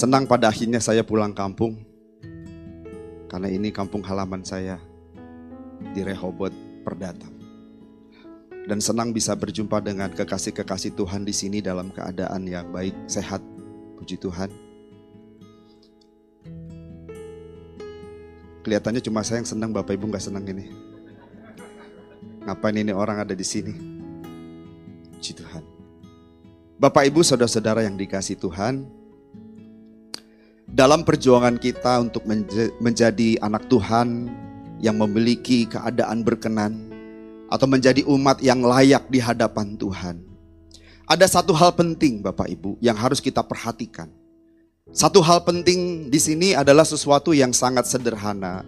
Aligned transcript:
Senang 0.00 0.24
pada 0.24 0.48
akhirnya 0.48 0.80
saya 0.80 1.04
pulang 1.04 1.36
kampung. 1.36 1.76
Karena 3.28 3.52
ini 3.52 3.68
kampung 3.68 4.00
halaman 4.00 4.40
saya 4.40 4.80
di 5.92 6.00
Rehoboth 6.00 6.56
Perdata. 6.80 7.28
Dan 8.64 8.80
senang 8.80 9.12
bisa 9.12 9.36
berjumpa 9.36 9.76
dengan 9.84 10.08
kekasih-kekasih 10.08 10.96
Tuhan 10.96 11.28
di 11.28 11.36
sini 11.36 11.60
dalam 11.60 11.92
keadaan 11.92 12.48
yang 12.48 12.72
baik, 12.72 12.96
sehat. 13.12 13.44
Puji 14.00 14.16
Tuhan. 14.16 14.48
Kelihatannya 18.64 19.04
cuma 19.04 19.20
saya 19.20 19.44
yang 19.44 19.52
senang, 19.52 19.68
Bapak 19.76 20.00
Ibu 20.00 20.08
nggak 20.08 20.24
senang 20.24 20.48
ini. 20.48 20.72
Ngapain 22.48 22.72
ini 22.72 22.96
orang 22.96 23.20
ada 23.20 23.36
di 23.36 23.44
sini? 23.44 23.76
Puji 25.12 25.36
Tuhan. 25.36 25.60
Bapak 26.80 27.04
Ibu 27.04 27.20
saudara-saudara 27.20 27.84
yang 27.84 28.00
dikasih 28.00 28.40
Tuhan, 28.40 28.99
dalam 30.70 31.02
perjuangan 31.02 31.58
kita 31.58 32.00
untuk 32.02 32.22
menjadi 32.78 33.38
anak 33.42 33.66
Tuhan 33.66 34.30
yang 34.80 34.96
memiliki 34.96 35.66
keadaan 35.68 36.22
berkenan 36.24 36.88
atau 37.50 37.66
menjadi 37.66 38.06
umat 38.06 38.38
yang 38.40 38.62
layak 38.62 39.06
di 39.10 39.18
hadapan 39.18 39.74
Tuhan. 39.76 40.22
Ada 41.10 41.40
satu 41.40 41.50
hal 41.52 41.74
penting 41.74 42.22
Bapak 42.22 42.46
Ibu 42.46 42.78
yang 42.78 42.94
harus 42.94 43.18
kita 43.18 43.42
perhatikan. 43.42 44.06
Satu 44.94 45.18
hal 45.22 45.42
penting 45.42 46.10
di 46.10 46.18
sini 46.22 46.54
adalah 46.54 46.86
sesuatu 46.86 47.34
yang 47.34 47.50
sangat 47.50 47.90
sederhana. 47.90 48.62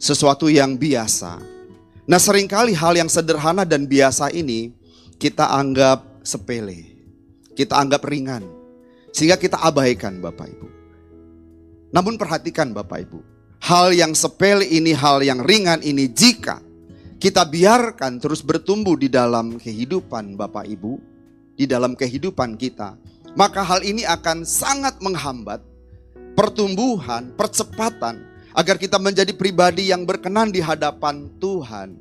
Sesuatu 0.00 0.50
yang 0.50 0.74
biasa. 0.74 1.38
Nah 2.10 2.18
sering 2.18 2.50
kali 2.50 2.74
hal 2.74 2.98
yang 2.98 3.06
sederhana 3.06 3.62
dan 3.62 3.86
biasa 3.86 4.34
ini 4.34 4.74
kita 5.22 5.46
anggap 5.46 6.02
sepele 6.26 6.90
kita 7.60 7.76
anggap 7.76 8.08
ringan. 8.08 8.40
Sehingga 9.12 9.36
kita 9.36 9.60
abaikan 9.60 10.22
Bapak 10.24 10.48
Ibu. 10.48 10.79
Namun 11.90 12.14
perhatikan 12.18 12.70
Bapak 12.70 13.06
Ibu. 13.10 13.20
Hal 13.60 13.92
yang 13.92 14.16
sepele 14.16 14.64
ini, 14.64 14.96
hal 14.96 15.20
yang 15.20 15.44
ringan 15.44 15.84
ini 15.84 16.08
jika 16.08 16.62
kita 17.20 17.44
biarkan 17.44 18.16
terus 18.16 18.40
bertumbuh 18.40 18.96
di 18.96 19.12
dalam 19.12 19.60
kehidupan 19.60 20.38
Bapak 20.40 20.64
Ibu, 20.64 20.96
di 21.60 21.68
dalam 21.68 21.92
kehidupan 21.92 22.56
kita, 22.56 22.96
maka 23.36 23.60
hal 23.60 23.84
ini 23.84 24.08
akan 24.08 24.48
sangat 24.48 24.96
menghambat 25.04 25.60
pertumbuhan, 26.32 27.36
percepatan 27.36 28.24
agar 28.56 28.80
kita 28.80 28.96
menjadi 28.96 29.36
pribadi 29.36 29.92
yang 29.92 30.08
berkenan 30.08 30.48
di 30.48 30.64
hadapan 30.64 31.28
Tuhan 31.36 31.94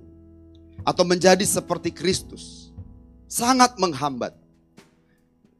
atau 0.88 1.04
menjadi 1.04 1.44
seperti 1.44 1.92
Kristus. 1.92 2.72
Sangat 3.30 3.78
menghambat. 3.78 4.34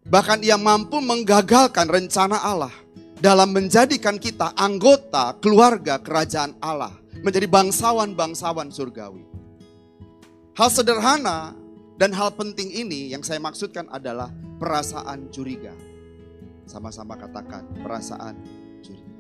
Bahkan 0.10 0.42
ia 0.42 0.58
mampu 0.58 0.98
menggagalkan 1.04 1.86
rencana 1.86 2.42
Allah 2.42 2.74
dalam 3.20 3.52
menjadikan 3.52 4.16
kita 4.16 4.56
anggota 4.56 5.36
keluarga 5.44 6.00
kerajaan 6.00 6.56
Allah, 6.64 6.96
menjadi 7.20 7.52
bangsawan-bangsawan 7.52 8.72
surgawi. 8.72 9.28
Hal 10.56 10.72
sederhana 10.72 11.52
dan 12.00 12.16
hal 12.16 12.32
penting 12.32 12.72
ini 12.72 13.12
yang 13.12 13.20
saya 13.20 13.44
maksudkan 13.44 13.92
adalah 13.92 14.32
perasaan 14.56 15.28
curiga. 15.36 15.76
Sama-sama 16.64 17.20
katakan 17.20 17.68
perasaan 17.84 18.40
curiga. 18.80 19.16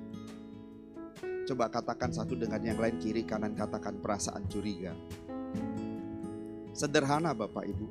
Coba 1.44 1.68
katakan 1.68 2.16
satu 2.16 2.40
dengan 2.40 2.64
yang 2.64 2.80
lain 2.80 2.96
kiri 3.04 3.28
kanan 3.28 3.52
katakan 3.52 4.00
perasaan 4.00 4.48
curiga. 4.48 4.96
Sederhana 6.72 7.36
Bapak 7.36 7.68
Ibu. 7.68 7.88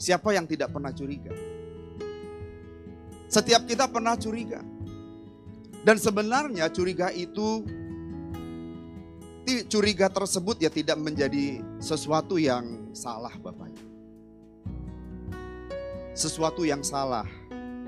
Siapa 0.00 0.32
yang 0.32 0.48
tidak 0.48 0.72
pernah 0.72 0.96
curiga? 0.96 1.36
Setiap 3.28 3.68
kita 3.68 3.92
pernah 3.92 4.16
curiga. 4.16 4.64
Dan 5.80 5.96
sebenarnya 5.96 6.68
curiga 6.68 7.08
itu 7.08 7.64
curiga 9.66 10.06
tersebut 10.12 10.60
ya 10.60 10.70
tidak 10.70 11.00
menjadi 11.00 11.64
sesuatu 11.80 12.36
yang 12.36 12.92
salah 12.92 13.32
Bapak 13.40 13.72
Sesuatu 16.10 16.68
yang 16.68 16.84
salah, 16.84 17.24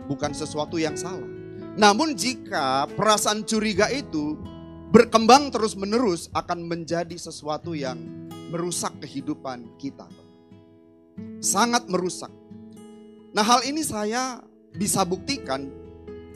bukan 0.09 0.33
sesuatu 0.33 0.81
yang 0.81 0.97
salah. 0.97 1.29
Namun 1.77 2.17
jika 2.17 2.89
perasaan 2.97 3.45
curiga 3.45 3.93
itu 3.93 4.41
berkembang 4.89 5.53
terus-menerus 5.53 6.33
akan 6.33 6.65
menjadi 6.65 7.13
sesuatu 7.17 7.77
yang 7.77 8.01
merusak 8.49 9.05
kehidupan 9.05 9.77
kita. 9.77 10.09
Sangat 11.45 11.89
merusak. 11.93 12.33
Nah, 13.33 13.45
hal 13.45 13.65
ini 13.65 13.81
saya 13.85 14.41
bisa 14.77 15.05
buktikan 15.05 15.69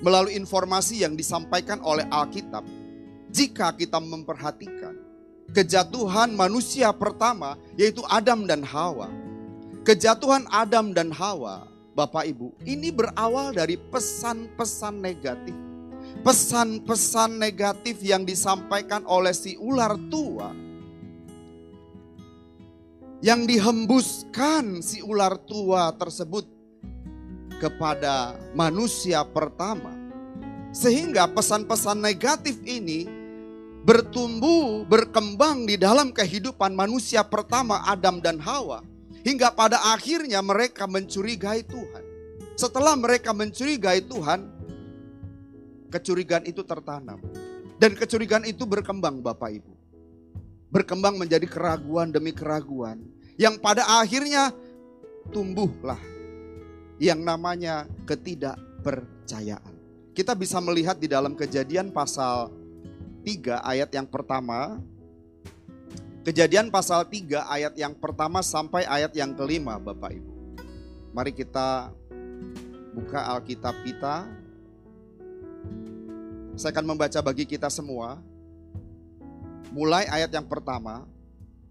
melalui 0.04 0.36
informasi 0.36 1.04
yang 1.04 1.16
disampaikan 1.16 1.80
oleh 1.80 2.04
Alkitab. 2.12 2.64
Jika 3.32 3.76
kita 3.76 4.00
memperhatikan 4.00 4.96
kejatuhan 5.52 6.34
manusia 6.34 6.90
pertama 6.90 7.54
yaitu 7.78 8.02
Adam 8.10 8.44
dan 8.48 8.64
Hawa. 8.64 9.08
Kejatuhan 9.86 10.50
Adam 10.50 10.90
dan 10.90 11.14
Hawa, 11.14 11.70
Bapak 11.94 12.26
Ibu, 12.26 12.50
ini 12.66 12.90
berawal 12.90 13.54
dari 13.54 13.78
pesan-pesan 13.78 14.98
negatif. 14.98 15.54
Pesan-pesan 16.26 17.38
negatif 17.38 18.02
yang 18.02 18.26
disampaikan 18.26 19.06
oleh 19.06 19.30
si 19.30 19.54
ular 19.58 19.94
tua 20.10 20.50
yang 23.24 23.48
dihembuskan 23.48 24.84
si 24.84 25.00
ular 25.00 25.40
tua 25.48 25.88
tersebut 25.96 26.55
kepada 27.58 28.36
manusia 28.52 29.24
pertama. 29.24 29.92
Sehingga 30.76 31.24
pesan-pesan 31.32 31.98
negatif 32.04 32.60
ini 32.68 33.08
bertumbuh, 33.86 34.84
berkembang 34.84 35.64
di 35.64 35.80
dalam 35.80 36.12
kehidupan 36.12 36.76
manusia 36.76 37.24
pertama 37.24 37.80
Adam 37.88 38.20
dan 38.20 38.36
Hawa. 38.36 38.84
Hingga 39.26 39.50
pada 39.56 39.80
akhirnya 39.90 40.38
mereka 40.38 40.86
mencurigai 40.86 41.66
Tuhan. 41.66 42.04
Setelah 42.54 42.94
mereka 42.94 43.34
mencurigai 43.34 44.04
Tuhan, 44.06 44.46
kecurigaan 45.90 46.46
itu 46.46 46.62
tertanam. 46.62 47.18
Dan 47.76 47.92
kecurigaan 47.92 48.46
itu 48.46 48.64
berkembang 48.64 49.20
Bapak 49.20 49.50
Ibu. 49.52 49.72
Berkembang 50.70 51.18
menjadi 51.20 51.44
keraguan 51.44 52.08
demi 52.14 52.32
keraguan. 52.32 53.02
Yang 53.36 53.60
pada 53.60 53.84
akhirnya 54.00 54.54
tumbuhlah 55.28 56.15
yang 56.96 57.20
namanya 57.20 57.84
ketidakpercayaan. 58.08 59.74
Kita 60.16 60.32
bisa 60.32 60.56
melihat 60.64 60.96
di 60.96 61.12
dalam 61.12 61.36
kejadian 61.36 61.92
pasal 61.92 62.48
3 63.20 63.60
ayat 63.60 63.90
yang 63.92 64.08
pertama. 64.08 64.80
Kejadian 66.24 66.72
pasal 66.72 67.04
3 67.04 67.44
ayat 67.52 67.74
yang 67.76 67.92
pertama 67.92 68.40
sampai 68.40 68.88
ayat 68.88 69.12
yang 69.12 69.36
kelima 69.36 69.76
Bapak 69.76 70.16
Ibu. 70.16 70.32
Mari 71.12 71.32
kita 71.36 71.92
buka 72.96 73.20
Alkitab 73.36 73.76
kita. 73.84 74.24
Saya 76.56 76.72
akan 76.72 76.96
membaca 76.96 77.20
bagi 77.20 77.44
kita 77.44 77.68
semua. 77.68 78.16
Mulai 79.76 80.08
ayat 80.08 80.32
yang 80.32 80.48
pertama. 80.48 81.04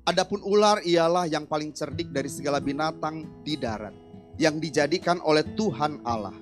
Adapun 0.05 0.37
ular 0.45 0.85
ialah 0.85 1.25
yang 1.25 1.49
paling 1.49 1.73
cerdik 1.73 2.13
dari 2.13 2.29
segala 2.29 2.61
binatang 2.61 3.25
di 3.41 3.57
darat 3.57 4.04
yang 4.35 4.59
dijadikan 4.59 5.23
oleh 5.23 5.43
Tuhan 5.55 6.03
Allah. 6.03 6.35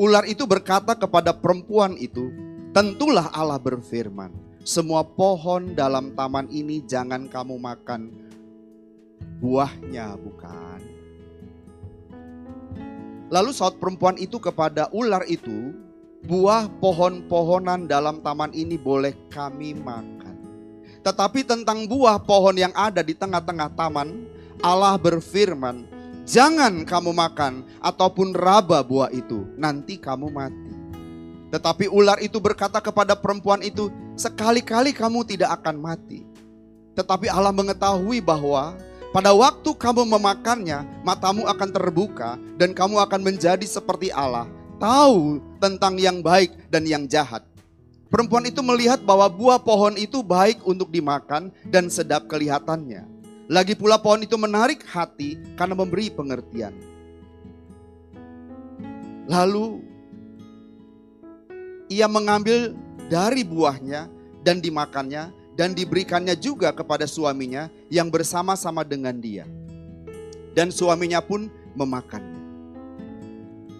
Ular 0.00 0.24
itu 0.24 0.46
berkata 0.48 0.96
kepada 0.96 1.34
perempuan 1.34 1.98
itu, 1.98 2.30
"Tentulah 2.72 3.28
Allah 3.34 3.60
berfirman, 3.60 4.32
semua 4.62 5.04
pohon 5.04 5.74
dalam 5.76 6.14
taman 6.16 6.48
ini 6.48 6.80
jangan 6.86 7.28
kamu 7.28 7.58
makan 7.58 8.08
buahnya, 9.42 10.16
bukan?" 10.16 10.80
Lalu 13.30 13.50
saat 13.54 13.78
perempuan 13.78 14.18
itu 14.18 14.38
kepada 14.42 14.90
ular 14.90 15.22
itu, 15.26 15.74
buah 16.26 16.70
pohon-pohonan 16.78 17.86
dalam 17.90 18.22
taman 18.22 18.50
ini 18.54 18.78
boleh 18.78 19.14
kami 19.30 19.74
makan. 19.74 20.36
Tetapi 21.00 21.46
tentang 21.48 21.88
buah 21.88 22.20
pohon 22.20 22.56
yang 22.56 22.74
ada 22.76 23.00
di 23.00 23.16
tengah-tengah 23.16 23.72
taman, 23.72 24.28
Allah 24.60 25.00
berfirman, 25.00 25.88
Jangan 26.30 26.86
kamu 26.86 27.10
makan 27.10 27.66
ataupun 27.82 28.30
raba 28.30 28.86
buah 28.86 29.10
itu, 29.10 29.50
nanti 29.58 29.98
kamu 29.98 30.30
mati. 30.30 30.70
Tetapi 31.50 31.90
ular 31.90 32.22
itu 32.22 32.38
berkata 32.38 32.78
kepada 32.78 33.18
perempuan 33.18 33.58
itu, 33.66 33.90
sekali-kali 34.14 34.94
kamu 34.94 35.26
tidak 35.26 35.58
akan 35.58 35.82
mati. 35.82 36.22
Tetapi 36.94 37.26
Allah 37.26 37.50
mengetahui 37.50 38.22
bahwa 38.22 38.78
pada 39.10 39.34
waktu 39.34 39.74
kamu 39.74 40.06
memakannya, 40.06 41.02
matamu 41.02 41.50
akan 41.50 41.70
terbuka 41.74 42.38
dan 42.54 42.78
kamu 42.78 43.02
akan 43.02 43.26
menjadi 43.26 43.66
seperti 43.66 44.14
Allah, 44.14 44.46
tahu 44.78 45.42
tentang 45.58 45.98
yang 45.98 46.22
baik 46.22 46.54
dan 46.70 46.86
yang 46.86 47.10
jahat. 47.10 47.42
Perempuan 48.06 48.46
itu 48.46 48.62
melihat 48.62 49.02
bahwa 49.02 49.26
buah 49.26 49.58
pohon 49.58 49.98
itu 49.98 50.22
baik 50.22 50.62
untuk 50.62 50.94
dimakan 50.94 51.50
dan 51.66 51.90
sedap 51.90 52.30
kelihatannya 52.30 53.18
lagi 53.50 53.74
pula 53.74 53.98
pohon 53.98 54.22
itu 54.22 54.38
menarik 54.38 54.86
hati 54.86 55.34
karena 55.58 55.74
memberi 55.74 56.06
pengertian. 56.06 56.70
Lalu 59.26 59.82
ia 61.90 62.06
mengambil 62.06 62.78
dari 63.10 63.42
buahnya 63.42 64.06
dan 64.46 64.62
dimakannya 64.62 65.34
dan 65.58 65.74
diberikannya 65.74 66.38
juga 66.38 66.70
kepada 66.70 67.10
suaminya 67.10 67.66
yang 67.90 68.06
bersama-sama 68.06 68.86
dengan 68.86 69.18
dia. 69.18 69.50
Dan 70.54 70.70
suaminya 70.70 71.18
pun 71.18 71.50
memakannya. 71.74 72.38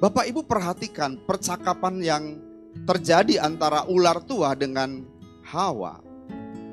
Bapak 0.03 0.27
Ibu 0.35 0.51
perhatikan 0.51 1.15
percakapan 1.23 1.95
yang 2.03 2.25
terjadi 2.91 3.39
antara 3.47 3.87
ular 3.87 4.19
tua 4.27 4.59
dengan 4.59 5.07
Hawa. 5.47 6.10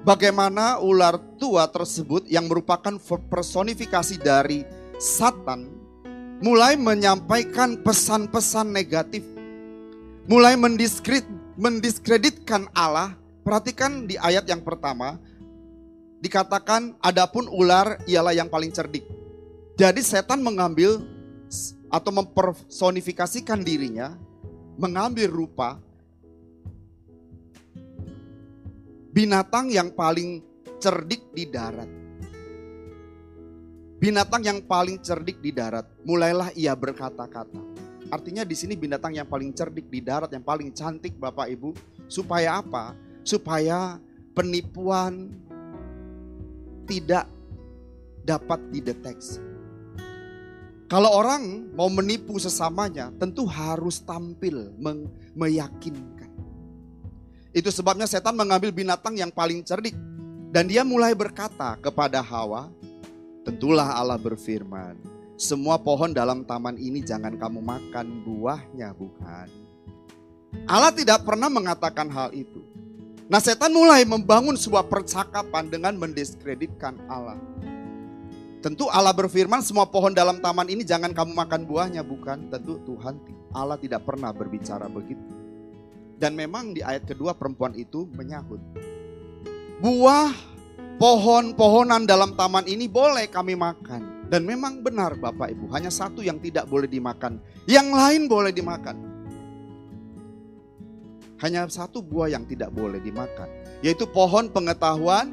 Bagaimana 0.07 0.79
ular 0.79 1.19
tua 1.35 1.67
tersebut 1.67 2.23
yang 2.31 2.47
merupakan 2.47 2.95
personifikasi 3.27 4.15
dari 4.23 4.63
Satan 4.95 5.67
mulai 6.39 6.79
menyampaikan 6.79 7.83
pesan-pesan 7.83 8.71
negatif. 8.71 9.27
Mulai 10.31 10.55
mendiskreditkan 11.59 12.71
Allah 12.71 13.19
Perhatikan 13.47 14.03
di 14.03 14.19
ayat 14.19 14.43
yang 14.43 14.59
pertama, 14.59 15.15
dikatakan 16.19 16.99
adapun 16.99 17.47
ular 17.47 17.95
ialah 18.03 18.35
yang 18.35 18.51
paling 18.51 18.75
cerdik. 18.75 19.07
Jadi 19.79 20.03
setan 20.03 20.43
mengambil 20.43 20.99
atau 21.87 22.11
mempersonifikasikan 22.11 23.63
dirinya, 23.63 24.19
mengambil 24.75 25.31
rupa 25.31 25.79
binatang 29.17 29.73
yang 29.73 29.89
paling 29.97 30.45
cerdik 30.77 31.33
di 31.33 31.49
darat. 31.49 31.89
Binatang 33.97 34.45
yang 34.45 34.61
paling 34.61 35.01
cerdik 35.01 35.41
di 35.41 35.49
darat, 35.49 35.89
mulailah 36.05 36.53
ia 36.53 36.77
berkata-kata. 36.77 37.57
Artinya 38.13 38.45
di 38.45 38.53
sini 38.53 38.77
binatang 38.77 39.17
yang 39.17 39.25
paling 39.25 39.57
cerdik 39.57 39.89
di 39.89 40.05
darat, 40.05 40.29
yang 40.29 40.45
paling 40.45 40.69
cantik 40.69 41.17
Bapak 41.17 41.49
Ibu. 41.49 41.73
Supaya 42.05 42.61
apa? 42.61 42.93
supaya 43.27 43.99
penipuan 44.31 45.27
tidak 46.87 47.27
dapat 48.23 48.63
dideteksi. 48.71 49.43
Kalau 50.87 51.11
orang 51.11 51.75
mau 51.75 51.91
menipu 51.91 52.39
sesamanya, 52.39 53.11
tentu 53.19 53.43
harus 53.43 53.99
tampil 53.99 54.71
meyakinkan. 55.35 56.16
Itu 57.57 57.73
sebabnya 57.73 58.05
setan 58.05 58.37
mengambil 58.37 58.69
binatang 58.69 59.17
yang 59.17 59.33
paling 59.33 59.65
cerdik 59.65 59.97
dan 60.53 60.69
dia 60.69 60.85
mulai 60.85 61.17
berkata 61.17 61.73
kepada 61.81 62.21
Hawa, 62.21 62.69
"Tentulah 63.41 63.97
Allah 63.97 64.21
berfirman, 64.21 65.01
semua 65.41 65.81
pohon 65.81 66.13
dalam 66.13 66.45
taman 66.45 66.77
ini 66.77 67.01
jangan 67.01 67.33
kamu 67.33 67.57
makan 67.57 68.21
buahnya, 68.21 68.93
bukan?" 68.93 69.49
Allah 70.69 70.93
tidak 70.93 71.25
pernah 71.25 71.49
mengatakan 71.49 72.05
hal 72.13 72.29
itu. 72.37 72.61
Nah 73.25 73.41
setan 73.41 73.73
mulai 73.73 74.05
membangun 74.05 74.53
sebuah 74.53 74.85
percakapan 74.85 75.65
dengan 75.65 75.97
mendiskreditkan 75.97 77.09
Allah. 77.09 77.41
Tentu 78.61 78.85
Allah 78.93 79.17
berfirman 79.17 79.65
semua 79.65 79.89
pohon 79.89 80.13
dalam 80.13 80.37
taman 80.45 80.69
ini 80.69 80.85
jangan 80.85 81.09
kamu 81.09 81.33
makan 81.33 81.65
buahnya. 81.65 82.05
Bukan, 82.05 82.53
tentu 82.53 82.77
Tuhan 82.85 83.17
Allah 83.49 83.81
tidak 83.81 84.05
pernah 84.05 84.29
berbicara 84.29 84.85
begitu. 84.89 85.36
Dan 86.17 86.33
memang 86.33 86.73
di 86.73 86.81
ayat 86.81 87.05
kedua 87.05 87.37
perempuan 87.37 87.77
itu 87.77 88.09
menyahut. 88.09 88.57
Buah 89.77 90.33
pohon-pohonan 90.97 92.09
dalam 92.09 92.33
taman 92.33 92.65
ini 92.65 92.89
boleh 92.89 93.29
kami 93.29 93.53
makan. 93.53 94.27
Dan 94.27 94.43
memang 94.43 94.83
benar 94.83 95.15
Bapak 95.15 95.55
Ibu, 95.55 95.71
hanya 95.71 95.87
satu 95.87 96.19
yang 96.19 96.41
tidak 96.43 96.67
boleh 96.67 96.89
dimakan. 96.89 97.39
Yang 97.63 97.87
lain 97.95 98.21
boleh 98.27 98.51
dimakan. 98.51 98.97
Hanya 101.39 101.69
satu 101.69 102.03
buah 102.03 102.33
yang 102.33 102.43
tidak 102.49 102.73
boleh 102.73 102.99
dimakan, 102.99 103.47
yaitu 103.85 104.09
pohon 104.09 104.49
pengetahuan 104.51 105.31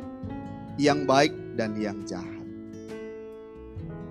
yang 0.79 1.09
baik 1.09 1.33
dan 1.59 1.75
yang 1.81 2.05
jahat. 2.07 2.45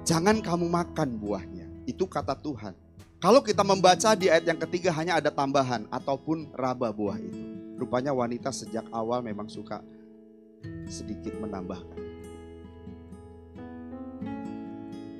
Jangan 0.03 0.43
kamu 0.43 0.67
makan 0.67 1.15
buahnya, 1.15 1.87
itu 1.87 2.03
kata 2.03 2.35
Tuhan. 2.43 2.75
Kalau 3.23 3.39
kita 3.39 3.63
membaca 3.63 4.19
di 4.19 4.27
ayat 4.27 4.43
yang 4.51 4.59
ketiga 4.67 4.91
hanya 4.91 5.15
ada 5.15 5.31
tambahan 5.31 5.87
ataupun 5.87 6.51
raba 6.59 6.91
buah 6.91 7.15
itu. 7.15 7.55
Rupanya 7.79 8.11
wanita 8.11 8.51
sejak 8.51 8.83
awal 8.91 9.23
memang 9.23 9.47
suka 9.47 9.79
sedikit 10.91 11.31
menambahkan. 11.39 12.03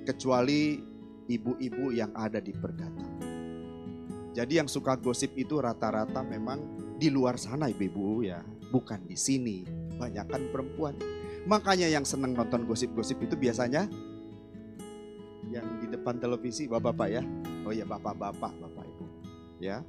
Kecuali 0.04 0.84
ibu-ibu 1.32 1.96
yang 1.96 2.12
ada 2.12 2.44
di 2.44 2.52
pergatan. 2.52 3.24
Jadi 4.36 4.60
yang 4.60 4.68
suka 4.68 5.00
gosip 5.00 5.32
itu 5.40 5.64
rata-rata 5.64 6.28
memang 6.28 6.60
di 7.00 7.08
luar 7.08 7.40
sana 7.40 7.72
ibu-ibu 7.72 8.20
ya, 8.28 8.44
bukan 8.68 9.00
di 9.08 9.16
sini. 9.16 9.64
Banyakkan 9.96 10.52
perempuan. 10.52 11.00
Makanya 11.48 11.88
yang 11.88 12.04
senang 12.04 12.36
nonton 12.36 12.68
gosip-gosip 12.68 13.24
itu 13.24 13.40
biasanya 13.40 13.88
yang 15.54 15.68
di 15.78 15.88
depan 15.88 16.18
televisi 16.18 16.66
bapak-bapak 16.66 17.08
ya. 17.14 17.24
Oh 17.64 17.74
ya 17.74 17.86
bapak-bapak, 17.86 18.52
bapak 18.58 18.84
ibu. 18.90 19.06
Ya. 19.62 19.86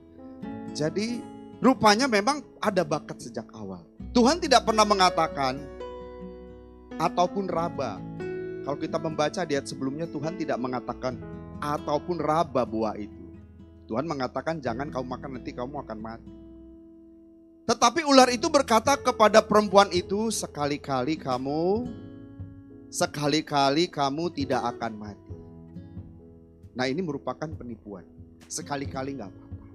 Jadi 0.77 1.25
rupanya 1.65 2.05
memang 2.05 2.45
ada 2.61 2.85
bakat 2.85 3.25
sejak 3.25 3.49
awal. 3.57 3.81
Tuhan 4.13 4.39
tidak 4.39 4.69
pernah 4.69 4.85
mengatakan 4.85 5.57
ataupun 7.01 7.49
raba. 7.49 7.99
Kalau 8.65 8.79
kita 8.81 8.97
membaca 9.01 9.41
di 9.45 9.57
ayat 9.57 9.69
sebelumnya 9.69 10.09
Tuhan 10.09 10.37
tidak 10.37 10.57
mengatakan 10.61 11.21
ataupun 11.61 12.21
raba 12.21 12.65
buah 12.65 12.97
itu. 13.01 13.25
Tuhan 13.85 14.09
mengatakan 14.09 14.61
jangan 14.65 14.89
kamu 14.89 15.05
makan 15.05 15.31
nanti 15.41 15.53
kamu 15.53 15.85
akan 15.85 15.99
mati. 16.01 16.33
Tetapi 17.65 18.05
ular 18.05 18.29
itu 18.29 18.49
berkata 18.53 18.97
kepada 19.01 19.41
perempuan 19.41 19.89
itu 19.93 20.29
sekali-kali 20.29 21.17
kamu 21.17 21.89
sekali-kali 22.95 23.91
kamu 23.91 24.31
tidak 24.31 24.63
akan 24.77 24.93
mati. 24.95 25.34
Nah 26.75 26.91
ini 26.91 27.01
merupakan 27.01 27.47
penipuan. 27.47 28.03
Sekali-kali 28.51 29.19
nggak 29.19 29.31
apa-apa. 29.31 29.67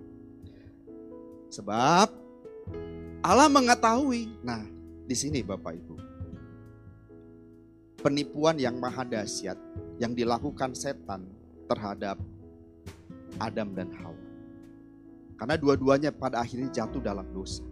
Sebab 1.49 2.07
Allah 3.23 3.49
mengetahui. 3.49 4.43
Nah 4.43 4.61
di 5.07 5.15
sini 5.15 5.39
Bapak 5.41 5.73
Ibu. 5.75 5.95
Penipuan 7.99 8.55
yang 8.55 8.79
maha 8.79 9.03
dahsyat 9.03 9.59
yang 9.99 10.15
dilakukan 10.15 10.71
setan 10.71 11.27
terhadap 11.67 12.15
Adam 13.39 13.75
dan 13.75 13.91
Hawa. 13.99 14.23
Karena 15.39 15.55
dua-duanya 15.55 16.11
pada 16.11 16.43
akhirnya 16.43 16.71
jatuh 16.71 16.99
dalam 16.99 17.27
dosa. 17.31 17.63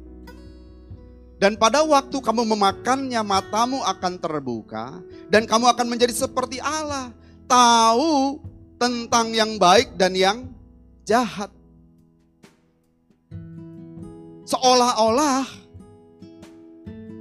Dan 1.38 1.54
pada 1.54 1.86
waktu 1.86 2.18
kamu 2.18 2.50
memakannya 2.50 3.22
matamu 3.22 3.86
akan 3.86 4.14
terbuka 4.18 5.00
dan 5.30 5.46
kamu 5.46 5.70
akan 5.70 5.86
menjadi 5.86 6.16
seperti 6.16 6.58
Allah. 6.58 7.14
Tahu 7.46 8.42
tentang 8.78 9.34
yang 9.34 9.58
baik 9.58 9.98
dan 9.98 10.14
yang 10.14 10.38
jahat. 11.04 11.50
Seolah-olah 14.48 15.44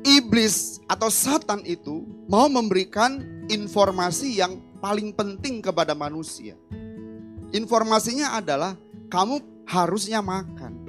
iblis 0.07 0.79
atau 0.87 1.11
satan 1.11 1.67
itu 1.67 2.07
mau 2.31 2.47
memberikan 2.47 3.19
informasi 3.51 4.39
yang 4.39 4.63
paling 4.79 5.11
penting 5.11 5.59
kepada 5.59 5.97
manusia. 5.97 6.55
Informasinya 7.51 8.39
adalah 8.39 8.79
kamu 9.11 9.43
harusnya 9.67 10.23
makan. 10.23 10.87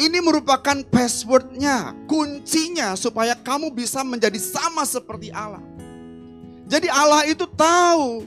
Ini 0.00 0.16
merupakan 0.24 0.80
passwordnya, 0.88 1.92
kuncinya 2.08 2.96
supaya 2.96 3.36
kamu 3.36 3.68
bisa 3.68 4.00
menjadi 4.00 4.40
sama 4.40 4.86
seperti 4.88 5.28
Allah. 5.28 5.60
Jadi 6.64 6.88
Allah 6.88 7.28
itu 7.28 7.44
tahu, 7.44 8.24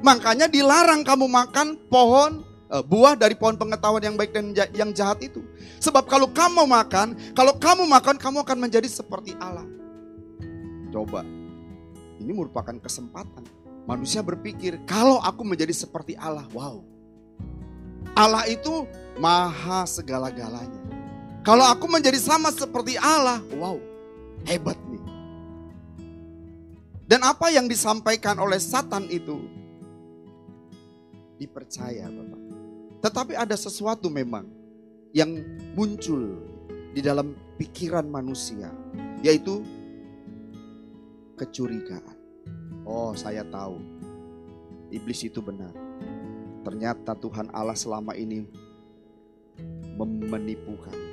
makanya 0.00 0.46
dilarang 0.50 1.06
kamu 1.06 1.26
makan 1.26 1.76
pohon 1.90 2.42
uh, 2.72 2.82
buah 2.82 3.14
dari 3.14 3.34
pohon 3.38 3.58
pengetahuan 3.58 4.02
yang 4.02 4.16
baik 4.18 4.34
dan 4.34 4.54
yang 4.74 4.90
jahat 4.94 5.22
itu. 5.22 5.42
Sebab 5.82 6.06
kalau 6.08 6.30
kamu 6.30 6.66
makan, 6.66 7.14
kalau 7.36 7.54
kamu 7.56 7.84
makan 7.86 8.16
kamu 8.18 8.42
akan 8.42 8.58
menjadi 8.58 8.88
seperti 8.88 9.36
Allah. 9.38 9.66
Coba, 10.90 11.26
ini 12.18 12.32
merupakan 12.32 12.72
kesempatan 12.80 13.44
Manusia 13.86 14.18
berpikir, 14.18 14.82
kalau 14.82 15.22
aku 15.22 15.46
menjadi 15.46 15.70
seperti 15.70 16.18
Allah, 16.18 16.42
wow. 16.50 16.82
Allah 18.18 18.42
itu 18.50 18.82
maha 19.14 19.86
segala-galanya. 19.86 20.82
Kalau 21.46 21.62
aku 21.62 21.86
menjadi 21.86 22.18
sama 22.18 22.50
seperti 22.50 22.98
Allah, 22.98 23.38
wow, 23.54 23.78
hebat 24.42 24.74
nih. 24.90 25.04
Dan 27.06 27.22
apa 27.22 27.46
yang 27.54 27.70
disampaikan 27.70 28.34
oleh 28.42 28.58
Satan 28.58 29.06
itu 29.06 29.46
dipercaya 31.36 32.08
Bapak. 32.08 32.40
Tetapi 33.04 33.32
ada 33.36 33.54
sesuatu 33.54 34.08
memang 34.10 34.48
yang 35.14 35.36
muncul 35.76 36.42
di 36.96 37.00
dalam 37.04 37.36
pikiran 37.60 38.08
manusia, 38.08 38.72
yaitu 39.20 39.60
kecurigaan. 41.36 42.16
Oh, 42.88 43.12
saya 43.12 43.44
tahu. 43.46 43.76
Iblis 44.88 45.26
itu 45.26 45.42
benar. 45.42 45.74
Ternyata 46.62 47.14
Tuhan 47.14 47.50
Allah 47.54 47.76
selama 47.78 48.16
ini 48.16 48.46
menipu 50.02 50.74
kami. 50.78 51.06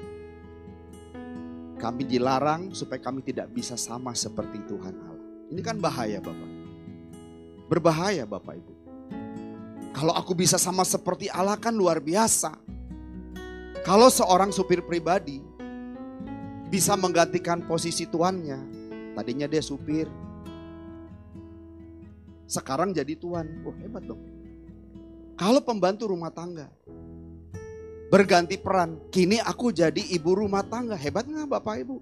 Kami 1.77 2.03
dilarang 2.07 2.71
supaya 2.71 3.01
kami 3.01 3.19
tidak 3.25 3.51
bisa 3.51 3.75
sama 3.75 4.15
seperti 4.15 4.63
Tuhan 4.65 4.95
Allah. 5.03 5.27
Ini 5.51 5.61
kan 5.61 5.77
bahaya 5.77 6.23
Bapak. 6.23 6.51
Berbahaya 7.67 8.23
Bapak 8.23 8.55
Ibu. 8.55 8.72
Kalau 9.93 10.13
aku 10.17 10.33
bisa 10.33 10.57
sama 10.57 10.81
seperti 10.81 11.29
Allah 11.29 11.55
kan 11.55 11.71
luar 11.71 12.01
biasa. 12.01 12.57
Kalau 13.85 14.09
seorang 14.09 14.49
supir 14.49 14.81
pribadi 14.81 15.37
bisa 16.73 16.97
menggantikan 16.97 17.61
posisi 17.61 18.09
tuannya. 18.09 18.57
Tadinya 19.13 19.45
dia 19.45 19.61
supir. 19.61 20.09
Sekarang 22.49 22.89
jadi 22.89 23.13
tuan. 23.13 23.45
Oh 23.61 23.75
hebat 23.77 24.01
dong. 24.01 24.21
Kalau 25.37 25.61
pembantu 25.61 26.09
rumah 26.09 26.33
tangga 26.33 26.73
berganti 28.09 28.57
peran. 28.57 28.97
Kini 29.13 29.37
aku 29.41 29.69
jadi 29.69 30.01
ibu 30.17 30.33
rumah 30.33 30.65
tangga. 30.65 30.97
Hebat 30.97 31.29
nggak 31.29 31.49
Bapak 31.49 31.81
Ibu? 31.81 31.97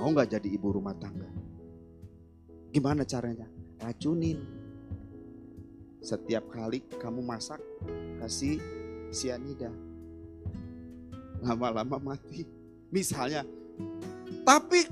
Mau 0.00 0.08
nggak 0.12 0.40
jadi 0.40 0.48
ibu 0.48 0.68
rumah 0.76 0.96
tangga? 0.96 1.28
Gimana 2.72 3.04
caranya? 3.04 3.48
Racunin. 3.80 4.63
Setiap 6.04 6.52
kali 6.52 6.84
kamu 7.00 7.24
masak, 7.24 7.56
kasih 8.20 8.60
sianida. 9.08 9.72
Lama-lama 11.40 12.12
mati. 12.12 12.44
Misalnya. 12.92 13.48
Tapi 14.44 14.84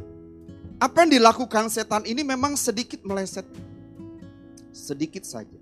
apa 0.80 1.04
yang 1.04 1.20
dilakukan 1.20 1.68
setan 1.68 2.08
ini 2.08 2.24
memang 2.24 2.56
sedikit 2.56 3.04
meleset. 3.04 3.44
Sedikit 4.72 5.28
saja. 5.28 5.60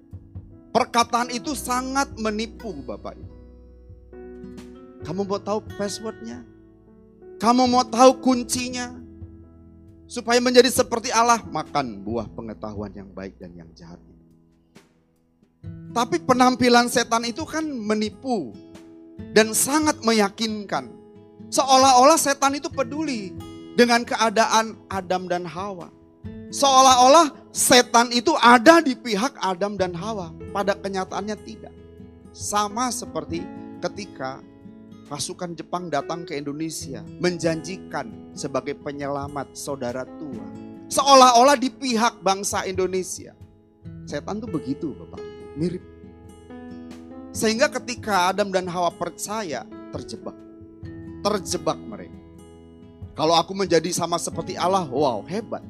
Perkataan 0.71 1.35
itu 1.35 1.59
sangat 1.59 2.15
menipu 2.15 2.71
Bapak 2.87 3.19
Ibu. 3.19 3.35
Kamu 5.03 5.27
mau 5.27 5.43
tahu 5.43 5.67
passwordnya? 5.75 6.47
Kamu 7.43 7.67
mau 7.67 7.83
tahu 7.83 8.23
kuncinya? 8.23 8.95
Supaya 10.07 10.39
menjadi 10.39 10.71
seperti 10.71 11.11
Allah, 11.11 11.43
makan 11.43 12.07
buah 12.07 12.31
pengetahuan 12.31 12.95
yang 12.95 13.11
baik 13.11 13.35
dan 13.43 13.51
yang 13.59 13.71
jahat. 13.75 13.99
Tapi 15.91 16.23
penampilan 16.23 16.87
setan 16.87 17.27
itu 17.27 17.43
kan 17.43 17.67
menipu 17.67 18.55
dan 19.35 19.51
sangat 19.51 19.99
meyakinkan. 20.07 20.87
Seolah-olah 21.51 22.15
setan 22.15 22.55
itu 22.55 22.71
peduli 22.71 23.35
dengan 23.75 24.07
keadaan 24.07 24.79
Adam 24.87 25.27
dan 25.27 25.43
Hawa. 25.43 25.91
Seolah-olah 26.51 27.35
setan 27.51 28.15
itu 28.15 28.35
ada 28.39 28.79
di 28.79 28.95
pihak 28.95 29.35
Adam 29.43 29.75
dan 29.75 29.91
Hawa. 29.95 30.31
Pada 30.55 30.79
kenyataannya 30.79 31.37
tidak. 31.43 31.75
Sama 32.31 32.95
seperti 32.95 33.43
ketika 33.83 34.39
pasukan 35.11 35.59
Jepang 35.59 35.91
datang 35.91 36.23
ke 36.23 36.39
Indonesia 36.39 37.03
menjanjikan 37.19 38.31
sebagai 38.31 38.79
penyelamat 38.79 39.59
saudara 39.59 40.07
tua. 40.07 40.47
Seolah-olah 40.87 41.59
di 41.59 41.71
pihak 41.71 42.23
bangsa 42.23 42.63
Indonesia. 42.67 43.35
Setan 44.07 44.43
tuh 44.43 44.51
begitu 44.51 44.91
Bapak, 44.95 45.23
mirip. 45.59 45.83
Sehingga 47.31 47.71
ketika 47.71 48.35
Adam 48.35 48.51
dan 48.51 48.67
Hawa 48.67 48.91
percaya 48.91 49.63
terjebak. 49.95 50.35
Terjebak 51.23 51.79
mereka. 51.79 52.19
Kalau 53.15 53.37
aku 53.37 53.53
menjadi 53.53 53.91
sama 53.93 54.17
seperti 54.17 54.57
Allah, 54.57 54.89
wow 54.89 55.23
hebat. 55.29 55.63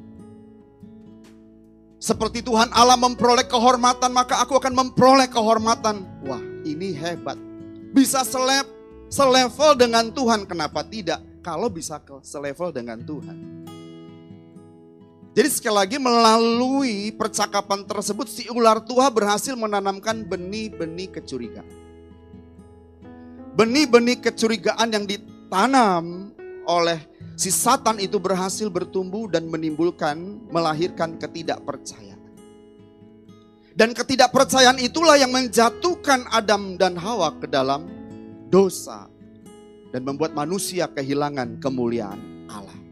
Seperti 2.01 2.41
Tuhan 2.41 2.73
Allah 2.73 2.97
memperoleh 2.97 3.45
kehormatan, 3.45 4.09
maka 4.09 4.41
aku 4.41 4.57
akan 4.57 4.73
memperoleh 4.73 5.29
kehormatan. 5.29 6.01
Wah, 6.25 6.41
ini 6.65 6.97
hebat. 6.97 7.37
Bisa 7.93 8.25
selep 8.25 8.65
selevel 9.11 9.77
dengan 9.77 10.09
Tuhan, 10.09 10.49
kenapa 10.49 10.81
tidak? 10.81 11.21
Kalau 11.45 11.69
bisa 11.69 12.01
selevel 12.25 12.73
dengan 12.73 12.97
Tuhan. 13.05 13.37
Jadi 15.31 15.47
sekali 15.47 15.75
lagi 15.79 15.95
melalui 15.95 17.15
percakapan 17.15 17.87
tersebut 17.87 18.27
si 18.27 18.51
ular 18.51 18.83
tua 18.83 19.07
berhasil 19.07 19.55
menanamkan 19.55 20.27
benih-benih 20.27 21.07
kecurigaan. 21.07 21.67
Benih-benih 23.55 24.19
kecurigaan 24.19 24.91
yang 24.91 25.07
ditanam 25.07 26.35
oleh 26.67 26.99
si 27.39 27.47
Satan 27.47 28.03
itu 28.03 28.19
berhasil 28.19 28.67
bertumbuh 28.67 29.31
dan 29.31 29.47
menimbulkan, 29.47 30.19
melahirkan 30.51 31.15
ketidakpercayaan. 31.15 32.19
Dan 33.71 33.95
ketidakpercayaan 33.95 34.83
itulah 34.83 35.15
yang 35.15 35.31
menjatuhkan 35.31 36.27
Adam 36.27 36.75
dan 36.75 36.99
Hawa 36.99 37.31
ke 37.39 37.47
dalam 37.47 37.87
dosa 38.51 39.07
dan 39.95 40.03
membuat 40.03 40.35
manusia 40.35 40.91
kehilangan 40.91 41.63
kemuliaan 41.63 42.19
Allah. 42.51 42.90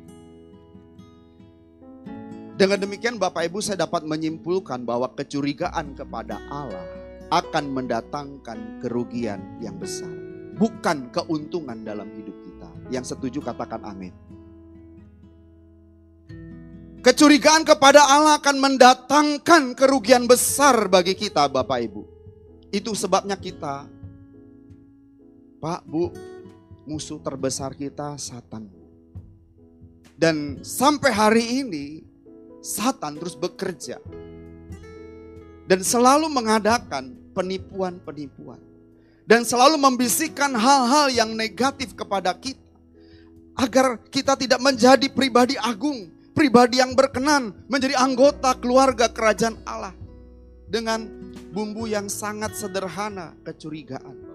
Dengan 2.60 2.76
demikian 2.76 3.16
Bapak 3.16 3.48
Ibu 3.48 3.64
saya 3.64 3.88
dapat 3.88 4.04
menyimpulkan 4.04 4.84
bahwa 4.84 5.08
kecurigaan 5.16 5.96
kepada 5.96 6.44
Allah 6.52 6.84
akan 7.32 7.72
mendatangkan 7.72 8.84
kerugian 8.84 9.40
yang 9.64 9.80
besar. 9.80 10.12
Bukan 10.60 11.08
keuntungan 11.16 11.88
dalam 11.88 12.12
hidup 12.20 12.36
kita. 12.44 12.68
Yang 12.92 13.16
setuju 13.16 13.40
katakan 13.40 13.80
amin. 13.88 14.12
Kecurigaan 17.00 17.64
kepada 17.64 18.04
Allah 18.04 18.36
akan 18.44 18.60
mendatangkan 18.60 19.72
kerugian 19.72 20.28
besar 20.28 20.92
bagi 20.92 21.16
kita 21.16 21.48
Bapak 21.48 21.80
Ibu. 21.80 22.04
Itu 22.76 22.92
sebabnya 22.92 23.40
kita 23.40 23.88
Pak, 25.64 25.88
Bu, 25.88 26.12
musuh 26.84 27.24
terbesar 27.24 27.72
kita 27.72 28.20
Satan. 28.20 28.68
Dan 30.20 30.60
sampai 30.60 31.16
hari 31.16 31.64
ini 31.64 32.09
Satan 32.60 33.20
terus 33.20 33.36
bekerja. 33.36 34.00
Dan 35.70 35.86
selalu 35.86 36.28
mengadakan 36.28 37.16
penipuan-penipuan. 37.32 38.60
Dan 39.30 39.46
selalu 39.46 39.78
membisikkan 39.78 40.50
hal-hal 40.58 41.14
yang 41.14 41.32
negatif 41.38 41.94
kepada 41.94 42.34
kita. 42.34 42.62
Agar 43.54 44.02
kita 44.10 44.34
tidak 44.40 44.58
menjadi 44.64 45.08
pribadi 45.12 45.54
agung, 45.60 46.10
pribadi 46.34 46.82
yang 46.82 46.96
berkenan, 46.98 47.54
menjadi 47.70 48.00
anggota 48.00 48.58
keluarga 48.58 49.12
kerajaan 49.12 49.60
Allah. 49.68 49.94
Dengan 50.66 51.06
bumbu 51.54 51.86
yang 51.86 52.10
sangat 52.10 52.58
sederhana, 52.58 53.38
kecurigaan 53.46 54.30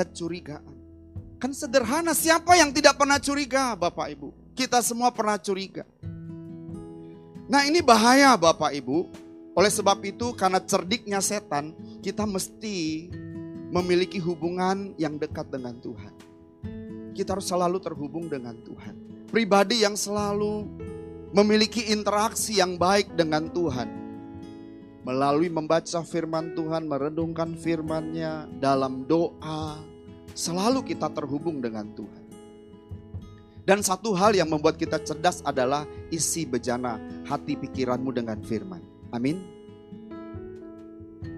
kecurigaan. 0.00 0.74
Kan 1.40 1.52
sederhana, 1.52 2.16
siapa 2.16 2.56
yang 2.56 2.72
tidak 2.72 2.96
pernah 2.96 3.20
curiga 3.20 3.76
Bapak 3.76 4.12
Ibu? 4.16 4.39
Kita 4.60 4.84
semua 4.84 5.08
pernah 5.08 5.40
curiga. 5.40 5.88
Nah 7.48 7.64
ini 7.64 7.80
bahaya 7.80 8.36
Bapak 8.36 8.76
Ibu. 8.76 9.08
Oleh 9.56 9.72
sebab 9.72 10.04
itu 10.04 10.36
karena 10.36 10.60
cerdiknya 10.60 11.24
setan, 11.24 11.72
kita 12.04 12.28
mesti 12.28 13.08
memiliki 13.72 14.20
hubungan 14.20 14.92
yang 15.00 15.16
dekat 15.16 15.48
dengan 15.48 15.80
Tuhan. 15.80 16.12
Kita 17.16 17.40
harus 17.40 17.48
selalu 17.48 17.80
terhubung 17.80 18.28
dengan 18.28 18.52
Tuhan. 18.60 19.24
Pribadi 19.32 19.80
yang 19.80 19.96
selalu 19.96 20.68
memiliki 21.32 21.88
interaksi 21.88 22.60
yang 22.60 22.76
baik 22.76 23.16
dengan 23.16 23.48
Tuhan. 23.48 23.88
Melalui 25.08 25.48
membaca 25.48 26.04
firman 26.04 26.52
Tuhan, 26.52 26.84
merenungkan 26.84 27.56
firman-Nya 27.56 28.60
dalam 28.60 29.08
doa, 29.08 29.80
Selalu 30.34 30.86
kita 30.94 31.10
terhubung 31.10 31.58
dengan 31.58 31.90
Tuhan. 31.90 32.19
Dan 33.64 33.84
satu 33.84 34.16
hal 34.16 34.32
yang 34.32 34.48
membuat 34.48 34.80
kita 34.80 35.00
cerdas 35.04 35.44
adalah 35.44 35.84
isi 36.08 36.48
bejana 36.48 36.96
hati 37.28 37.54
pikiranmu 37.54 38.10
dengan 38.10 38.40
firman. 38.40 38.80
Amin. 39.12 39.40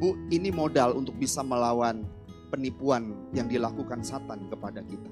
Bu, 0.02 0.18
ini 0.30 0.50
modal 0.50 0.98
untuk 0.98 1.14
bisa 1.18 1.42
melawan 1.42 2.02
penipuan 2.50 3.14
yang 3.32 3.46
dilakukan 3.46 4.02
Satan 4.02 4.50
kepada 4.50 4.82
kita. 4.84 5.10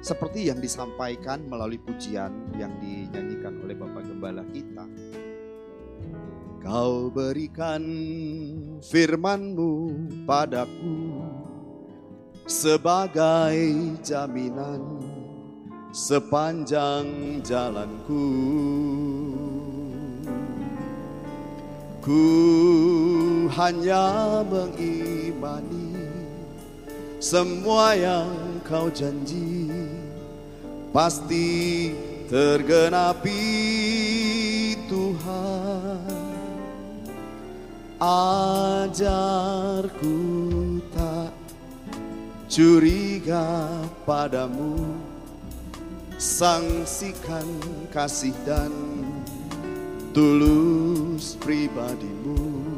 Seperti 0.00 0.48
yang 0.48 0.64
disampaikan 0.64 1.44
melalui 1.44 1.76
pujian 1.76 2.32
yang 2.56 2.72
dinyanyikan 2.80 3.60
oleh 3.60 3.76
Bapak 3.76 4.08
Gembala 4.08 4.44
kita. 4.48 4.88
Kau 6.60 7.08
berikan 7.12 7.80
firmanmu 8.84 9.72
padaku 10.24 11.09
sebagai 12.48 13.96
jaminan 14.04 14.80
sepanjang 15.90 17.42
jalanku. 17.42 18.28
Ku 22.00 22.24
hanya 23.52 24.40
mengimani 24.48 25.92
semua 27.20 27.92
yang 27.92 28.32
kau 28.64 28.88
janji 28.88 29.68
pasti 30.96 31.92
tergenapi 32.32 33.44
Tuhan 34.88 36.08
ajarku 38.00 38.88
curiga 42.50 43.70
padamu 44.02 44.98
Sangsikan 46.20 47.48
kasih 47.88 48.36
dan 48.44 48.68
tulus 50.12 51.32
pribadimu. 51.40 52.76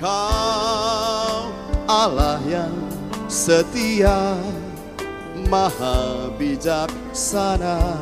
Kau 0.00 1.52
Allah 1.84 2.40
yang 2.48 2.72
setia 3.28 4.32
Maha 5.52 6.32
bijaksana. 6.40 8.00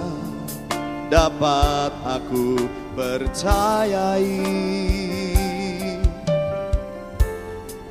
Dapat 1.11 1.91
aku 2.07 2.55
percayai 2.95 4.39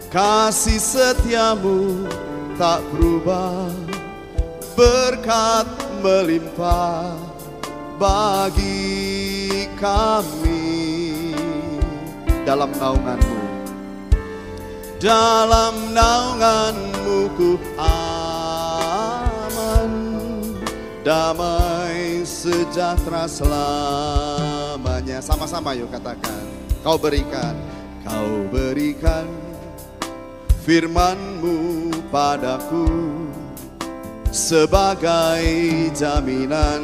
Kasih 0.07 0.79
setiamu 0.79 2.07
tak 2.55 2.79
berubah. 2.95 3.67
Berkat 4.77 5.67
melimpah 5.99 7.11
bagi 7.99 9.67
kami. 9.75 11.35
Dalam 12.47 12.71
naunganmu. 12.79 13.41
Dalam 15.03 15.91
naunganmu 15.91 17.19
ku 17.35 17.59
aman. 17.75 19.11
Damai 21.03 22.23
sejahtera 22.23 23.27
selamanya. 23.27 25.19
Sama-sama 25.19 25.75
yuk 25.75 25.91
katakan. 25.91 26.47
Kau 26.79 26.95
berikan 26.95 27.57
Kau 28.07 28.47
berikan 28.47 29.27
firmanmu 30.67 31.95
padaku 32.11 32.91
sebagai 34.35 35.47
jaminan 35.95 36.83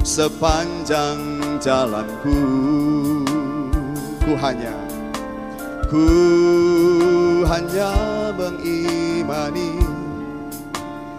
sepanjang 0.00 1.60
jalanku. 1.60 2.40
Ku 4.24 4.32
hanya 4.40 4.72
ku 5.92 6.08
hanya 7.44 7.92
mengimani 8.32 9.76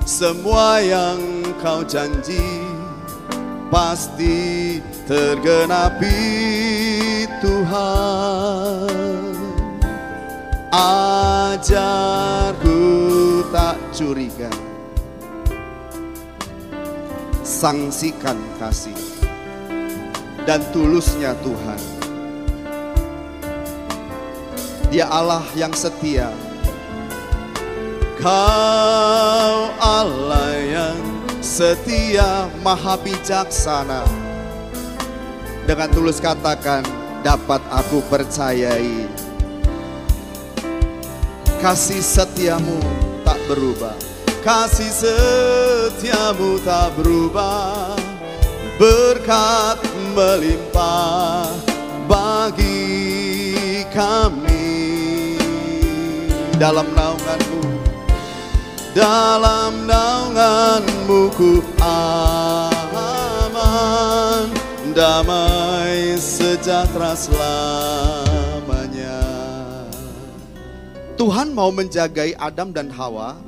semua 0.01 0.81
yang 0.81 1.21
kau 1.61 1.85
janji. 1.85 2.65
Pasti 3.69 4.79
tergenapi 5.03 6.17
Tuhan 7.43 8.94
Ajarku 10.75 12.75
tak 13.47 13.79
curiga. 13.95 14.51
Sangsikan 17.47 18.35
kasih 18.59 18.99
Dan 20.43 20.59
tulusnya 20.75 21.31
Tuhan. 21.39 21.79
Dia 24.91 25.07
Allah 25.07 25.47
yang 25.55 25.71
setia 25.71 26.27
Kau 28.19 29.71
Allah 29.79 30.59
yang 30.59 30.99
setia 31.39 32.51
Maha 32.59 32.99
bijaksana. 32.99 34.03
Dengan 35.63 35.87
tulus 35.95 36.19
katakan 36.19 36.83
Dapat 37.23 37.63
aku 37.71 38.03
percayai 38.11 39.24
Kasih 41.65 41.97
setiamu 41.97 42.77
tak 43.25 43.41
berubah. 43.49 43.97
Kasih 44.45 44.85
setiamu 44.85 46.61
tak 46.61 46.93
berubah. 46.93 47.97
Berkat 48.77 49.81
melimpah 50.13 51.49
bagi 52.05 53.81
kami. 53.89 55.41
Dalam 56.61 56.85
naunganmu 56.93 57.65
Dalam 58.93 59.89
naunganmu 59.89 61.33
ku 61.33 61.65
aman. 61.81 62.93
Damai 64.93 66.13
sejahtera 66.21 67.17
selamanya 67.17 68.14
Tuhan 71.15 71.55
mau 71.55 71.71
menjagai 71.71 72.35
Adam 72.35 72.75
dan 72.75 72.91
Hawa 72.91 73.39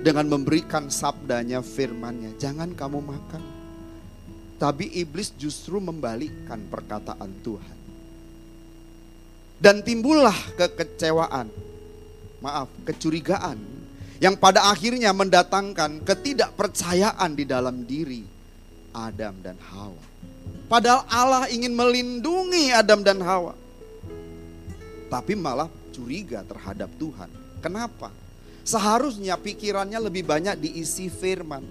dengan 0.00 0.24
memberikan 0.24 0.88
sabdanya, 0.88 1.60
firmannya. 1.60 2.32
Jangan 2.40 2.72
kamu 2.72 3.04
makan. 3.04 3.44
Tapi 4.56 4.96
iblis 4.96 5.36
justru 5.36 5.84
membalikkan 5.84 6.56
perkataan 6.72 7.28
Tuhan. 7.44 7.78
Dan 9.60 9.84
timbullah 9.84 10.34
kekecewaan, 10.56 11.52
maaf, 12.40 12.72
kecurigaan 12.88 13.60
yang 14.16 14.40
pada 14.40 14.72
akhirnya 14.72 15.12
mendatangkan 15.12 16.00
ketidakpercayaan 16.08 17.36
di 17.36 17.44
dalam 17.44 17.84
diri 17.84 18.24
Adam 18.96 19.36
dan 19.44 19.60
Hawa. 19.60 20.04
Padahal 20.72 21.04
Allah 21.12 21.44
ingin 21.52 21.76
melindungi 21.76 22.72
Adam 22.72 23.04
dan 23.04 23.20
Hawa. 23.20 23.52
Tapi 25.12 25.36
malah 25.36 25.68
curiga 25.98 26.46
terhadap 26.46 26.86
Tuhan. 26.94 27.26
Kenapa? 27.58 28.14
Seharusnya 28.62 29.34
pikirannya 29.34 29.98
lebih 29.98 30.22
banyak 30.22 30.54
diisi 30.62 31.10
firman. 31.10 31.66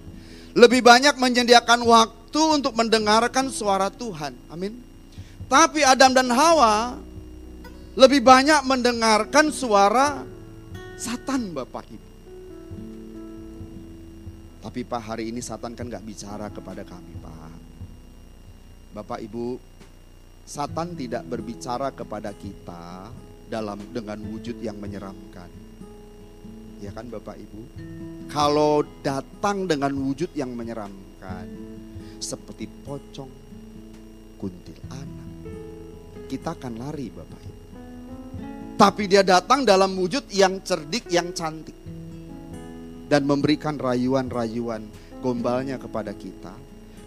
Lebih 0.51 0.83
banyak 0.83 1.15
menyediakan 1.15 1.87
waktu 1.87 2.41
untuk 2.59 2.75
mendengarkan 2.75 3.47
suara 3.47 3.87
Tuhan. 3.87 4.35
Amin. 4.51 4.75
Tapi 5.47 5.87
Adam 5.87 6.11
dan 6.11 6.27
Hawa 6.27 6.99
lebih 7.95 8.19
banyak 8.19 8.67
mendengarkan 8.67 9.47
suara 9.47 10.27
Satan 10.99 11.55
Bapak 11.55 11.87
Ibu. 11.87 12.09
Tapi 14.67 14.81
Pak 14.83 15.01
hari 15.01 15.31
ini 15.31 15.39
Satan 15.39 15.71
kan 15.77 15.87
gak 15.87 16.03
bicara 16.03 16.51
kepada 16.51 16.83
kami 16.83 17.13
Pak. 17.23 17.55
Bapak 18.97 19.21
Ibu, 19.23 19.61
Satan 20.43 20.97
tidak 20.97 21.23
berbicara 21.29 21.93
kepada 21.93 22.33
kita 22.33 23.13
dalam 23.47 23.79
dengan 23.95 24.19
wujud 24.27 24.59
yang 24.59 24.75
menyeramkan. 24.77 25.49
Ya 26.77 26.93
kan 26.93 27.09
Bapak 27.09 27.39
Ibu? 27.41 27.61
Kalau 28.29 28.85
datang 29.01 29.65
dengan 29.65 29.95
wujud 29.97 30.29
yang 30.37 30.53
menyeramkan 30.53 31.47
seperti 32.21 32.69
pocong, 32.85 33.31
kuntil 34.37 34.77
anak, 34.93 35.29
kita 36.29 36.53
akan 36.53 36.73
lari 36.77 37.07
Bapak 37.09 37.41
Ibu. 37.41 37.65
Tapi 38.77 39.03
dia 39.09 39.25
datang 39.25 39.65
dalam 39.65 39.97
wujud 39.97 40.29
yang 40.29 40.61
cerdik, 40.61 41.09
yang 41.09 41.33
cantik. 41.33 41.73
Dan 43.07 43.23
memberikan 43.23 43.79
rayuan-rayuan 43.79 44.85
gombalnya 45.23 45.81
kepada 45.81 46.13
kita. 46.13 46.53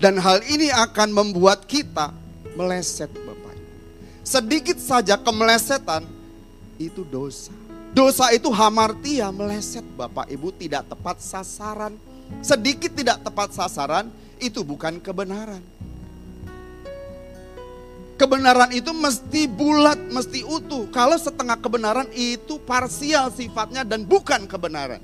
Dan 0.00 0.16
hal 0.16 0.40
ini 0.48 0.72
akan 0.72 1.12
membuat 1.12 1.68
kita 1.68 2.10
meleset 2.58 3.12
Bapak 3.12 3.54
Ibu. 3.54 3.68
Sedikit 4.26 4.80
saja 4.82 5.14
kemelesetan 5.20 6.19
itu 6.80 7.04
dosa. 7.04 7.52
Dosa 7.92 8.32
itu 8.32 8.48
hamartia 8.48 9.28
meleset 9.28 9.84
Bapak 10.00 10.32
Ibu 10.32 10.56
tidak 10.56 10.88
tepat 10.88 11.20
sasaran. 11.20 11.92
Sedikit 12.40 12.94
tidak 12.96 13.20
tepat 13.20 13.52
sasaran 13.52 14.08
itu 14.40 14.64
bukan 14.64 14.96
kebenaran. 14.96 15.60
Kebenaran 18.16 18.70
itu 18.76 18.92
mesti 18.92 19.48
bulat, 19.48 19.96
mesti 19.96 20.44
utuh. 20.44 20.88
Kalau 20.92 21.16
setengah 21.16 21.56
kebenaran 21.56 22.08
itu 22.12 22.60
parsial 22.62 23.32
sifatnya 23.32 23.84
dan 23.84 24.04
bukan 24.04 24.44
kebenaran. 24.44 25.00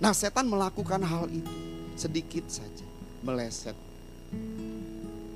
Nah 0.00 0.12
setan 0.16 0.48
melakukan 0.48 0.98
hal 1.04 1.28
itu 1.28 1.52
sedikit 1.94 2.48
saja 2.48 2.88
meleset. 3.22 3.76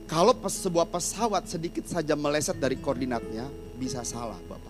Kalau 0.08 0.32
sebuah 0.34 0.88
pesawat 0.90 1.46
sedikit 1.46 1.86
saja 1.86 2.16
meleset 2.18 2.56
dari 2.58 2.80
koordinatnya 2.80 3.46
bisa 3.76 4.02
salah 4.02 4.38
Bapak. 4.48 4.65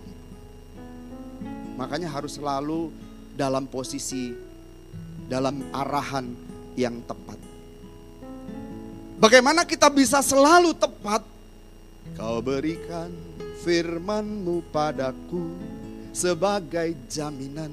Makanya 1.76 2.08
harus 2.08 2.40
selalu 2.40 2.88
dalam 3.36 3.68
posisi, 3.68 4.32
dalam 5.28 5.60
arahan 5.76 6.32
yang 6.72 7.04
tepat. 7.04 7.36
Bagaimana 9.20 9.64
kita 9.68 9.92
bisa 9.92 10.24
selalu 10.24 10.72
tepat? 10.76 11.24
Kau 12.16 12.40
berikan 12.40 13.12
firmanmu 13.60 14.72
padaku 14.72 15.52
sebagai 16.16 16.96
jaminan. 17.12 17.72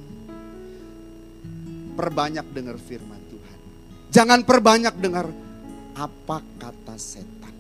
Perbanyak 1.94 2.48
dengar 2.52 2.76
firman 2.76 3.22
Tuhan. 3.32 3.60
Jangan 4.12 4.40
perbanyak 4.44 4.96
dengar 5.00 5.30
apa 5.94 6.42
kata 6.60 6.96
setan. 6.98 7.54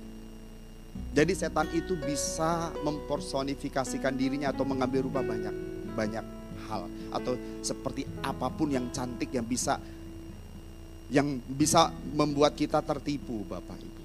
Jadi 1.14 1.34
setan 1.38 1.70
itu 1.72 1.94
bisa 1.94 2.74
mempersonifikasikan 2.82 4.18
dirinya 4.18 4.50
atau 4.50 4.66
mengambil 4.66 5.06
rupa 5.06 5.22
banyak 5.22 5.73
banyak 5.94 6.26
hal 6.68 6.90
atau 7.14 7.38
seperti 7.62 8.10
apa 8.26 8.50
pun 8.50 8.74
yang 8.74 8.90
cantik 8.90 9.30
yang 9.30 9.46
bisa 9.46 9.78
yang 11.14 11.38
bisa 11.46 11.94
membuat 12.18 12.58
kita 12.58 12.82
tertipu 12.82 13.46
Bapak 13.46 13.78
Ibu. 13.78 14.04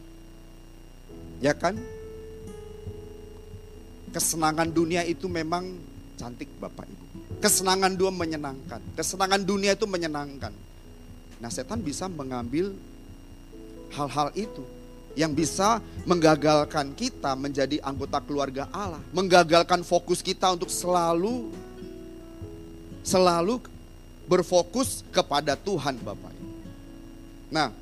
Ya 1.40 1.57
kan? 1.57 1.79
Kesenangan 4.12 4.68
dunia 4.68 5.09
itu 5.09 5.24
memang 5.24 5.72
cantik 6.20 6.53
Bapak 6.61 6.85
Ibu. 6.85 7.05
Kesenangan 7.40 7.96
dunia 7.96 8.12
menyenangkan. 8.12 8.81
Kesenangan 8.92 9.40
dunia 9.40 9.72
itu 9.72 9.88
menyenangkan. 9.88 10.53
Nah 11.38 11.48
setan 11.48 11.81
bisa 11.81 12.11
mengambil 12.11 12.74
hal-hal 13.94 14.29
itu 14.37 14.66
yang 15.16 15.33
bisa 15.33 15.81
menggagalkan 16.05 16.92
kita 16.94 17.35
menjadi 17.35 17.81
anggota 17.83 18.20
keluarga 18.22 18.68
Allah, 18.70 19.03
menggagalkan 19.11 19.83
fokus 19.83 20.22
kita 20.22 20.53
untuk 20.55 20.70
selalu 20.70 21.51
selalu 23.02 23.62
berfokus 24.28 25.02
kepada 25.08 25.56
Tuhan 25.56 25.96
Bapak. 26.04 26.34
Nah, 27.48 27.72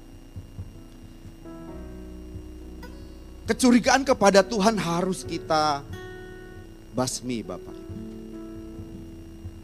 kecurigaan 3.51 4.07
kepada 4.07 4.47
Tuhan 4.47 4.79
harus 4.79 5.27
kita 5.27 5.83
basmi 6.95 7.43
Bapak. 7.43 7.75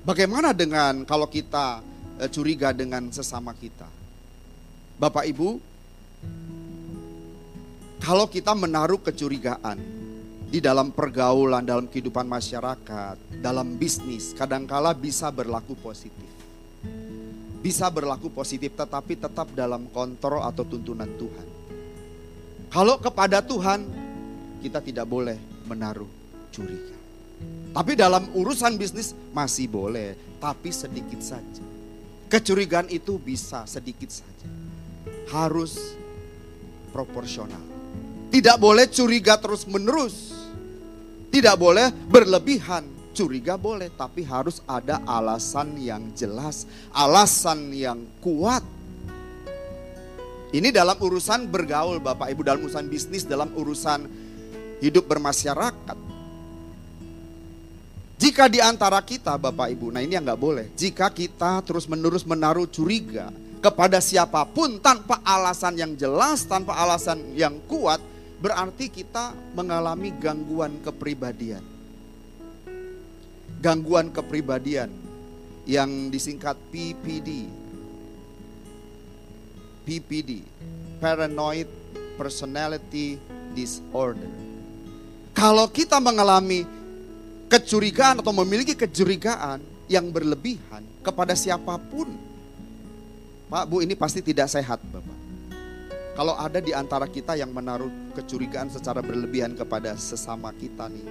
Bagaimana 0.03 0.51
dengan 0.51 1.07
kalau 1.07 1.31
kita 1.31 1.79
eh, 2.19 2.27
curiga 2.27 2.75
dengan 2.75 3.07
sesama 3.15 3.55
kita? 3.55 3.87
Bapak 4.99 5.23
Ibu, 5.31 5.49
kalau 8.03 8.27
kita 8.27 8.51
menaruh 8.59 8.99
kecurigaan 8.99 9.79
di 10.53 10.61
dalam 10.61 10.93
pergaulan, 10.93 11.65
dalam 11.65 11.89
kehidupan 11.89 12.29
masyarakat, 12.29 13.41
dalam 13.41 13.81
bisnis, 13.81 14.37
kadangkala 14.37 14.93
bisa 14.93 15.33
berlaku 15.33 15.73
positif. 15.81 16.29
Bisa 17.65 17.89
berlaku 17.89 18.29
positif 18.29 18.77
tetapi 18.77 19.17
tetap 19.17 19.49
dalam 19.57 19.89
kontrol 19.89 20.45
atau 20.45 20.61
tuntunan 20.69 21.09
Tuhan. 21.09 21.49
Kalau 22.69 23.01
kepada 23.01 23.41
Tuhan, 23.41 23.81
kita 24.61 24.85
tidak 24.85 25.09
boleh 25.09 25.41
menaruh 25.65 26.09
curiga. 26.53 27.01
Tapi 27.73 27.97
dalam 27.97 28.29
urusan 28.37 28.77
bisnis 28.77 29.17
masih 29.33 29.73
boleh, 29.73 30.37
tapi 30.37 30.69
sedikit 30.69 31.25
saja. 31.25 31.65
Kecurigaan 32.29 32.93
itu 32.93 33.17
bisa 33.17 33.65
sedikit 33.65 34.13
saja. 34.13 34.49
Harus 35.33 35.97
proporsional. 36.93 37.65
Tidak 38.29 38.57
boleh 38.61 38.85
curiga 38.93 39.41
terus-menerus. 39.41 40.42
Tidak 41.33 41.57
boleh 41.57 41.89
berlebihan. 42.13 42.85
Curiga 43.13 43.57
boleh, 43.57 43.93
tapi 43.93 44.25
harus 44.25 44.61
ada 44.65 45.01
alasan 45.05 45.77
yang 45.81 46.13
jelas, 46.17 46.65
alasan 46.93 47.73
yang 47.73 48.01
kuat. 48.25 48.65
Ini 50.53 50.69
dalam 50.69 50.97
urusan 50.97 51.49
bergaul 51.49 52.01
Bapak 52.01 52.29
Ibu, 52.33 52.41
dalam 52.45 52.61
urusan 52.65 52.85
bisnis, 52.89 53.25
dalam 53.25 53.53
urusan 53.57 54.05
hidup 54.85 55.09
bermasyarakat. 55.09 55.97
Jika 58.21 58.47
di 58.53 58.61
antara 58.61 59.01
kita 59.01 59.37
Bapak 59.41 59.73
Ibu, 59.73 59.93
nah 59.93 60.05
ini 60.05 60.17
yang 60.17 60.29
nggak 60.29 60.41
boleh. 60.41 60.69
Jika 60.77 61.09
kita 61.09 61.65
terus 61.65 61.89
menerus 61.89 62.29
menaruh 62.29 62.69
curiga 62.69 63.33
kepada 63.65 64.01
siapa 64.05 64.45
pun 64.45 64.77
tanpa 64.81 65.25
alasan 65.25 65.81
yang 65.81 65.93
jelas, 65.97 66.45
tanpa 66.45 66.77
alasan 66.77 67.33
yang 67.33 67.57
kuat, 67.65 68.12
berarti 68.43 68.91
kita 68.91 69.31
mengalami 69.55 70.11
gangguan 70.19 70.83
kepribadian. 70.83 71.63
Gangguan 73.63 74.11
kepribadian 74.11 74.91
yang 75.63 76.11
disingkat 76.11 76.59
PPD. 76.75 77.47
PPD, 79.87 80.43
Paranoid 80.99 81.71
Personality 82.19 83.15
Disorder. 83.55 84.31
Kalau 85.31 85.71
kita 85.71 86.03
mengalami 86.03 86.67
kecurigaan 87.47 88.23
atau 88.23 88.35
memiliki 88.43 88.75
kecurigaan 88.75 89.63
yang 89.87 90.11
berlebihan 90.11 90.83
kepada 91.03 91.35
siapa 91.39 91.79
pun, 91.79 92.11
Pak 93.51 93.65
Bu 93.71 93.83
ini 93.83 93.95
pasti 93.95 94.23
tidak 94.23 94.51
sehat 94.51 94.83
Bapak. 94.91 95.22
Kalau 96.13 96.37
ada 96.37 96.61
di 96.61 96.77
antara 96.77 97.09
kita 97.09 97.41
yang 97.41 97.57
menaruh 97.57 97.89
kecurigaan 98.13 98.69
secara 98.69 99.01
berlebihan 99.01 99.57
kepada 99.57 99.97
sesama 99.97 100.53
kita 100.53 100.85
nih. 100.93 101.09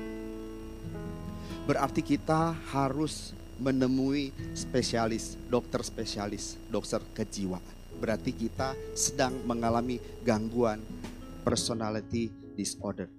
Berarti 1.66 2.06
kita 2.06 2.54
harus 2.70 3.34
menemui 3.58 4.30
spesialis, 4.54 5.42
dokter 5.50 5.82
spesialis, 5.82 6.54
dokter 6.70 7.02
kejiwaan. 7.18 7.66
Berarti 7.98 8.30
kita 8.30 8.78
sedang 8.94 9.42
mengalami 9.50 9.98
gangguan 10.22 10.86
personality 11.42 12.30
disorder. 12.54 13.10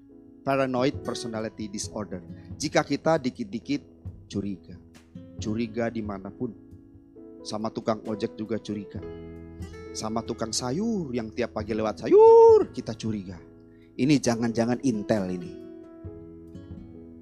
Paranoid 0.47 1.03
personality 1.03 1.67
disorder. 1.67 2.23
Jika 2.63 2.87
kita 2.87 3.19
dikit-dikit 3.19 3.83
curiga. 4.31 4.79
Curiga 5.43 5.91
di 5.91 6.03
mana 6.03 6.31
pun. 6.31 6.55
Sama 7.43 7.75
tukang 7.75 7.99
ojek 8.07 8.39
juga 8.39 8.55
curiga 8.63 9.03
sama 9.93 10.25
tukang 10.25 10.51
sayur 10.51 11.13
yang 11.13 11.29
tiap 11.29 11.53
pagi 11.53 11.77
lewat 11.77 12.05
sayur 12.05 12.73
kita 12.73 12.97
curiga. 12.97 13.37
Ini 13.93 14.17
jangan-jangan 14.17 14.81
intel 14.89 15.29
ini. 15.29 15.53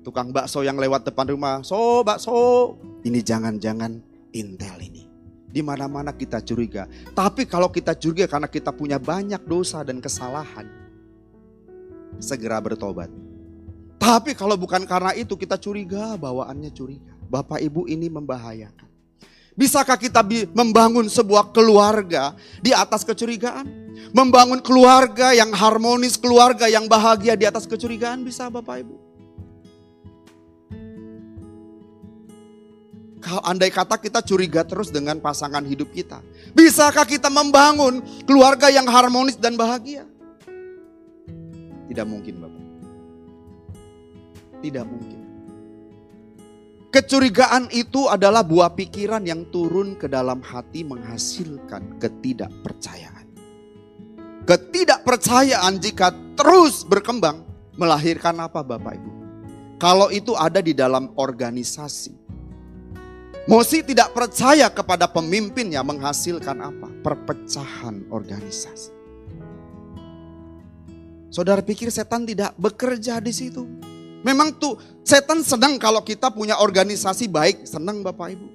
Tukang 0.01 0.31
bakso 0.31 0.63
yang 0.63 0.79
lewat 0.79 1.05
depan 1.11 1.29
rumah, 1.29 1.61
so 1.67 2.01
bakso. 2.07 2.79
Ini 3.05 3.21
jangan-jangan 3.21 4.01
intel 4.33 4.79
ini. 4.81 5.05
Di 5.51 5.61
mana-mana 5.67 6.15
kita 6.15 6.39
curiga. 6.47 6.87
Tapi 7.11 7.45
kalau 7.45 7.69
kita 7.75 7.99
curiga 7.99 8.31
karena 8.31 8.47
kita 8.47 8.71
punya 8.71 9.03
banyak 9.03 9.43
dosa 9.51 9.83
dan 9.83 9.99
kesalahan, 9.99 10.71
segera 12.23 12.63
bertobat. 12.63 13.11
Tapi 14.01 14.33
kalau 14.33 14.55
bukan 14.57 14.87
karena 14.87 15.13
itu 15.13 15.35
kita 15.35 15.59
curiga, 15.59 16.15
bawaannya 16.17 16.71
curiga. 16.71 17.13
Bapak 17.29 17.61
Ibu 17.63 17.91
ini 17.91 18.07
membahayakan. 18.11 18.90
Bisakah 19.61 20.01
kita 20.01 20.25
membangun 20.57 21.05
sebuah 21.05 21.53
keluarga 21.53 22.33
di 22.65 22.73
atas 22.73 23.05
kecurigaan? 23.05 23.69
Membangun 24.17 24.65
keluarga 24.65 25.37
yang 25.37 25.53
harmonis, 25.53 26.17
keluarga 26.17 26.65
yang 26.65 26.89
bahagia 26.89 27.37
di 27.37 27.45
atas 27.45 27.69
kecurigaan 27.69 28.25
bisa 28.25 28.49
Bapak 28.49 28.81
Ibu? 28.81 28.97
Kalau 33.21 33.45
andai 33.45 33.69
kata 33.69 34.01
kita 34.01 34.25
curiga 34.25 34.65
terus 34.65 34.89
dengan 34.89 35.21
pasangan 35.21 35.61
hidup 35.69 35.93
kita. 35.93 36.25
Bisakah 36.57 37.05
kita 37.05 37.29
membangun 37.29 38.01
keluarga 38.25 38.73
yang 38.73 38.89
harmonis 38.89 39.37
dan 39.37 39.61
bahagia? 39.61 40.09
Tidak 41.85 42.07
mungkin 42.09 42.35
Bapak. 42.41 42.65
Tidak 44.65 44.85
mungkin. 44.89 45.20
Kecurigaan 46.91 47.71
itu 47.71 48.11
adalah 48.11 48.43
buah 48.43 48.75
pikiran 48.75 49.23
yang 49.23 49.47
turun 49.55 49.95
ke 49.95 50.11
dalam 50.11 50.43
hati 50.43 50.83
menghasilkan 50.83 52.03
ketidakpercayaan. 52.03 53.31
Ketidakpercayaan 54.43 55.79
jika 55.79 56.11
terus 56.35 56.83
berkembang 56.83 57.47
melahirkan 57.79 58.43
apa 58.43 58.67
Bapak 58.67 58.99
Ibu? 58.99 59.11
Kalau 59.79 60.11
itu 60.11 60.35
ada 60.35 60.59
di 60.59 60.75
dalam 60.75 61.15
organisasi. 61.15 62.11
Mosi 63.47 63.87
tidak 63.87 64.11
percaya 64.11 64.67
kepada 64.67 65.07
pemimpinnya 65.07 65.87
menghasilkan 65.87 66.59
apa? 66.59 66.91
Perpecahan 67.07 68.11
organisasi. 68.11 68.91
Saudara 71.31 71.63
pikir 71.63 71.87
setan 71.95 72.27
tidak 72.27 72.51
bekerja 72.59 73.23
di 73.23 73.31
situ? 73.31 73.63
Memang 74.21 74.53
tuh 74.61 74.77
setan 75.01 75.41
senang 75.41 75.81
kalau 75.81 76.05
kita 76.05 76.29
punya 76.29 76.61
organisasi 76.61 77.29
baik, 77.33 77.65
senang 77.65 78.05
Bapak 78.05 78.37
Ibu. 78.37 78.49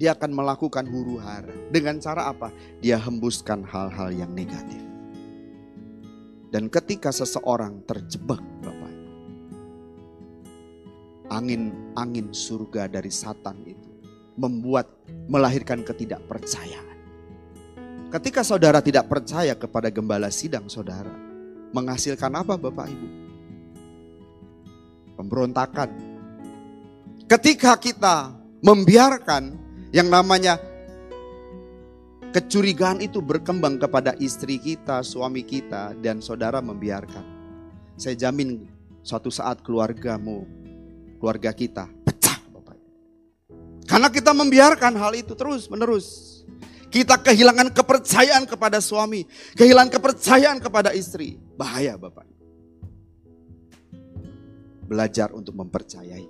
Dia 0.00 0.16
akan 0.16 0.32
melakukan 0.32 0.88
huru 0.88 1.20
hara. 1.20 1.52
Dengan 1.68 2.00
cara 2.00 2.32
apa? 2.32 2.48
Dia 2.80 2.96
hembuskan 2.96 3.60
hal-hal 3.68 4.08
yang 4.16 4.32
negatif. 4.32 4.80
Dan 6.48 6.72
ketika 6.72 7.12
seseorang 7.12 7.84
terjebak 7.84 8.40
Bapak 8.64 8.88
Ibu. 8.88 9.08
Angin-angin 11.28 12.32
surga 12.32 12.88
dari 12.88 13.12
Satan 13.12 13.60
itu 13.68 13.90
membuat 14.40 14.88
melahirkan 15.28 15.84
ketidakpercayaan. 15.84 16.96
Ketika 18.10 18.40
saudara 18.40 18.80
tidak 18.80 19.06
percaya 19.06 19.52
kepada 19.52 19.92
gembala 19.92 20.32
sidang 20.32 20.66
saudara, 20.66 21.12
menghasilkan 21.76 22.32
apa 22.32 22.56
Bapak 22.56 22.88
Ibu? 22.88 23.08
Pemberontakan. 25.20 25.92
Ketika 27.28 27.76
kita 27.76 28.32
membiarkan 28.64 29.54
yang 29.92 30.08
namanya 30.08 30.56
kecurigaan 32.32 33.04
itu 33.04 33.20
berkembang 33.20 33.76
kepada 33.76 34.16
istri 34.16 34.56
kita, 34.56 35.04
suami 35.04 35.44
kita, 35.44 35.92
dan 36.00 36.24
saudara 36.24 36.64
membiarkan. 36.64 37.22
Saya 38.00 38.16
jamin 38.16 38.64
suatu 39.04 39.28
saat 39.28 39.60
keluargamu, 39.60 40.48
keluarga 41.20 41.52
kita 41.52 41.84
pecah. 42.06 42.38
Bapak. 42.48 42.78
Karena 43.84 44.08
kita 44.08 44.32
membiarkan 44.32 44.96
hal 44.96 45.12
itu 45.18 45.36
terus 45.36 45.68
menerus. 45.68 46.40
Kita 46.90 47.22
kehilangan 47.22 47.70
kepercayaan 47.70 48.50
kepada 48.50 48.82
suami, 48.82 49.22
kehilangan 49.54 49.94
kepercayaan 49.94 50.58
kepada 50.58 50.90
istri. 50.90 51.38
Bahaya 51.54 51.94
Bapak. 51.94 52.29
Belajar 54.90 55.30
untuk 55.30 55.54
mempercayai. 55.54 56.26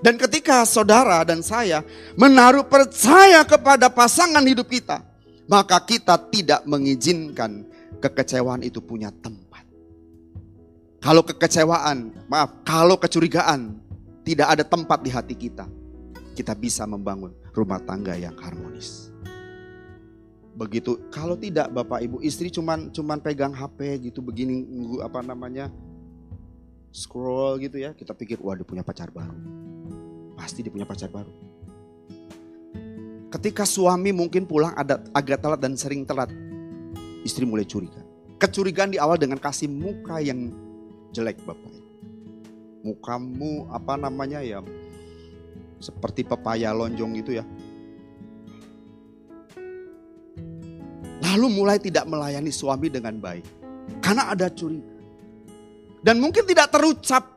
Dan 0.00 0.16
ketika 0.16 0.64
saudara 0.64 1.20
dan 1.28 1.44
saya 1.44 1.84
menaruh 2.16 2.64
percaya 2.64 3.44
kepada 3.44 3.92
pasangan 3.92 4.40
hidup 4.40 4.72
kita, 4.72 5.04
maka 5.44 5.76
kita 5.84 6.16
tidak 6.32 6.64
mengizinkan 6.64 7.68
kekecewaan 8.00 8.64
itu 8.64 8.80
punya 8.80 9.12
tempat. 9.12 9.68
Kalau 11.04 11.20
kekecewaan, 11.20 12.16
maaf, 12.32 12.64
kalau 12.64 12.96
kecurigaan 12.96 13.76
tidak 14.24 14.48
ada 14.56 14.64
tempat 14.64 15.04
di 15.04 15.12
hati 15.12 15.36
kita, 15.36 15.68
kita 16.32 16.56
bisa 16.56 16.88
membangun 16.88 17.36
rumah 17.52 17.80
tangga 17.84 18.16
yang 18.16 18.36
harmonis. 18.40 19.12
Begitu, 20.56 21.08
kalau 21.08 21.40
tidak 21.40 21.72
Bapak 21.72 22.04
Ibu, 22.04 22.20
istri 22.20 22.52
cuman 22.52 22.92
cuman 22.92 23.20
pegang 23.20 23.52
HP 23.52 24.12
gitu 24.12 24.20
begini 24.20 24.64
apa 25.00 25.24
namanya? 25.24 25.72
Scroll 26.90 27.62
gitu 27.62 27.78
ya, 27.78 27.94
kita 27.94 28.14
pikir 28.14 28.42
wah 28.42 28.58
dia 28.58 28.66
punya 28.66 28.82
pacar 28.82 29.10
baru. 29.14 29.38
Pasti 30.34 30.66
dia 30.66 30.72
punya 30.74 30.86
pacar 30.86 31.10
baru. 31.10 31.30
Ketika 33.30 33.62
suami 33.62 34.10
mungkin 34.10 34.42
pulang 34.42 34.74
ada 34.74 34.98
agak 35.14 35.38
telat 35.38 35.62
dan 35.62 35.78
sering 35.78 36.02
telat, 36.02 36.34
istri 37.22 37.46
mulai 37.46 37.62
curiga. 37.62 38.02
Kecurigaan 38.42 38.90
di 38.90 38.98
awal 38.98 39.20
dengan 39.22 39.38
kasih 39.38 39.70
muka 39.70 40.18
yang 40.18 40.50
jelek 41.14 41.38
Bapak. 41.46 41.70
Mukamu 42.80 43.68
apa 43.70 43.94
namanya 44.00 44.40
ya 44.40 44.64
seperti 45.78 46.26
pepaya 46.26 46.74
lonjong 46.74 47.12
gitu 47.22 47.38
ya. 47.38 47.44
Lalu 51.20 51.46
mulai 51.54 51.78
tidak 51.78 52.10
melayani 52.10 52.50
suami 52.50 52.90
dengan 52.90 53.14
baik. 53.20 53.46
Karena 54.02 54.34
ada 54.34 54.50
curiga. 54.50 54.99
Dan 56.00 56.20
mungkin 56.20 56.44
tidak 56.48 56.72
terucap. 56.72 57.36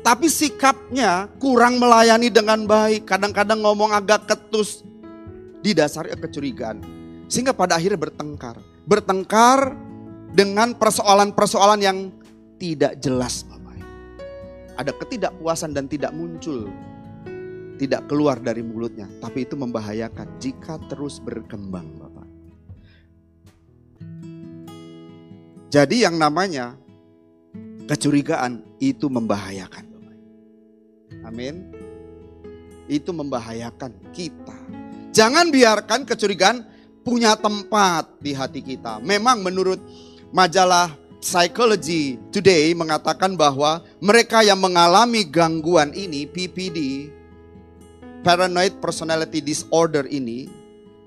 Tapi 0.00 0.30
sikapnya 0.30 1.26
kurang 1.42 1.82
melayani 1.82 2.30
dengan 2.30 2.64
baik. 2.64 3.04
Kadang-kadang 3.08 3.60
ngomong 3.60 3.92
agak 3.92 4.30
ketus. 4.30 4.86
Didasari 5.60 6.14
kecurigaan. 6.14 6.80
Sehingga 7.26 7.50
pada 7.52 7.76
akhirnya 7.76 7.98
bertengkar. 7.98 8.56
Bertengkar 8.86 9.74
dengan 10.30 10.78
persoalan-persoalan 10.78 11.80
yang 11.82 11.98
tidak 12.56 12.96
jelas 13.02 13.42
Bapak. 13.44 13.76
Ada 14.78 14.92
ketidakpuasan 14.94 15.74
dan 15.74 15.90
tidak 15.90 16.14
muncul 16.14 16.70
tidak 17.76 18.08
keluar 18.08 18.40
dari 18.40 18.64
mulutnya, 18.64 19.06
tapi 19.20 19.44
itu 19.44 19.54
membahayakan 19.54 20.40
jika 20.40 20.80
terus 20.88 21.20
berkembang, 21.20 21.86
Bapak. 22.00 22.28
Jadi 25.68 26.08
yang 26.08 26.16
namanya 26.16 26.80
kecurigaan 27.86 28.62
itu 28.82 29.06
membahayakan. 29.06 29.86
Amin. 31.26 31.74
Itu 32.86 33.10
membahayakan 33.10 34.14
kita. 34.14 34.58
Jangan 35.10 35.50
biarkan 35.50 36.06
kecurigaan 36.06 36.62
punya 37.02 37.34
tempat 37.34 38.18
di 38.22 38.30
hati 38.30 38.62
kita. 38.62 39.02
Memang 39.02 39.42
menurut 39.42 39.78
majalah 40.30 40.94
Psychology 41.18 42.20
Today 42.30 42.70
mengatakan 42.76 43.34
bahwa 43.34 43.82
mereka 43.98 44.46
yang 44.46 44.62
mengalami 44.62 45.26
gangguan 45.26 45.90
ini, 45.90 46.28
PPD, 46.28 47.10
paranoid 48.22 48.78
personality 48.78 49.42
disorder 49.42 50.06
ini 50.06 50.46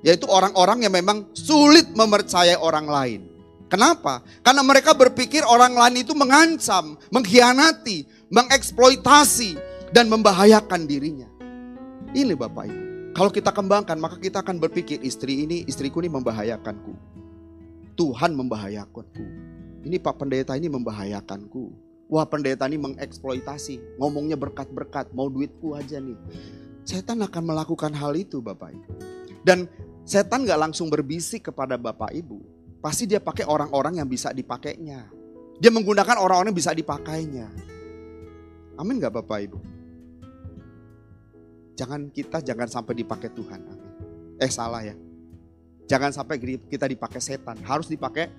yaitu 0.04 0.28
orang-orang 0.32 0.88
yang 0.88 0.96
memang 0.96 1.28
sulit 1.36 1.92
mempercayai 1.92 2.56
orang 2.60 2.88
lain. 2.88 3.22
Kenapa? 3.70 4.26
Karena 4.42 4.66
mereka 4.66 4.98
berpikir 4.98 5.46
orang 5.46 5.78
lain 5.78 6.02
itu 6.02 6.18
mengancam, 6.18 6.98
mengkhianati, 7.14 8.10
mengeksploitasi 8.34 9.56
dan 9.94 10.10
membahayakan 10.10 10.90
dirinya. 10.90 11.30
Ini 12.18 12.34
Bapak 12.34 12.66
Ibu. 12.66 12.82
Kalau 13.14 13.30
kita 13.30 13.54
kembangkan 13.54 14.02
maka 14.02 14.18
kita 14.18 14.42
akan 14.42 14.58
berpikir 14.58 15.06
istri 15.06 15.46
ini, 15.46 15.70
istriku 15.70 16.02
ini 16.02 16.10
membahayakanku. 16.10 16.94
Tuhan 17.94 18.34
membahayakanku. 18.34 19.26
Ini 19.86 20.02
Pak 20.02 20.18
Pendeta 20.18 20.58
ini 20.58 20.66
membahayakanku. 20.68 21.90
Wah 22.10 22.26
pendeta 22.26 22.66
ini 22.66 22.82
mengeksploitasi, 22.82 24.02
ngomongnya 24.02 24.34
berkat-berkat, 24.34 25.14
mau 25.14 25.30
duitku 25.30 25.78
aja 25.78 26.02
nih. 26.02 26.18
Setan 26.82 27.22
akan 27.22 27.54
melakukan 27.54 27.94
hal 27.94 28.18
itu 28.18 28.42
Bapak 28.42 28.74
Ibu. 28.74 28.92
Dan 29.46 29.70
setan 30.10 30.42
gak 30.50 30.58
langsung 30.58 30.90
berbisik 30.90 31.54
kepada 31.54 31.78
Bapak 31.78 32.10
Ibu. 32.10 32.42
Pasti 32.80 33.04
dia 33.08 33.20
pakai 33.20 33.44
orang-orang 33.44 34.00
yang 34.00 34.08
bisa 34.08 34.32
dipakainya. 34.32 35.12
Dia 35.60 35.72
menggunakan 35.72 36.16
orang-orang 36.16 36.56
yang 36.56 36.60
bisa 36.60 36.72
dipakainya. 36.72 37.48
Amin 38.80 39.04
gak 39.04 39.12
Bapak 39.20 39.40
Ibu? 39.44 39.60
Jangan 41.76 42.08
kita 42.12 42.40
jangan 42.40 42.68
sampai 42.72 42.96
dipakai 42.96 43.32
Tuhan. 43.36 43.60
Amin. 43.68 43.92
Eh 44.40 44.52
salah 44.52 44.84
ya. 44.84 44.96
Jangan 45.92 46.16
sampai 46.16 46.40
kita 46.40 46.88
dipakai 46.88 47.20
setan. 47.20 47.60
Harus 47.68 47.92
dipakai 47.92 48.32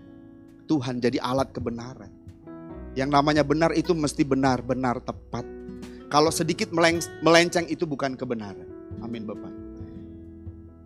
Tuhan 0.64 0.96
jadi 0.96 1.20
alat 1.20 1.52
kebenaran. 1.52 2.08
Yang 2.96 3.10
namanya 3.12 3.44
benar 3.44 3.76
itu 3.76 3.92
mesti 3.92 4.24
benar-benar 4.24 5.04
tepat 5.04 5.44
kalau 6.10 6.34
sedikit 6.34 6.74
melenceng 7.22 7.70
itu 7.70 7.86
bukan 7.86 8.18
kebenaran. 8.18 8.66
Amin 8.98 9.22
Bapak. 9.22 9.54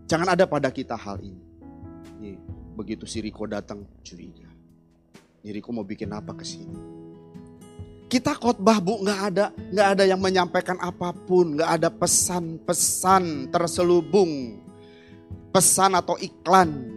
Jangan 0.05 0.37
ada 0.37 0.45
pada 0.45 0.69
kita 0.69 1.01
hal 1.01 1.17
ini. 1.25 1.41
Nih, 2.21 2.37
begitu 2.75 3.07
si 3.07 3.23
Riko 3.23 3.47
datang 3.47 3.87
curiga. 4.03 4.51
Nih 5.47 5.61
Riko 5.61 5.71
mau 5.71 5.87
bikin 5.87 6.11
apa 6.11 6.35
ke 6.35 6.43
sini? 6.43 6.75
Kita 8.11 8.37
khotbah 8.37 8.79
bu, 8.79 9.01
nggak 9.03 9.21
ada 9.33 9.47
nggak 9.51 9.89
ada 9.97 10.05
yang 10.07 10.21
menyampaikan 10.21 10.79
apa 10.83 11.15
pun, 11.15 11.57
nggak 11.57 11.71
ada 11.81 11.89
pesan-pesan 11.91 13.49
terselubung, 13.49 14.61
pesan 15.51 15.95
atau 15.99 16.19
iklan. 16.21 16.93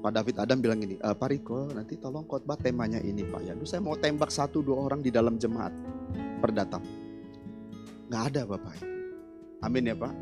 Pak 0.00 0.12
David 0.14 0.36
Adam 0.38 0.58
bilang 0.62 0.78
ini, 0.78 0.94
e, 0.96 1.08
Pak 1.12 1.28
Riko 1.34 1.74
nanti 1.74 1.98
tolong 1.98 2.24
khotbah 2.30 2.54
temanya 2.54 3.02
ini 3.02 3.26
Pak 3.26 3.42
ya. 3.42 3.52
Saya 3.66 3.82
mau 3.82 3.98
tembak 3.98 4.30
satu 4.30 4.62
dua 4.62 4.86
orang 4.86 5.02
di 5.02 5.10
dalam 5.10 5.34
jemaat 5.34 5.74
perdatang. 6.38 6.84
Nggak 8.06 8.22
ada 8.30 8.42
Bapak. 8.46 8.74
Amin 9.66 9.90
ya 9.90 9.98
Pak. 9.98 10.14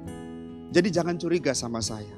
Jadi 0.72 0.88
jangan 0.88 1.20
curiga 1.20 1.52
sama 1.52 1.84
saya. 1.84 2.16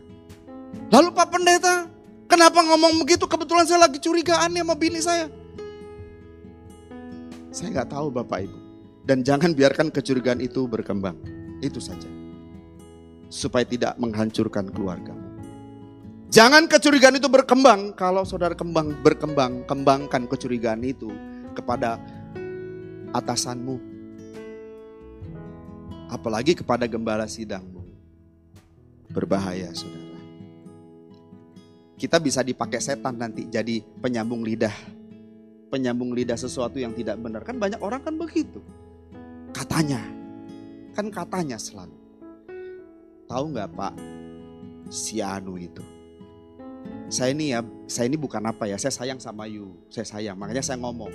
Lalu 0.88 1.10
Pak 1.10 1.26
Pendeta, 1.28 1.90
kenapa 2.26 2.62
ngomong 2.62 3.02
begitu? 3.02 3.24
Kebetulan 3.26 3.66
saya 3.66 3.86
lagi 3.86 3.98
curigaan 3.98 4.52
sama 4.52 4.74
bini 4.74 5.00
saya. 5.02 5.26
Saya 7.50 7.72
nggak 7.72 7.90
tahu 7.90 8.12
Bapak 8.12 8.44
Ibu. 8.44 8.58
Dan 9.06 9.22
jangan 9.22 9.54
biarkan 9.54 9.88
kecurigaan 9.94 10.42
itu 10.42 10.66
berkembang. 10.66 11.16
Itu 11.62 11.78
saja. 11.78 12.10
Supaya 13.30 13.64
tidak 13.64 13.94
menghancurkan 13.96 14.68
keluargamu. 14.74 15.22
Jangan 16.28 16.66
kecurigaan 16.66 17.16
itu 17.16 17.30
berkembang. 17.30 17.94
Kalau 17.94 18.26
saudara 18.26 18.52
kembang 18.52 18.92
berkembang, 19.00 19.62
kembangkan 19.64 20.26
kecurigaan 20.26 20.82
itu 20.82 21.08
kepada 21.54 22.02
atasanmu, 23.14 23.96
Apalagi 26.06 26.54
kepada 26.54 26.86
gembala 26.86 27.26
sidangmu. 27.26 27.82
Berbahaya 29.10 29.74
saudara. 29.74 30.05
Kita 31.96 32.20
bisa 32.20 32.44
dipakai 32.44 32.76
setan 32.78 33.16
nanti 33.16 33.48
jadi 33.48 33.80
penyambung 34.04 34.44
lidah. 34.44 34.72
Penyambung 35.72 36.12
lidah 36.12 36.36
sesuatu 36.36 36.76
yang 36.76 36.92
tidak 36.92 37.16
benar. 37.16 37.42
Kan 37.42 37.56
banyak 37.56 37.80
orang 37.80 38.04
kan 38.04 38.14
begitu. 38.20 38.60
Katanya. 39.56 40.04
Kan 40.92 41.08
katanya 41.08 41.56
selalu. 41.56 41.96
Tahu 43.26 43.44
nggak 43.52 43.68
Pak? 43.74 43.94
Si 44.92 45.18
Anu 45.18 45.58
itu. 45.58 45.82
Saya 47.06 47.34
ini 47.34 47.54
ya, 47.54 47.62
saya 47.86 48.10
ini 48.10 48.18
bukan 48.18 48.42
apa 48.46 48.66
ya, 48.66 48.78
saya 48.78 48.94
sayang 48.94 49.18
sama 49.18 49.46
Yu. 49.46 49.74
Saya 49.90 50.06
sayang, 50.06 50.38
makanya 50.38 50.62
saya 50.62 50.78
ngomong. 50.78 51.10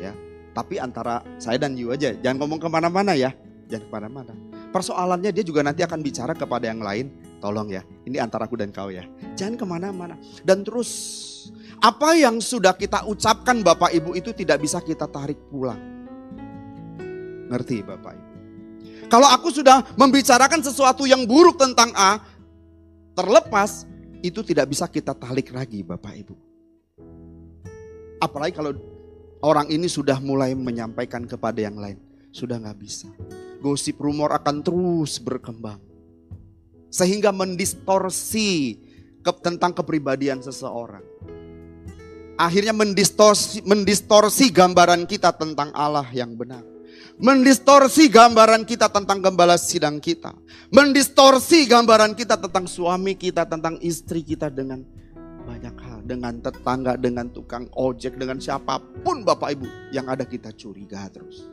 Ya, 0.00 0.16
tapi 0.56 0.80
antara 0.80 1.20
saya 1.36 1.60
dan 1.60 1.76
Yu 1.76 1.92
aja, 1.92 2.16
jangan 2.16 2.44
ngomong 2.44 2.60
ke 2.60 2.68
mana-mana 2.68 3.12
ya. 3.12 3.32
Jangan 3.68 3.84
ke 3.84 3.90
mana-mana. 3.92 4.32
Persoalannya 4.70 5.30
dia 5.30 5.44
juga 5.44 5.60
nanti 5.60 5.84
akan 5.84 6.00
bicara 6.00 6.32
kepada 6.32 6.68
yang 6.68 6.80
lain. 6.80 7.12
Tolong 7.40 7.68
ya, 7.72 7.82
ini 8.04 8.20
antara 8.20 8.44
aku 8.44 8.54
dan 8.60 8.68
kau 8.68 8.92
ya. 8.92 9.08
Jangan 9.32 9.56
ke 9.56 9.64
mana-mana. 9.64 10.14
Dan 10.44 10.60
terus, 10.60 10.92
apa 11.80 12.12
yang 12.12 12.36
sudah 12.36 12.76
kita 12.76 13.08
ucapkan 13.08 13.64
Bapak 13.64 13.90
Ibu 13.96 14.12
itu 14.12 14.36
tidak 14.36 14.60
bisa 14.60 14.78
kita 14.84 15.08
tarik 15.08 15.40
pulang. 15.48 15.80
Ngerti 17.48 17.80
Bapak 17.80 18.12
Ibu? 18.12 18.28
Kalau 19.08 19.26
aku 19.26 19.48
sudah 19.50 19.82
membicarakan 19.96 20.60
sesuatu 20.60 21.08
yang 21.08 21.24
buruk 21.24 21.56
tentang 21.56 21.90
A, 21.96 22.20
terlepas, 23.16 23.88
itu 24.20 24.44
tidak 24.44 24.70
bisa 24.70 24.84
kita 24.86 25.16
tarik 25.16 25.48
lagi 25.50 25.80
Bapak 25.80 26.14
Ibu. 26.14 26.36
Apalagi 28.20 28.52
kalau 28.52 28.76
orang 29.40 29.72
ini 29.72 29.88
sudah 29.88 30.20
mulai 30.20 30.52
menyampaikan 30.52 31.24
kepada 31.24 31.58
yang 31.58 31.80
lain. 31.80 31.96
Sudah 32.30 32.60
nggak 32.62 32.78
bisa 32.78 33.10
gosip 33.60 34.00
rumor 34.00 34.32
akan 34.32 34.64
terus 34.64 35.20
berkembang. 35.20 35.78
Sehingga 36.90 37.30
mendistorsi 37.30 38.76
ke, 39.22 39.32
tentang 39.40 39.72
kepribadian 39.72 40.42
seseorang. 40.42 41.06
Akhirnya 42.34 42.72
mendistorsi, 42.72 43.62
mendistorsi 43.62 44.50
gambaran 44.50 45.06
kita 45.06 45.30
tentang 45.36 45.70
Allah 45.76 46.08
yang 46.10 46.34
benar. 46.34 46.66
Mendistorsi 47.20 48.08
gambaran 48.08 48.64
kita 48.64 48.88
tentang 48.88 49.20
gembala 49.20 49.60
sidang 49.60 50.00
kita. 50.00 50.32
Mendistorsi 50.72 51.68
gambaran 51.68 52.16
kita 52.16 52.40
tentang 52.40 52.64
suami 52.64 53.12
kita, 53.12 53.44
tentang 53.44 53.76
istri 53.84 54.24
kita 54.24 54.48
dengan 54.48 54.80
banyak 55.44 55.76
hal. 55.84 56.00
Dengan 56.00 56.40
tetangga, 56.40 56.96
dengan 56.96 57.28
tukang 57.28 57.68
ojek, 57.76 58.16
dengan 58.16 58.40
siapa 58.40 58.80
pun 59.04 59.20
Bapak 59.20 59.52
Ibu 59.52 59.92
yang 59.92 60.08
ada 60.08 60.24
kita 60.24 60.48
curiga 60.56 61.12
terus. 61.12 61.44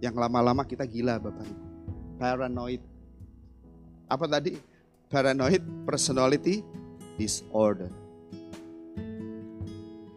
Yang 0.00 0.16
lama-lama 0.16 0.64
kita 0.64 0.88
gila 0.88 1.20
Bapak 1.20 1.44
Ibu. 1.44 1.73
Paranoid. 2.24 2.80
Apa 4.08 4.24
tadi? 4.24 4.56
Paranoid 5.12 5.60
personality 5.84 6.64
disorder. 7.20 7.92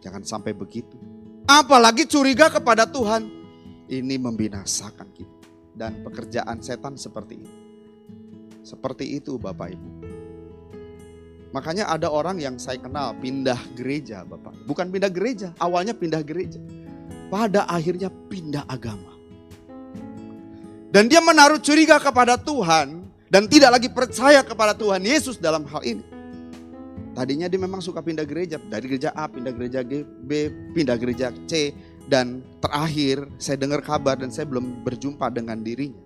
Jangan 0.00 0.24
sampai 0.24 0.56
begitu. 0.56 0.96
Apalagi 1.44 2.08
curiga 2.08 2.48
kepada 2.48 2.88
Tuhan. 2.88 3.28
Ini 3.92 4.16
membinasakan 4.16 5.08
kita. 5.12 5.36
Dan 5.76 6.00
pekerjaan 6.00 6.64
setan 6.64 6.96
seperti 6.96 7.44
ini. 7.44 7.56
Seperti 8.64 9.20
itu 9.20 9.36
Bapak 9.36 9.68
Ibu. 9.76 9.90
Makanya 11.52 11.92
ada 11.92 12.08
orang 12.08 12.40
yang 12.40 12.56
saya 12.56 12.80
kenal 12.80 13.20
pindah 13.20 13.60
gereja 13.76 14.24
Bapak. 14.24 14.56
Bukan 14.64 14.88
pindah 14.88 15.12
gereja, 15.12 15.52
awalnya 15.60 15.92
pindah 15.92 16.24
gereja. 16.24 16.56
Pada 17.28 17.68
akhirnya 17.68 18.08
pindah 18.08 18.64
agama. 18.64 19.17
Dan 20.98 21.06
dia 21.06 21.22
menaruh 21.22 21.62
curiga 21.62 22.02
kepada 22.02 22.34
Tuhan 22.34 23.06
dan 23.30 23.46
tidak 23.46 23.70
lagi 23.78 23.86
percaya 23.86 24.42
kepada 24.42 24.74
Tuhan 24.74 24.98
Yesus 24.98 25.38
dalam 25.38 25.62
hal 25.70 25.78
ini. 25.86 26.02
Tadinya 27.14 27.46
dia 27.46 27.54
memang 27.54 27.78
suka 27.78 28.02
pindah 28.02 28.26
gereja, 28.26 28.58
dari 28.58 28.90
gereja 28.90 29.14
A 29.14 29.30
pindah 29.30 29.54
gereja 29.54 29.86
G, 29.86 30.02
B 30.02 30.50
pindah 30.74 30.98
gereja 30.98 31.30
C 31.46 31.70
dan 32.10 32.42
terakhir 32.58 33.30
saya 33.38 33.54
dengar 33.62 33.78
kabar 33.78 34.18
dan 34.18 34.34
saya 34.34 34.50
belum 34.50 34.82
berjumpa 34.82 35.30
dengan 35.30 35.62
dirinya. 35.62 36.02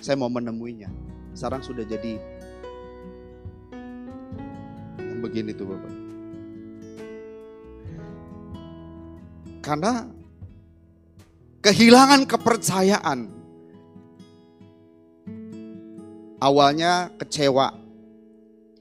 Saya 0.00 0.16
mau 0.16 0.32
menemuinya. 0.32 0.88
Sekarang 1.36 1.60
sudah 1.60 1.84
jadi 1.84 2.16
yang 5.04 5.20
begini 5.20 5.52
tuh 5.52 5.68
Bapak. 5.68 5.94
Karena 9.60 10.08
kehilangan 11.60 12.24
kepercayaan. 12.24 13.39
Awalnya 16.40 17.12
kecewa 17.20 17.76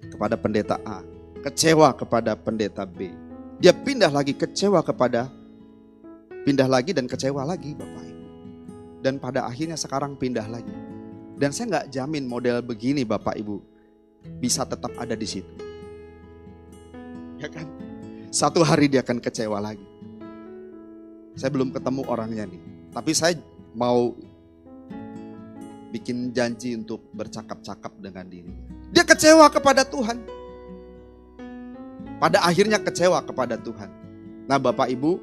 kepada 0.09 0.39
pendeta 0.39 0.79
A 0.87 1.03
kecewa 1.41 1.95
kepada 1.95 2.35
pendeta 2.35 2.83
B. 2.83 3.11
Dia 3.59 3.75
pindah 3.75 4.11
lagi 4.11 4.35
kecewa 4.35 4.79
kepada 4.83 5.27
pindah 6.43 6.67
lagi 6.67 6.95
dan 6.95 7.07
kecewa 7.07 7.43
lagi 7.43 7.75
Bapak 7.75 8.03
Ibu. 8.07 8.25
Dan 8.99 9.19
pada 9.19 9.47
akhirnya 9.47 9.79
sekarang 9.79 10.19
pindah 10.19 10.47
lagi. 10.47 10.75
Dan 11.39 11.55
saya 11.55 11.79
nggak 11.79 11.87
jamin 11.91 12.27
model 12.27 12.59
begini 12.63 13.07
Bapak 13.07 13.39
Ibu 13.39 13.63
bisa 14.43 14.67
tetap 14.67 14.91
ada 14.99 15.15
di 15.15 15.27
situ. 15.27 15.55
Ya 17.39 17.47
kan? 17.47 17.67
Satu 18.29 18.61
hari 18.61 18.91
dia 18.91 18.99
akan 18.99 19.23
kecewa 19.23 19.63
lagi. 19.63 19.87
Saya 21.39 21.55
belum 21.55 21.71
ketemu 21.71 22.03
orangnya 22.03 22.43
nih. 22.51 22.61
Tapi 22.91 23.11
saya 23.15 23.39
mau 23.71 24.11
bikin 25.89 26.31
janji 26.31 26.77
untuk 26.77 27.01
bercakap-cakap 27.13 27.97
dengan 27.97 28.25
diri. 28.29 28.53
Dia 28.93 29.05
kecewa 29.05 29.49
kepada 29.49 29.85
Tuhan. 29.85 30.17
Pada 32.19 32.43
akhirnya 32.43 32.77
kecewa 32.81 33.21
kepada 33.23 33.55
Tuhan. 33.55 33.89
Nah 34.49 34.57
Bapak 34.57 34.89
Ibu, 34.89 35.21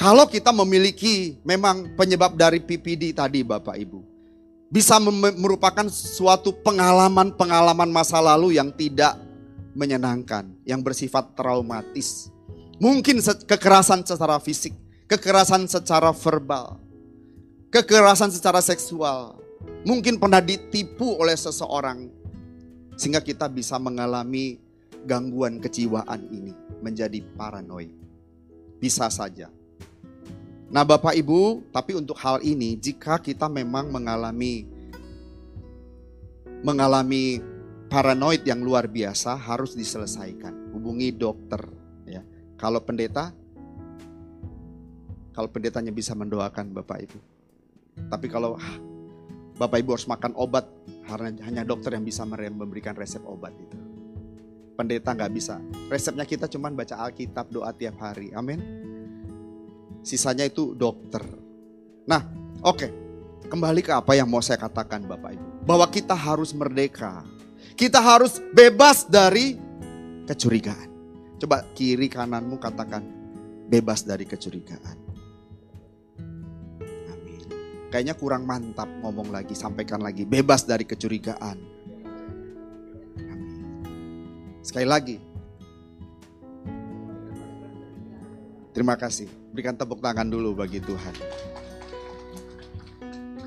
kalau 0.00 0.24
kita 0.24 0.48
memiliki 0.50 1.36
memang 1.44 1.92
penyebab 1.92 2.32
dari 2.32 2.60
PPD 2.60 3.12
tadi 3.12 3.44
Bapak 3.44 3.76
Ibu. 3.76 4.00
Bisa 4.70 5.02
merupakan 5.36 5.84
suatu 5.90 6.54
pengalaman-pengalaman 6.62 7.90
masa 7.90 8.22
lalu 8.22 8.54
yang 8.56 8.70
tidak 8.70 9.18
menyenangkan. 9.74 10.46
Yang 10.64 10.80
bersifat 10.86 11.36
traumatis. 11.36 12.30
Mungkin 12.80 13.20
kekerasan 13.44 14.00
secara 14.08 14.40
fisik, 14.40 14.72
kekerasan 15.04 15.68
secara 15.68 16.16
verbal, 16.16 16.80
kekerasan 17.70 18.34
secara 18.34 18.58
seksual. 18.60 19.38
Mungkin 19.86 20.18
pernah 20.18 20.42
ditipu 20.42 21.16
oleh 21.16 21.38
seseorang. 21.38 22.10
Sehingga 22.98 23.24
kita 23.24 23.48
bisa 23.48 23.80
mengalami 23.80 24.60
gangguan 25.08 25.56
kejiwaan 25.62 26.28
ini 26.28 26.52
menjadi 26.84 27.24
paranoid. 27.38 27.88
Bisa 28.76 29.08
saja. 29.08 29.48
Nah, 30.70 30.84
Bapak 30.84 31.16
Ibu, 31.16 31.72
tapi 31.72 31.96
untuk 31.96 32.14
hal 32.20 32.44
ini 32.44 32.76
jika 32.76 33.18
kita 33.18 33.48
memang 33.48 33.90
mengalami 33.90 34.68
mengalami 36.60 37.40
paranoid 37.88 38.44
yang 38.44 38.60
luar 38.60 38.84
biasa 38.86 39.34
harus 39.34 39.72
diselesaikan. 39.72 40.76
Hubungi 40.76 41.10
dokter 41.10 41.64
ya. 42.04 42.22
Kalau 42.60 42.84
pendeta 42.84 43.32
kalau 45.32 45.48
pendetanya 45.48 45.90
bisa 45.90 46.12
mendoakan 46.12 46.70
Bapak 46.76 46.98
Ibu. 47.08 47.29
Tapi 48.08 48.26
kalau 48.30 48.56
ah, 48.56 48.76
Bapak 49.60 49.82
Ibu 49.82 49.98
harus 49.98 50.08
makan 50.08 50.32
obat, 50.38 50.64
hanya 51.44 51.66
dokter 51.66 51.92
yang 51.92 52.06
bisa 52.06 52.24
memberikan 52.24 52.96
resep 52.96 53.20
obat 53.26 53.52
itu 53.58 53.90
pendeta 54.80 55.12
nggak 55.12 55.32
bisa. 55.36 55.60
Resepnya 55.92 56.24
kita 56.24 56.48
cuma 56.48 56.72
baca 56.72 56.96
Alkitab, 57.04 57.52
doa 57.52 57.68
tiap 57.76 58.00
hari. 58.00 58.32
Amin. 58.32 58.64
Sisanya 60.00 60.48
itu 60.48 60.72
dokter. 60.72 61.20
Nah, 62.08 62.24
oke. 62.64 62.80
Okay. 62.80 62.90
Kembali 63.50 63.82
ke 63.82 63.92
apa 63.92 64.14
yang 64.14 64.30
mau 64.30 64.40
saya 64.40 64.56
katakan 64.56 65.04
Bapak 65.04 65.36
Ibu. 65.36 65.46
Bahwa 65.68 65.84
kita 65.92 66.16
harus 66.16 66.56
merdeka. 66.56 67.20
Kita 67.76 68.00
harus 68.00 68.40
bebas 68.56 69.04
dari 69.04 69.58
kecurigaan. 70.24 70.88
Coba 71.36 71.66
kiri 71.76 72.08
kananmu 72.08 72.56
katakan 72.56 73.04
bebas 73.68 74.06
dari 74.06 74.24
kecurigaan. 74.24 74.96
Kayaknya 77.90 78.14
kurang 78.14 78.46
mantap 78.46 78.86
ngomong 79.02 79.34
lagi, 79.34 79.58
sampaikan 79.58 79.98
lagi. 79.98 80.22
Bebas 80.22 80.62
dari 80.62 80.86
kecurigaan 80.86 81.80
Sekali 84.60 84.86
lagi. 84.86 85.16
Terima 88.70 88.94
kasih. 88.94 89.26
Berikan 89.50 89.74
tepuk 89.74 89.98
tangan 89.98 90.28
dulu 90.28 90.54
bagi 90.62 90.78
Tuhan. 90.78 91.14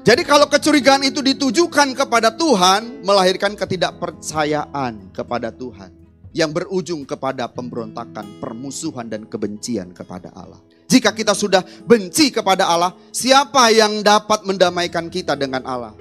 Jadi 0.04 0.28
kalau 0.28 0.52
kecurigaan 0.52 1.08
itu 1.08 1.24
ditujukan 1.24 1.96
kepada 1.96 2.28
Tuhan, 2.36 3.08
melahirkan 3.08 3.56
ketidakpercayaan 3.56 5.16
kepada 5.16 5.48
Tuhan. 5.48 5.96
Yang 6.36 6.52
berujung 6.60 7.08
kepada 7.08 7.48
pemberontakan, 7.48 8.44
permusuhan 8.44 9.08
dan 9.08 9.24
kebencian 9.24 9.96
kepada 9.96 10.34
Allah. 10.36 10.60
Jika 10.88 11.16
kita 11.16 11.34
sudah 11.34 11.64
benci 11.88 12.30
kepada 12.30 12.70
Allah, 12.70 12.94
siapa 13.10 13.72
yang 13.74 14.04
dapat 14.04 14.46
mendamaikan 14.46 15.10
kita 15.10 15.34
dengan 15.34 15.64
Allah? 15.66 15.96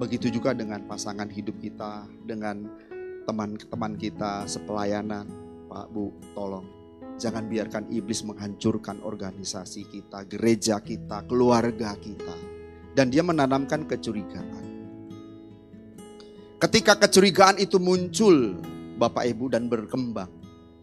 Begitu 0.00 0.32
juga 0.32 0.56
dengan 0.56 0.80
pasangan 0.88 1.28
hidup 1.28 1.60
kita, 1.60 2.08
dengan 2.24 2.64
teman-teman 3.28 3.94
kita 4.00 4.48
sepelayanan, 4.48 5.28
Pak 5.68 5.86
Bu, 5.92 6.10
tolong 6.32 6.80
jangan 7.20 7.44
biarkan 7.52 7.92
iblis 7.92 8.24
menghancurkan 8.24 9.04
organisasi 9.04 9.84
kita, 9.92 10.24
gereja 10.24 10.80
kita, 10.80 11.28
keluarga 11.28 11.92
kita. 12.00 12.34
Dan 12.96 13.12
dia 13.12 13.20
menanamkan 13.20 13.84
kecurigaan. 13.84 14.64
Ketika 16.58 16.96
kecurigaan 16.96 17.60
itu 17.60 17.76
muncul, 17.76 18.56
Bapak 18.96 19.28
Ibu 19.28 19.52
dan 19.52 19.68
berkembang, 19.68 20.32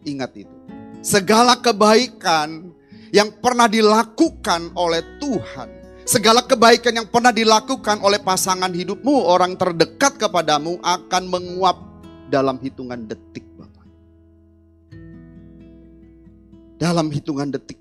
ingat 0.06 0.32
itu. 0.38 0.56
Segala 0.98 1.54
kebaikan 1.62 2.74
yang 3.14 3.30
pernah 3.38 3.70
dilakukan 3.70 4.74
oleh 4.74 5.00
Tuhan, 5.22 5.68
segala 6.02 6.42
kebaikan 6.42 6.90
yang 6.90 7.08
pernah 7.08 7.30
dilakukan 7.30 8.02
oleh 8.02 8.18
pasangan 8.18 8.74
hidupmu, 8.74 9.30
orang 9.30 9.54
terdekat 9.54 10.18
kepadamu 10.18 10.82
akan 10.82 11.22
menguap 11.30 11.78
dalam 12.26 12.58
hitungan 12.58 13.06
detik 13.06 13.46
Bapak. 13.54 13.86
Dalam 16.82 17.06
hitungan 17.14 17.54
detik. 17.54 17.78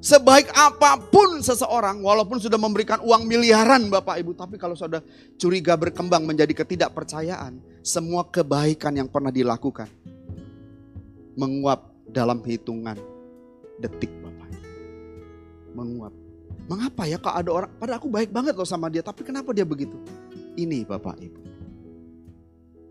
Sebaik 0.00 0.48
apa 0.56 0.96
pun 0.96 1.44
seseorang, 1.44 2.00
walaupun 2.00 2.40
sudah 2.40 2.56
memberikan 2.56 3.02
uang 3.04 3.28
miliaran 3.28 3.92
Bapak 3.92 4.22
Ibu, 4.24 4.32
tapi 4.38 4.56
kalau 4.56 4.72
sudah 4.72 5.04
curiga 5.36 5.76
berkembang 5.76 6.24
menjadi 6.24 6.64
ketidakpercayaan, 6.64 7.60
semua 7.84 8.24
kebaikan 8.24 8.96
yang 8.96 9.08
pernah 9.10 9.34
dilakukan 9.34 9.90
menguap 11.36 11.95
dalam 12.16 12.40
hitungan 12.40 12.96
detik 13.76 14.08
Bapak. 14.24 14.48
Menguap. 15.76 16.14
Mengapa 16.64 17.04
ya 17.04 17.20
kok 17.20 17.36
ada 17.36 17.50
orang, 17.52 17.70
pada 17.76 18.00
aku 18.00 18.08
baik 18.08 18.32
banget 18.32 18.56
loh 18.56 18.64
sama 18.64 18.88
dia, 18.88 19.04
tapi 19.04 19.20
kenapa 19.20 19.52
dia 19.52 19.68
begitu? 19.68 20.00
Ini 20.56 20.88
Bapak 20.88 21.20
Ibu. 21.20 21.40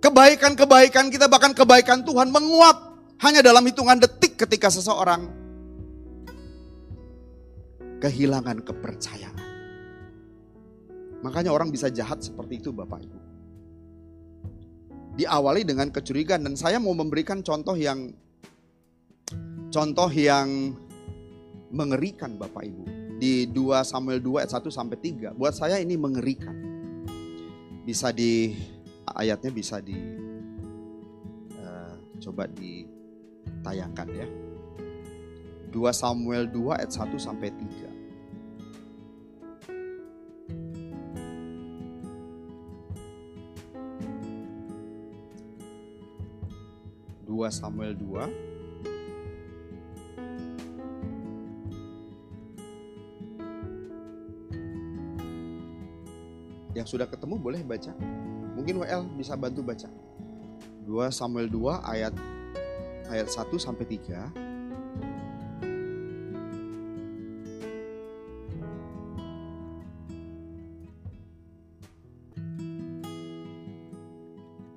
Kebaikan-kebaikan 0.06 1.10
kita 1.10 1.26
bahkan 1.26 1.58
kebaikan 1.58 2.06
Tuhan 2.06 2.30
menguap 2.30 2.94
hanya 3.26 3.42
dalam 3.42 3.66
hitungan 3.66 3.98
detik 3.98 4.38
ketika 4.38 4.70
seseorang 4.70 5.26
kehilangan 7.98 8.62
kepercayaan. 8.62 9.42
Makanya 11.26 11.50
orang 11.50 11.74
bisa 11.74 11.90
jahat 11.90 12.22
seperti 12.22 12.62
itu 12.62 12.70
Bapak 12.70 13.02
Ibu. 13.02 13.20
Diawali 15.18 15.66
dengan 15.66 15.90
kecurigaan 15.90 16.46
dan 16.46 16.54
saya 16.54 16.78
mau 16.78 16.94
memberikan 16.94 17.42
contoh 17.42 17.74
yang 17.74 18.14
contoh 19.76 20.08
yang 20.08 20.72
mengerikan 21.68 22.40
Bapak 22.40 22.64
Ibu. 22.64 22.88
Di 23.20 23.44
2 23.52 23.84
Samuel 23.84 24.24
2 24.24 24.40
ayat 24.48 24.56
1 24.56 24.72
sampai 24.72 24.96
3. 24.96 25.36
Buat 25.36 25.52
saya 25.60 25.84
ini 25.84 26.00
mengerikan. 26.00 26.56
Bisa 27.84 28.16
di 28.16 28.56
ayatnya 29.04 29.52
bisa 29.52 29.84
di 29.84 30.00
uh, 31.60 31.96
coba 32.24 32.48
ditayangkan 32.48 34.08
ya. 34.16 34.28
2 35.76 35.76
Samuel 35.92 36.48
2 36.48 36.80
ayat 36.80 36.96
1 36.96 37.12
sampai 37.20 37.52
3. 37.52 37.92
2 47.28 47.52
Samuel 47.52 47.92
2 48.00 48.55
Yang 56.86 57.02
sudah 57.02 57.10
ketemu 57.10 57.42
boleh 57.42 57.66
baca. 57.66 57.98
Mungkin 58.54 58.78
WL 58.78 59.10
bisa 59.18 59.34
bantu 59.34 59.66
baca. 59.66 59.90
2 60.86 61.10
Samuel 61.10 61.50
2 61.50 61.82
ayat 61.82 62.14
ayat 63.10 63.26
1 63.26 63.58
sampai 63.58 63.90
3. 63.90 64.30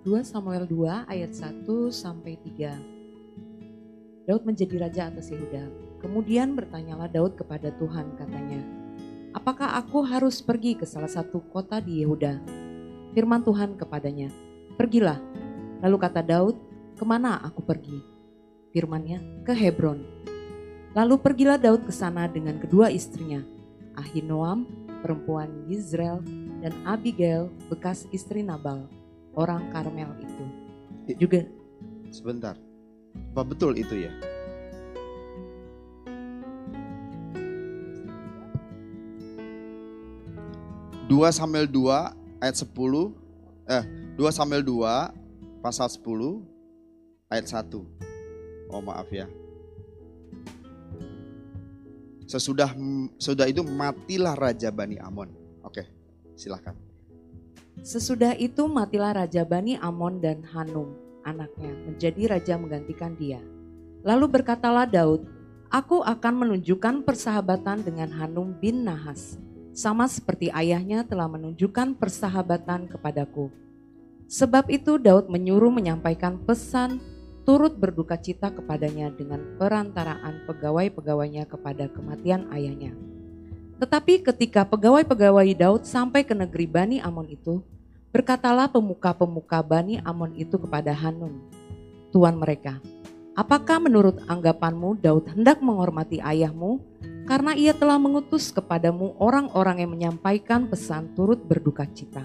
Dua 0.01 0.25
Samuel 0.25 0.65
2 0.65 1.13
ayat 1.13 1.37
1 1.37 1.93
sampai 1.93 2.41
3. 2.41 4.25
Daud 4.25 4.49
menjadi 4.49 4.81
raja 4.81 5.13
atas 5.13 5.29
Yehuda. 5.29 5.69
Kemudian 6.01 6.57
bertanyalah 6.57 7.13
Daud 7.13 7.37
kepada 7.37 7.69
Tuhan 7.77 8.17
katanya, 8.17 8.78
apakah 9.33 9.77
aku 9.77 10.05
harus 10.05 10.41
pergi 10.41 10.77
ke 10.79 10.85
salah 10.89 11.11
satu 11.11 11.43
kota 11.51 11.81
di 11.81 12.05
Yehuda? 12.05 12.41
Firman 13.13 13.43
Tuhan 13.43 13.75
kepadanya, 13.77 14.31
pergilah. 14.77 15.19
Lalu 15.83 15.97
kata 15.99 16.21
Daud, 16.23 16.57
ke 16.95 17.05
mana 17.07 17.41
aku 17.43 17.65
pergi? 17.65 17.99
Firmannya, 18.75 19.45
ke 19.47 19.53
Hebron. 19.57 20.05
Lalu 20.93 21.15
pergilah 21.21 21.59
Daud 21.61 21.87
ke 21.87 21.93
sana 21.95 22.27
dengan 22.27 22.59
kedua 22.59 22.91
istrinya, 22.91 23.43
Ahinoam, 23.99 24.67
perempuan 25.03 25.67
Yisrael, 25.67 26.23
dan 26.59 26.75
Abigail, 26.83 27.51
bekas 27.71 28.07
istri 28.11 28.43
Nabal, 28.43 28.87
orang 29.39 29.71
Karmel 29.71 30.11
itu. 30.23 30.45
Juga 31.17 31.47
sebentar. 32.11 32.59
Apa 33.33 33.43
betul 33.45 33.79
itu 33.79 33.95
ya? 33.95 34.13
2 41.09 41.25
Samuel 41.33 41.65
2 41.65 42.45
ayat 42.45 42.57
10 42.61 42.69
eh 43.65 43.85
2 44.21 44.29
Samuel 44.29 44.61
2 44.61 45.65
pasal 45.65 45.89
10 45.89 46.05
ayat 47.33 47.49
1. 47.49 48.69
Oh 48.69 48.85
maaf 48.85 49.09
ya. 49.09 49.25
Sesudah 52.29 52.77
sesudah 53.17 53.49
itu 53.49 53.65
matilah 53.65 54.37
raja 54.37 54.69
Bani 54.69 55.01
Amon. 55.01 55.33
Oke, 55.65 55.89
silahkan. 56.37 56.77
Sesudah 57.81 58.37
itu 58.37 58.69
matilah 58.69 59.25
raja 59.25 59.49
Bani 59.49 59.81
Amon 59.81 60.21
dan 60.21 60.45
Hanum 60.53 60.93
anaknya 61.25 61.73
menjadi 61.89 62.37
raja 62.37 62.61
menggantikan 62.61 63.17
dia. 63.17 63.41
Lalu 64.05 64.29
berkatalah 64.29 64.85
Daud, 64.85 65.25
Aku 65.73 66.01
akan 66.05 66.49
menunjukkan 66.49 67.05
persahabatan 67.05 67.81
dengan 67.85 68.13
Hanum 68.13 68.57
bin 68.57 68.89
Nahas 68.89 69.37
sama 69.79 70.11
seperti 70.11 70.51
ayahnya 70.51 71.07
telah 71.07 71.31
menunjukkan 71.31 71.95
persahabatan 72.03 72.91
kepadaku. 72.91 73.47
Sebab 74.27 74.67
itu 74.75 74.99
Daud 74.99 75.31
menyuruh 75.31 75.71
menyampaikan 75.71 76.35
pesan 76.43 76.99
turut 77.47 77.79
berduka 77.79 78.19
cita 78.19 78.51
kepadanya 78.51 79.15
dengan 79.15 79.39
perantaraan 79.55 80.43
pegawai-pegawainya 80.51 81.47
kepada 81.47 81.87
kematian 81.95 82.51
ayahnya. 82.51 82.91
Tetapi 83.79 84.27
ketika 84.27 84.67
pegawai-pegawai 84.67 85.47
Daud 85.55 85.87
sampai 85.87 86.27
ke 86.27 86.35
negeri 86.35 86.67
Bani 86.67 86.99
Amon 86.99 87.31
itu, 87.31 87.63
berkatalah 88.11 88.67
pemuka-pemuka 88.67 89.63
Bani 89.63 90.03
Amon 90.03 90.35
itu 90.35 90.59
kepada 90.59 90.91
Hanun, 90.91 91.39
Tuan 92.11 92.35
mereka, 92.35 92.83
apakah 93.39 93.79
menurut 93.79 94.19
anggapanmu 94.27 94.99
Daud 94.99 95.31
hendak 95.31 95.63
menghormati 95.63 96.19
ayahmu 96.19 96.83
karena 97.29 97.53
ia 97.53 97.77
telah 97.77 98.01
mengutus 98.01 98.49
kepadamu 98.49 99.13
orang-orang 99.21 99.85
yang 99.85 99.93
menyampaikan 99.93 100.65
pesan 100.65 101.13
turut 101.13 101.37
berduka 101.45 101.85
cita. 101.85 102.25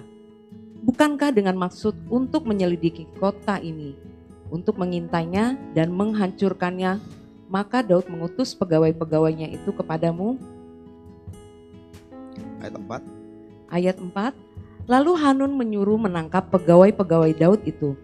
Bukankah 0.80 1.36
dengan 1.36 1.60
maksud 1.60 2.08
untuk 2.08 2.48
menyelidiki 2.48 3.12
kota 3.20 3.60
ini, 3.60 4.00
untuk 4.48 4.80
mengintainya 4.80 5.60
dan 5.76 5.92
menghancurkannya, 5.92 7.04
maka 7.52 7.84
Daud 7.84 8.08
mengutus 8.08 8.56
pegawai-pegawainya 8.56 9.52
itu 9.52 9.76
kepadamu? 9.76 10.40
Ayat 12.64 12.80
4. 12.80 13.04
Ayat 13.76 13.98
4. 14.00 14.88
Lalu 14.88 15.12
Hanun 15.20 15.52
menyuruh 15.52 16.00
menangkap 16.00 16.48
pegawai-pegawai 16.48 17.36
Daud 17.36 17.60
itu. 17.68 18.00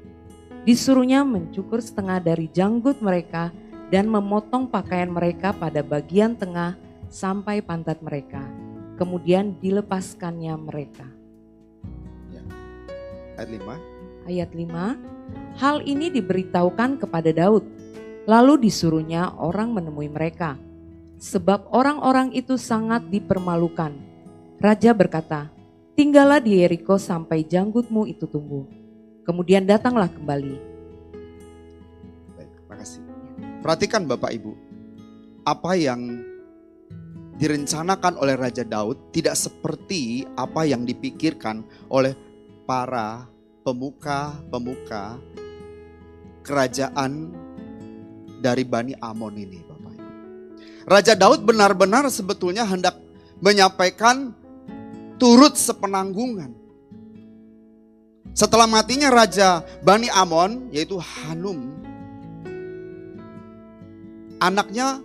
Disuruhnya 0.68 1.24
mencukur 1.24 1.80
setengah 1.80 2.20
dari 2.20 2.52
janggut 2.52 3.00
mereka 3.00 3.56
dan 3.88 4.12
memotong 4.12 4.68
pakaian 4.68 5.08
mereka 5.08 5.56
pada 5.56 5.80
bagian 5.80 6.36
tengah 6.36 6.89
sampai 7.10 7.66
pantat 7.66 8.00
mereka. 8.06 8.46
Kemudian 8.96 9.58
dilepaskannya 9.58 10.54
mereka. 10.56 11.08
Ya. 12.30 12.42
Ayat 13.36 13.50
5. 13.50 14.30
Ayat 14.30 14.52
5. 14.54 15.60
Hal 15.60 15.78
ini 15.84 16.14
diberitahukan 16.14 17.02
kepada 17.02 17.34
Daud. 17.34 17.66
Lalu 18.30 18.70
disuruhnya 18.70 19.34
orang 19.42 19.74
menemui 19.74 20.08
mereka. 20.08 20.56
Sebab 21.20 21.74
orang-orang 21.74 22.32
itu 22.32 22.56
sangat 22.56 23.10
dipermalukan. 23.10 23.92
Raja 24.60 24.92
berkata, 24.94 25.52
tinggallah 25.96 26.40
di 26.40 26.60
Yeriko 26.62 26.96
sampai 26.96 27.44
janggutmu 27.44 28.08
itu 28.08 28.28
tumbuh. 28.28 28.68
Kemudian 29.24 29.68
datanglah 29.68 30.08
kembali. 30.12 30.56
Baik, 32.36 32.54
makasih. 32.72 33.04
Perhatikan 33.60 34.08
Bapak 34.08 34.32
Ibu, 34.32 34.52
apa 35.44 35.76
yang 35.76 36.29
direncanakan 37.40 38.20
oleh 38.20 38.36
Raja 38.36 38.68
Daud 38.68 39.16
tidak 39.16 39.40
seperti 39.40 40.28
apa 40.36 40.68
yang 40.68 40.84
dipikirkan 40.84 41.64
oleh 41.88 42.12
para 42.68 43.32
pemuka-pemuka 43.64 45.16
kerajaan 46.44 47.32
dari 48.44 48.68
Bani 48.68 48.94
Amon 49.00 49.40
ini 49.40 49.60
Bapak 49.64 49.92
Ibu. 49.96 50.08
Raja 50.84 51.16
Daud 51.16 51.48
benar-benar 51.48 52.12
sebetulnya 52.12 52.68
hendak 52.68 53.00
menyampaikan 53.40 54.36
turut 55.16 55.56
sepenanggungan. 55.56 56.52
Setelah 58.36 58.68
matinya 58.68 59.08
Raja 59.08 59.64
Bani 59.80 60.12
Amon 60.12 60.76
yaitu 60.76 61.00
Hanum. 61.00 61.72
Anaknya 64.44 65.00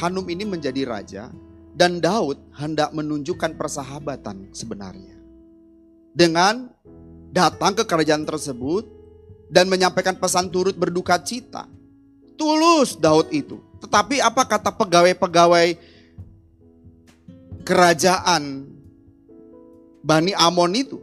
Hanum 0.00 0.24
ini 0.28 0.48
menjadi 0.48 0.88
raja 0.88 1.28
dan 1.74 2.02
Daud 2.02 2.38
hendak 2.58 2.90
menunjukkan 2.90 3.54
persahabatan 3.54 4.50
sebenarnya. 4.50 5.16
Dengan 6.10 6.66
datang 7.30 7.78
ke 7.78 7.86
kerajaan 7.86 8.26
tersebut 8.26 8.86
dan 9.50 9.70
menyampaikan 9.70 10.18
pesan 10.18 10.50
turut 10.50 10.74
berduka 10.74 11.18
cita. 11.22 11.66
Tulus 12.34 12.96
Daud 12.96 13.30
itu. 13.30 13.60
Tetapi 13.84 14.18
apa 14.22 14.42
kata 14.48 14.70
pegawai-pegawai 14.74 15.76
kerajaan 17.62 18.66
Bani 20.00 20.32
Amon 20.34 20.72
itu? 20.72 20.98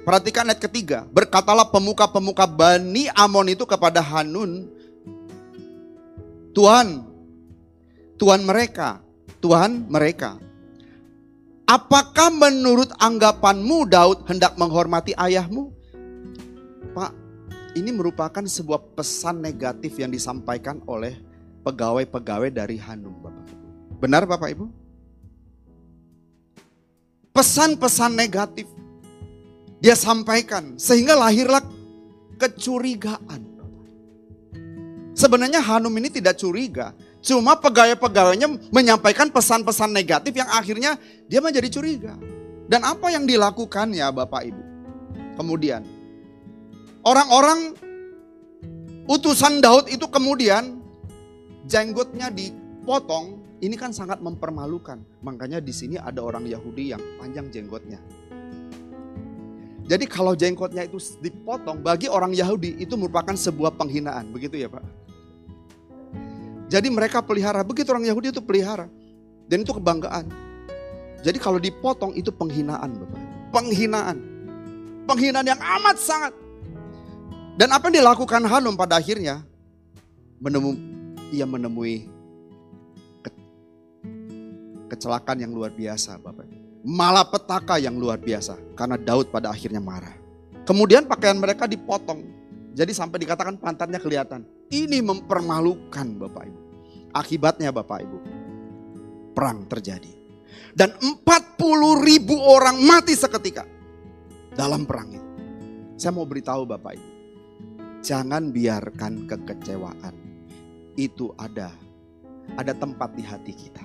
Perhatikan 0.00 0.48
ayat 0.48 0.58
ketiga. 0.64 1.04
Berkatalah 1.12 1.68
pemuka-pemuka 1.68 2.48
Bani 2.48 3.12
Amon 3.12 3.52
itu 3.52 3.68
kepada 3.68 4.00
Hanun. 4.00 4.66
Tuhan, 6.50 7.06
Tuhan 8.18 8.42
mereka 8.42 9.04
Tuhan 9.40 9.88
mereka. 9.88 10.36
Apakah 11.64 12.28
menurut 12.34 12.92
anggapanmu 12.98 13.88
Daud 13.88 14.26
hendak 14.28 14.58
menghormati 14.60 15.14
ayahmu? 15.16 15.72
Pak, 16.90 17.14
ini 17.78 17.94
merupakan 17.94 18.42
sebuah 18.42 18.98
pesan 18.98 19.38
negatif 19.38 19.94
yang 19.96 20.10
disampaikan 20.10 20.82
oleh 20.90 21.14
pegawai-pegawai 21.62 22.50
dari 22.50 22.76
Hanum, 22.82 23.14
Bapak. 23.22 23.46
Benar 24.02 24.26
Bapak 24.26 24.50
Ibu? 24.50 24.66
Pesan-pesan 27.30 28.18
negatif 28.18 28.66
dia 29.78 29.94
sampaikan 29.94 30.74
sehingga 30.76 31.14
lahirlah 31.14 31.62
kecurigaan. 32.36 33.46
Sebenarnya 35.14 35.62
Hanum 35.62 35.92
ini 36.00 36.10
tidak 36.10 36.40
curiga, 36.40 36.96
Cuma 37.20 37.52
pegawai-pegawainya 37.60 38.72
menyampaikan 38.72 39.28
pesan-pesan 39.28 39.92
negatif 39.92 40.32
yang 40.32 40.48
akhirnya 40.48 40.96
dia 41.28 41.44
menjadi 41.44 41.68
curiga. 41.68 42.16
Dan 42.64 42.80
apa 42.80 43.12
yang 43.12 43.28
dilakukannya 43.28 44.08
Bapak 44.08 44.42
Ibu? 44.48 44.62
Kemudian 45.36 45.84
orang-orang 47.04 47.76
utusan 49.04 49.60
Daud 49.60 49.92
itu 49.92 50.08
kemudian 50.08 50.80
jenggotnya 51.68 52.32
dipotong. 52.32 53.36
Ini 53.60 53.76
kan 53.76 53.92
sangat 53.92 54.24
mempermalukan. 54.24 55.04
Makanya 55.20 55.60
di 55.60 55.76
sini 55.76 56.00
ada 56.00 56.24
orang 56.24 56.48
Yahudi 56.48 56.96
yang 56.96 57.02
panjang 57.20 57.52
jenggotnya. 57.52 58.00
Jadi 59.84 60.08
kalau 60.08 60.32
jenggotnya 60.32 60.88
itu 60.88 60.96
dipotong 61.20 61.84
bagi 61.84 62.08
orang 62.08 62.32
Yahudi 62.32 62.80
itu 62.80 62.96
merupakan 62.96 63.36
sebuah 63.36 63.76
penghinaan, 63.76 64.32
begitu 64.32 64.56
ya 64.56 64.70
Pak? 64.70 65.09
Jadi 66.70 66.86
mereka 66.86 67.18
pelihara, 67.18 67.66
begitu 67.66 67.90
orang 67.90 68.06
Yahudi 68.06 68.30
itu 68.30 68.38
pelihara. 68.38 68.86
Dan 69.50 69.66
itu 69.66 69.74
kebanggaan. 69.74 70.30
Jadi 71.20 71.36
kalau 71.42 71.58
dipotong 71.58 72.14
itu 72.14 72.30
penghinaan 72.30 72.94
Bapak. 72.94 73.20
Penghinaan. 73.50 74.16
Penghinaan 75.04 75.46
yang 75.50 75.58
amat 75.58 75.96
sangat. 75.98 76.32
Dan 77.58 77.74
apa 77.74 77.90
yang 77.90 78.00
dilakukan 78.00 78.46
Hanum 78.46 78.78
pada 78.78 78.96
akhirnya? 79.02 79.42
Menemu, 80.38 80.78
ia 81.34 81.44
menemui 81.44 82.08
ke, 83.20 83.30
kecelakaan 84.94 85.42
yang 85.42 85.52
luar 85.52 85.74
biasa 85.74 86.22
Bapak. 86.22 86.46
Malapetaka 86.86 87.76
yang 87.82 87.98
luar 87.98 88.16
biasa. 88.16 88.56
Karena 88.78 88.94
Daud 88.94 89.28
pada 89.34 89.50
akhirnya 89.50 89.82
marah. 89.82 90.14
Kemudian 90.64 91.04
pakaian 91.04 91.36
mereka 91.36 91.66
dipotong. 91.66 92.22
Jadi 92.72 92.94
sampai 92.94 93.18
dikatakan 93.26 93.58
pantatnya 93.58 93.98
kelihatan. 93.98 94.46
Ini 94.70 95.02
mempermalukan 95.02 96.06
Bapak 96.16 96.44
Ibu. 96.46 96.59
Akibatnya 97.10 97.74
Bapak 97.74 97.98
Ibu, 98.06 98.18
perang 99.34 99.66
terjadi. 99.66 100.12
Dan 100.70 100.94
40 101.02 102.06
ribu 102.06 102.38
orang 102.38 102.78
mati 102.86 103.18
seketika 103.18 103.66
dalam 104.54 104.86
perang 104.86 105.10
itu. 105.10 105.30
Saya 105.98 106.14
mau 106.14 106.24
beritahu 106.24 106.62
Bapak 106.64 106.92
Ibu, 106.94 107.10
jangan 108.00 108.54
biarkan 108.54 109.26
kekecewaan 109.26 110.14
itu 110.94 111.34
ada. 111.38 111.74
Ada 112.58 112.74
tempat 112.74 113.14
di 113.14 113.22
hati 113.22 113.54
kita. 113.54 113.84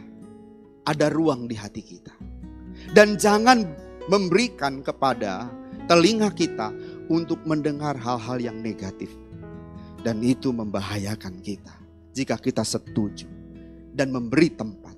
Ada 0.89 1.13
ruang 1.13 1.45
di 1.45 1.53
hati 1.53 1.85
kita. 1.85 2.13
Dan 2.97 3.13
jangan 3.17 3.61
memberikan 4.09 4.81
kepada 4.81 5.49
telinga 5.85 6.33
kita 6.33 6.73
untuk 7.09 7.41
mendengar 7.45 7.93
hal-hal 7.93 8.41
yang 8.41 8.57
negatif 8.61 9.13
dan 10.01 10.21
itu 10.21 10.49
membahayakan 10.49 11.41
kita 11.41 11.84
jika 12.15 12.39
kita 12.39 12.63
setuju 12.63 13.27
dan 13.91 14.07
memberi 14.15 14.47
tempat. 14.55 14.95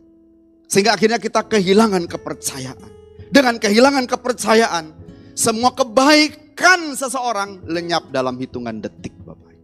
Sehingga 0.70 0.94
akhirnya 0.94 1.18
kita 1.18 1.42
kehilangan 1.50 2.06
kepercayaan. 2.06 2.92
Dengan 3.34 3.58
kehilangan 3.58 4.06
kepercayaan, 4.06 4.86
semua 5.34 5.74
kebaikan 5.74 6.94
seseorang 6.94 7.66
lenyap 7.66 8.14
dalam 8.14 8.38
hitungan 8.38 8.78
detik 8.80 9.18
Bapak 9.26 9.58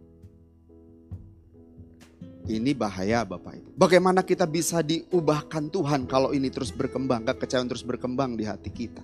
Ini 2.44 2.76
bahaya 2.76 3.24
Bapak 3.24 3.56
Ibu. 3.56 3.68
Bagaimana 3.72 4.20
kita 4.20 4.44
bisa 4.44 4.84
diubahkan 4.84 5.72
Tuhan 5.72 6.04
kalau 6.04 6.36
ini 6.36 6.52
terus 6.52 6.76
berkembang, 6.76 7.24
kekecewaan 7.24 7.72
terus 7.72 7.80
berkembang 7.80 8.36
di 8.36 8.44
hati 8.44 8.68
kita. 8.68 9.00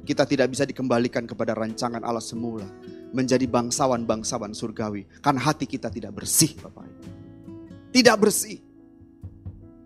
Kita 0.00 0.24
tidak 0.24 0.48
bisa 0.48 0.64
dikembalikan 0.64 1.28
kepada 1.28 1.52
rancangan 1.52 2.00
Allah 2.00 2.24
semula 2.24 2.64
menjadi 3.12 3.44
bangsawan-bangsawan 3.44 4.56
surgawi. 4.56 5.04
Karena 5.20 5.44
hati 5.44 5.68
kita 5.68 5.92
tidak 5.92 6.24
bersih 6.24 6.56
Bapak 6.56 6.88
Ibu. 6.88 7.19
Tidak 7.90 8.16
bersih. 8.16 8.58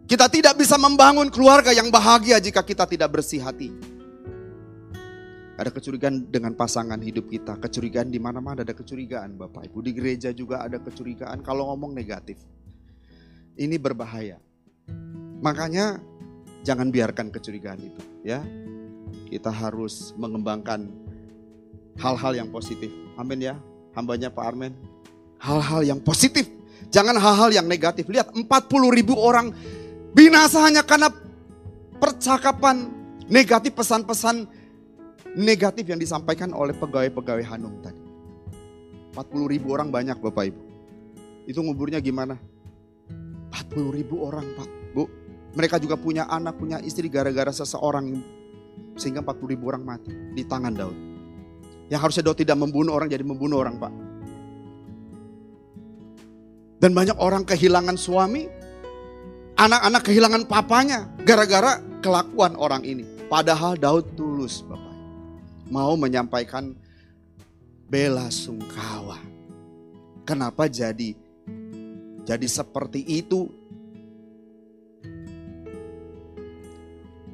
Kita 0.04 0.28
tidak 0.28 0.60
bisa 0.60 0.76
membangun 0.76 1.32
keluarga 1.32 1.72
yang 1.72 1.88
bahagia 1.88 2.36
jika 2.36 2.60
kita 2.60 2.84
tidak 2.84 3.08
bersih 3.08 3.40
hati. 3.40 3.72
Ada 5.54 5.70
kecurigaan 5.70 6.28
dengan 6.28 6.52
pasangan 6.52 6.98
hidup 6.98 7.30
kita, 7.30 7.56
kecurigaan 7.56 8.10
di 8.10 8.18
mana-mana 8.18 8.66
ada 8.66 8.74
kecurigaan 8.74 9.38
Bapak 9.38 9.70
Ibu. 9.70 9.78
Di 9.86 9.92
gereja 9.94 10.28
juga 10.34 10.60
ada 10.66 10.82
kecurigaan 10.82 11.40
kalau 11.40 11.70
ngomong 11.72 11.94
negatif. 11.94 12.36
Ini 13.54 13.78
berbahaya. 13.78 14.42
Makanya 15.40 16.02
jangan 16.66 16.90
biarkan 16.90 17.30
kecurigaan 17.30 17.80
itu, 17.86 18.02
ya. 18.26 18.42
Kita 19.30 19.48
harus 19.48 20.10
mengembangkan 20.18 20.90
hal-hal 22.02 22.34
yang 22.34 22.50
positif. 22.50 22.90
Amin 23.14 23.38
ya. 23.38 23.54
Hambanya 23.94 24.34
Pak 24.34 24.44
Armen. 24.44 24.74
Hal-hal 25.38 25.86
yang 25.86 26.02
positif. 26.02 26.50
Jangan 26.94 27.18
hal-hal 27.18 27.50
yang 27.50 27.66
negatif. 27.66 28.06
Lihat 28.06 28.30
40 28.30 28.46
ribu 28.94 29.18
orang 29.18 29.50
binasa 30.14 30.62
hanya 30.62 30.86
karena 30.86 31.10
percakapan 31.98 32.86
negatif, 33.26 33.74
pesan-pesan 33.74 34.46
negatif 35.34 35.90
yang 35.90 35.98
disampaikan 35.98 36.54
oleh 36.54 36.70
pegawai-pegawai 36.78 37.42
Hanum 37.50 37.82
tadi. 37.82 37.98
40 39.18 39.52
ribu 39.58 39.74
orang 39.74 39.90
banyak 39.90 40.22
Bapak 40.22 40.54
Ibu. 40.54 40.62
Itu 41.50 41.66
nguburnya 41.66 41.98
gimana? 41.98 42.38
40 43.50 43.90
ribu 43.90 44.22
orang 44.22 44.46
Pak, 44.54 44.68
Bu. 44.94 45.10
Mereka 45.54 45.82
juga 45.82 45.98
punya 45.98 46.26
anak, 46.30 46.58
punya 46.58 46.78
istri 46.82 47.10
gara-gara 47.10 47.50
seseorang 47.50 48.22
sehingga 48.94 49.22
40 49.22 49.54
ribu 49.54 49.70
orang 49.70 49.82
mati 49.82 50.14
di 50.34 50.42
tangan 50.46 50.74
Daud. 50.74 50.98
Yang 51.90 52.00
harusnya 52.00 52.22
Daud 52.26 52.38
tidak 52.38 52.58
membunuh 52.58 52.94
orang 52.94 53.10
jadi 53.10 53.22
membunuh 53.22 53.62
orang 53.62 53.78
Pak. 53.78 53.92
Dan 56.84 56.92
banyak 56.92 57.16
orang 57.16 57.48
kehilangan 57.48 57.96
suami, 57.96 58.44
anak-anak 59.56 60.04
kehilangan 60.04 60.44
papanya 60.44 61.08
gara-gara 61.24 61.80
kelakuan 62.04 62.52
orang 62.60 62.84
ini. 62.84 63.08
Padahal 63.24 63.80
Daud 63.80 64.12
tulus 64.12 64.60
Bapak. 64.60 64.92
Mau 65.72 65.96
menyampaikan 65.96 66.76
bela 67.88 68.28
sungkawa. 68.28 69.16
Kenapa 70.28 70.68
jadi 70.68 71.16
jadi 72.28 72.46
seperti 72.52 73.00
itu? 73.00 73.48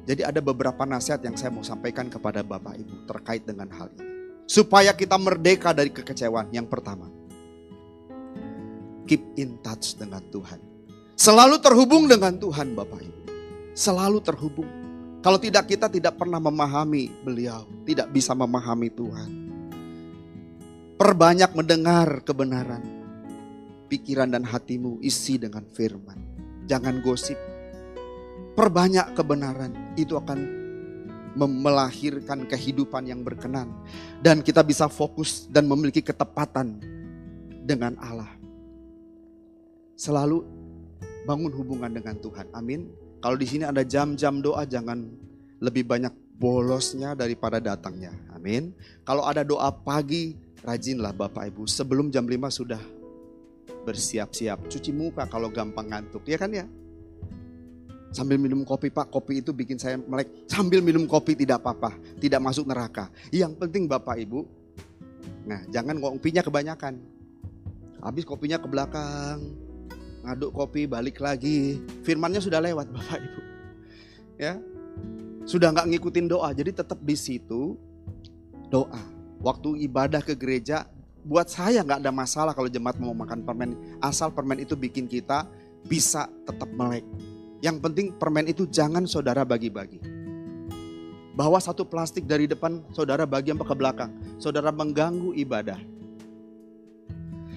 Jadi 0.07 0.23
ada 0.23 0.39
beberapa 0.39 0.87
nasihat 0.87 1.27
yang 1.27 1.35
saya 1.35 1.51
mau 1.51 1.67
sampaikan 1.67 2.07
kepada 2.07 2.39
Bapak 2.39 2.79
Ibu 2.79 3.03
terkait 3.03 3.43
dengan 3.43 3.67
hal 3.75 3.91
ini. 3.99 4.07
Supaya 4.47 4.95
kita 4.95 5.19
merdeka 5.19 5.75
dari 5.75 5.91
kekecewaan. 5.91 6.55
Yang 6.55 6.71
pertama, 6.71 7.11
keep 9.11 9.35
in 9.35 9.59
touch 9.59 9.99
dengan 9.99 10.23
Tuhan. 10.31 10.55
Selalu 11.19 11.59
terhubung 11.59 12.07
dengan 12.07 12.31
Tuhan 12.39 12.71
Bapak 12.71 13.03
Ibu. 13.03 13.21
Selalu 13.75 14.23
terhubung. 14.23 14.71
Kalau 15.19 15.35
tidak 15.35 15.67
kita 15.67 15.91
tidak 15.91 16.15
pernah 16.15 16.39
memahami 16.39 17.11
beliau. 17.19 17.67
Tidak 17.83 18.07
bisa 18.07 18.31
memahami 18.31 18.87
Tuhan. 18.87 19.29
Perbanyak 20.95 21.51
mendengar 21.51 22.23
kebenaran. 22.23 22.79
Pikiran 23.91 24.31
dan 24.31 24.47
hatimu 24.47 25.03
isi 25.03 25.35
dengan 25.35 25.67
firman. 25.67 26.15
Jangan 26.71 27.03
gosip. 27.03 27.35
Perbanyak 28.55 29.11
kebenaran. 29.11 29.99
Itu 29.99 30.15
akan 30.15 30.39
melahirkan 31.35 32.47
kehidupan 32.47 33.11
yang 33.11 33.27
berkenan. 33.27 33.75
Dan 34.23 34.39
kita 34.39 34.63
bisa 34.63 34.87
fokus 34.87 35.51
dan 35.51 35.67
memiliki 35.67 35.99
ketepatan 35.99 36.79
dengan 37.67 37.99
Allah. 37.99 38.40
Selalu 40.01 40.41
bangun 41.29 41.53
hubungan 41.53 41.93
dengan 41.93 42.17
Tuhan. 42.17 42.49
Amin. 42.57 42.89
Kalau 43.21 43.37
di 43.37 43.45
sini 43.45 43.69
ada 43.69 43.85
jam-jam 43.85 44.41
doa 44.41 44.65
jangan 44.65 44.97
lebih 45.61 45.85
banyak 45.85 46.09
bolosnya 46.41 47.13
daripada 47.13 47.61
datangnya. 47.61 48.09
Amin. 48.33 48.73
Kalau 49.05 49.21
ada 49.29 49.45
doa 49.45 49.69
pagi, 49.69 50.33
rajinlah 50.65 51.13
Bapak 51.13 51.53
Ibu. 51.53 51.69
Sebelum 51.69 52.09
jam 52.09 52.25
5 52.25 52.49
sudah 52.49 52.81
bersiap-siap. 53.85 54.65
Cuci 54.73 54.89
muka 54.89 55.29
kalau 55.29 55.53
gampang 55.53 55.93
ngantuk. 55.93 56.25
Ya 56.25 56.41
kan 56.41 56.49
ya? 56.49 56.65
Sambil 58.09 58.41
minum 58.41 58.65
kopi 58.65 58.89
pak, 58.91 59.07
kopi 59.07 59.39
itu 59.39 59.53
bikin 59.53 59.77
saya 59.77 60.01
melek. 60.01 60.49
Sambil 60.49 60.81
minum 60.81 61.05
kopi 61.05 61.37
tidak 61.37 61.61
apa-apa, 61.63 61.95
tidak 62.17 62.41
masuk 62.43 62.67
neraka. 62.67 63.07
Yang 63.31 63.55
penting 63.55 63.87
bapak 63.87 64.19
ibu, 64.19 64.43
nah 65.47 65.63
jangan 65.71 65.95
kopinya 65.95 66.43
kebanyakan. 66.43 66.99
Habis 68.03 68.27
kopinya 68.27 68.59
ke 68.59 68.67
belakang, 68.67 69.39
ngaduk 70.21 70.51
kopi 70.53 70.85
balik 70.85 71.21
lagi. 71.21 71.81
Firmannya 72.05 72.41
sudah 72.41 72.61
lewat 72.61 72.87
bapak 72.95 73.19
ibu. 73.21 73.41
Ya, 74.41 74.57
Sudah 75.45 75.73
nggak 75.73 75.89
ngikutin 75.89 76.29
doa, 76.29 76.53
jadi 76.53 76.69
tetap 76.69 77.01
di 77.01 77.17
situ 77.17 77.77
doa. 78.69 79.01
Waktu 79.41 79.81
ibadah 79.89 80.21
ke 80.21 80.37
gereja, 80.37 80.85
buat 81.25 81.49
saya 81.49 81.81
nggak 81.81 82.05
ada 82.05 82.13
masalah 82.13 82.53
kalau 82.53 82.69
jemaat 82.69 83.01
mau 83.01 83.13
makan 83.13 83.41
permen. 83.41 83.73
Asal 83.97 84.29
permen 84.29 84.61
itu 84.61 84.77
bikin 84.77 85.09
kita 85.09 85.49
bisa 85.89 86.29
tetap 86.45 86.69
melek. 86.69 87.01
Yang 87.61 87.77
penting 87.81 88.07
permen 88.13 88.45
itu 88.45 88.69
jangan 88.69 89.09
saudara 89.09 89.41
bagi-bagi. 89.41 89.97
Bawa 91.33 91.57
satu 91.57 91.89
plastik 91.89 92.29
dari 92.29 92.45
depan, 92.45 92.85
saudara 92.93 93.25
bagi 93.25 93.49
ke 93.49 93.75
belakang. 93.77 94.13
Saudara 94.37 94.69
mengganggu 94.69 95.33
ibadah. 95.33 95.81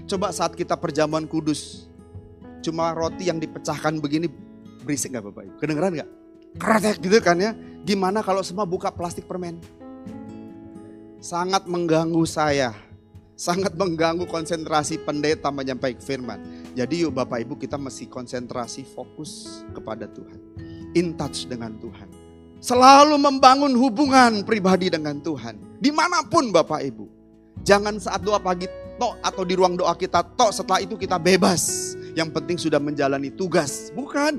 Coba 0.09 0.33
saat 0.33 0.57
kita 0.57 0.77
perjamuan 0.77 1.25
kudus, 1.29 1.89
cuma 2.65 2.97
roti 2.97 3.29
yang 3.29 3.37
dipecahkan 3.37 4.01
begini 4.01 4.33
berisik 4.85 5.13
nggak 5.13 5.25
Bapak 5.29 5.43
Ibu? 5.45 5.55
Kedengeran 5.61 5.91
nggak? 6.01 6.11
Kretek 6.57 6.97
gitu 7.05 7.19
kan 7.21 7.37
ya. 7.37 7.53
Gimana 7.85 8.25
kalau 8.25 8.41
semua 8.41 8.65
buka 8.65 8.89
plastik 8.89 9.29
permen? 9.29 9.61
Sangat 11.21 11.69
mengganggu 11.69 12.25
saya. 12.25 12.73
Sangat 13.35 13.75
mengganggu 13.75 14.31
konsentrasi 14.31 15.03
pendeta 15.03 15.51
menyampaikan 15.51 15.99
firman. 15.99 16.39
Jadi 16.79 17.03
yuk 17.03 17.19
Bapak 17.19 17.43
Ibu 17.43 17.59
kita 17.59 17.75
mesti 17.75 18.07
konsentrasi 18.07 18.87
fokus 18.87 19.63
kepada 19.75 20.07
Tuhan. 20.07 20.39
In 20.95 21.19
touch 21.19 21.51
dengan 21.51 21.75
Tuhan. 21.83 22.07
Selalu 22.63 23.19
membangun 23.19 23.75
hubungan 23.75 24.47
pribadi 24.47 24.89
dengan 24.89 25.19
Tuhan. 25.19 25.59
Di 25.83 25.91
mana 25.91 26.23
pun 26.25 26.55
Bapak 26.55 26.81
Ibu. 26.87 27.05
Jangan 27.67 27.99
saat 27.99 28.23
doa 28.23 28.39
pagi 28.39 28.71
tok 28.97 29.19
atau 29.21 29.43
di 29.43 29.59
ruang 29.59 29.75
doa 29.75 29.93
kita 29.99 30.23
tok 30.39 30.55
setelah 30.55 30.81
itu 30.81 30.95
kita 30.95 31.19
bebas. 31.19 31.95
Yang 32.15 32.31
penting 32.31 32.57
sudah 32.57 32.79
menjalani 32.79 33.31
tugas. 33.35 33.91
Bukan. 33.93 34.39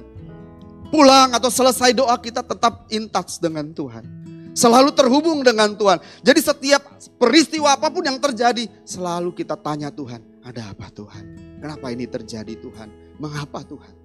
Pulang 0.89 1.35
atau 1.35 1.51
selesai 1.51 1.91
doa 1.91 2.15
kita 2.15 2.39
tetap 2.39 2.87
in 2.87 3.11
touch 3.11 3.37
dengan 3.43 3.67
Tuhan. 3.75 4.07
Selalu 4.55 4.95
terhubung 4.95 5.43
dengan 5.43 5.75
Tuhan. 5.75 5.99
Jadi 6.23 6.39
setiap 6.39 6.81
peristiwa 7.19 7.75
apa 7.75 7.91
pun 7.91 8.07
yang 8.07 8.15
terjadi 8.15 8.71
selalu 8.87 9.35
kita 9.35 9.59
tanya 9.59 9.91
Tuhan. 9.91 10.23
Ada 10.39 10.71
apa 10.71 10.87
Tuhan? 10.95 11.23
Kenapa 11.59 11.91
ini 11.91 12.07
terjadi 12.07 12.55
Tuhan? 12.63 13.19
Mengapa 13.19 13.67
Tuhan? 13.67 13.95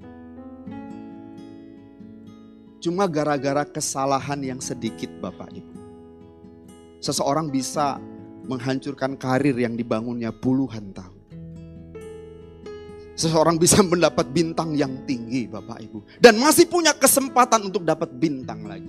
Cuma 2.81 3.05
gara-gara 3.07 3.63
kesalahan 3.69 4.41
yang 4.41 4.59
sedikit 4.59 5.13
Bapak 5.21 5.53
Ibu. 5.53 5.77
Seseorang 6.99 7.53
bisa 7.53 8.01
menghancurkan 8.49 9.15
karir 9.21 9.55
yang 9.55 9.77
dibangunnya 9.77 10.33
puluhan 10.33 10.91
tahun. 10.97 11.10
Seseorang 13.21 13.61
bisa 13.61 13.85
mendapat 13.93 14.33
bintang 14.33 14.73
yang 14.73 15.05
tinggi 15.05 15.45
Bapak 15.45 15.77
Ibu. 15.85 16.17
Dan 16.17 16.41
masih 16.41 16.65
punya 16.65 16.97
kesempatan 16.97 17.69
untuk 17.69 17.85
dapat 17.85 18.09
bintang 18.17 18.65
lagi. 18.65 18.89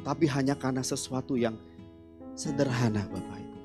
Tapi 0.00 0.24
hanya 0.32 0.56
karena 0.56 0.80
sesuatu 0.80 1.36
yang 1.36 1.52
sederhana 2.32 3.04
Bapak 3.04 3.36
Ibu. 3.36 3.56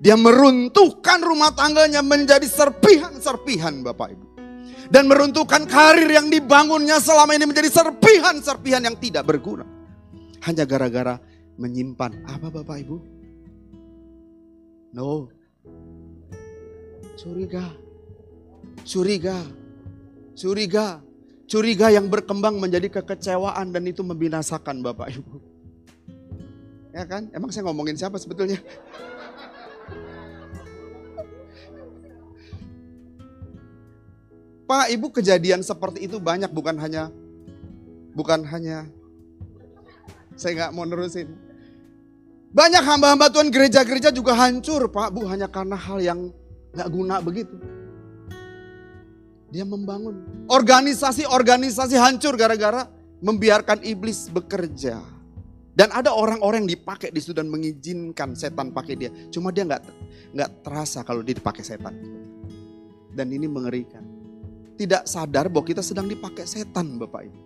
Dia 0.00 0.16
meruntuhkan 0.16 1.20
rumah 1.20 1.52
tangganya 1.52 2.00
menjadi 2.00 2.48
serpihan-serpihan 2.48 3.84
Bapak 3.84 4.08
Ibu. 4.16 4.26
Dan 4.88 5.08
meruntuhkan 5.08 5.68
karir 5.68 6.08
yang 6.08 6.32
dibangunnya 6.32 6.96
selama 6.96 7.36
ini 7.36 7.44
menjadi 7.44 7.68
serpihan-serpihan 7.68 8.80
yang 8.80 8.96
tidak 8.96 9.28
berguna. 9.28 9.68
Hanya 10.42 10.64
gara-gara 10.64 11.20
menyimpan 11.60 12.24
apa 12.26 12.48
Bapak 12.48 12.76
Ibu? 12.80 12.96
No. 14.96 15.28
Curiga. 17.16 17.91
Curiga. 18.82 19.38
Curiga. 20.34 21.00
Curiga 21.46 21.92
yang 21.92 22.08
berkembang 22.08 22.56
menjadi 22.56 22.88
kekecewaan 22.88 23.70
dan 23.70 23.84
itu 23.84 24.00
membinasakan 24.00 24.80
Bapak 24.80 25.12
Ibu. 25.12 25.36
Ya 26.92 27.04
kan? 27.08 27.28
Emang 27.32 27.52
saya 27.52 27.68
ngomongin 27.68 27.96
siapa 27.96 28.16
sebetulnya? 28.16 28.60
Pak, 34.68 34.88
Ibu 34.88 35.12
kejadian 35.12 35.60
seperti 35.60 36.08
itu 36.08 36.16
banyak 36.16 36.48
bukan 36.48 36.80
hanya 36.80 37.12
bukan 38.16 38.40
hanya 38.48 38.88
saya 40.36 40.56
nggak 40.56 40.72
mau 40.72 40.88
nerusin. 40.88 41.28
Banyak 42.52 42.84
hamba-hamba 42.84 43.32
Tuhan 43.32 43.48
gereja-gereja 43.48 44.12
juga 44.12 44.36
hancur 44.36 44.84
Pak 44.92 45.08
Bu 45.16 45.24
hanya 45.24 45.48
karena 45.48 45.72
hal 45.72 46.04
yang 46.04 46.28
gak 46.76 46.88
guna 46.92 47.16
begitu. 47.24 47.56
Dia 49.52 49.68
membangun. 49.68 50.48
Organisasi-organisasi 50.48 52.00
hancur 52.00 52.40
gara-gara 52.40 52.88
membiarkan 53.20 53.84
iblis 53.84 54.32
bekerja. 54.32 55.04
Dan 55.72 55.88
ada 55.92 56.12
orang-orang 56.12 56.64
yang 56.64 56.72
dipakai 56.80 57.12
di 57.12 57.20
situ 57.20 57.36
dan 57.36 57.52
mengizinkan 57.52 58.32
setan 58.32 58.72
pakai 58.72 58.96
dia. 58.96 59.10
Cuma 59.28 59.52
dia 59.52 59.68
nggak 59.68 59.82
nggak 60.32 60.50
terasa 60.64 61.04
kalau 61.04 61.20
dia 61.20 61.36
dipakai 61.36 61.64
setan. 61.64 61.96
Dan 63.12 63.28
ini 63.28 63.44
mengerikan. 63.44 64.04
Tidak 64.76 65.04
sadar 65.04 65.52
bahwa 65.52 65.68
kita 65.68 65.84
sedang 65.84 66.08
dipakai 66.08 66.48
setan 66.48 66.96
Bapak 66.96 67.22
Ibu. 67.28 67.40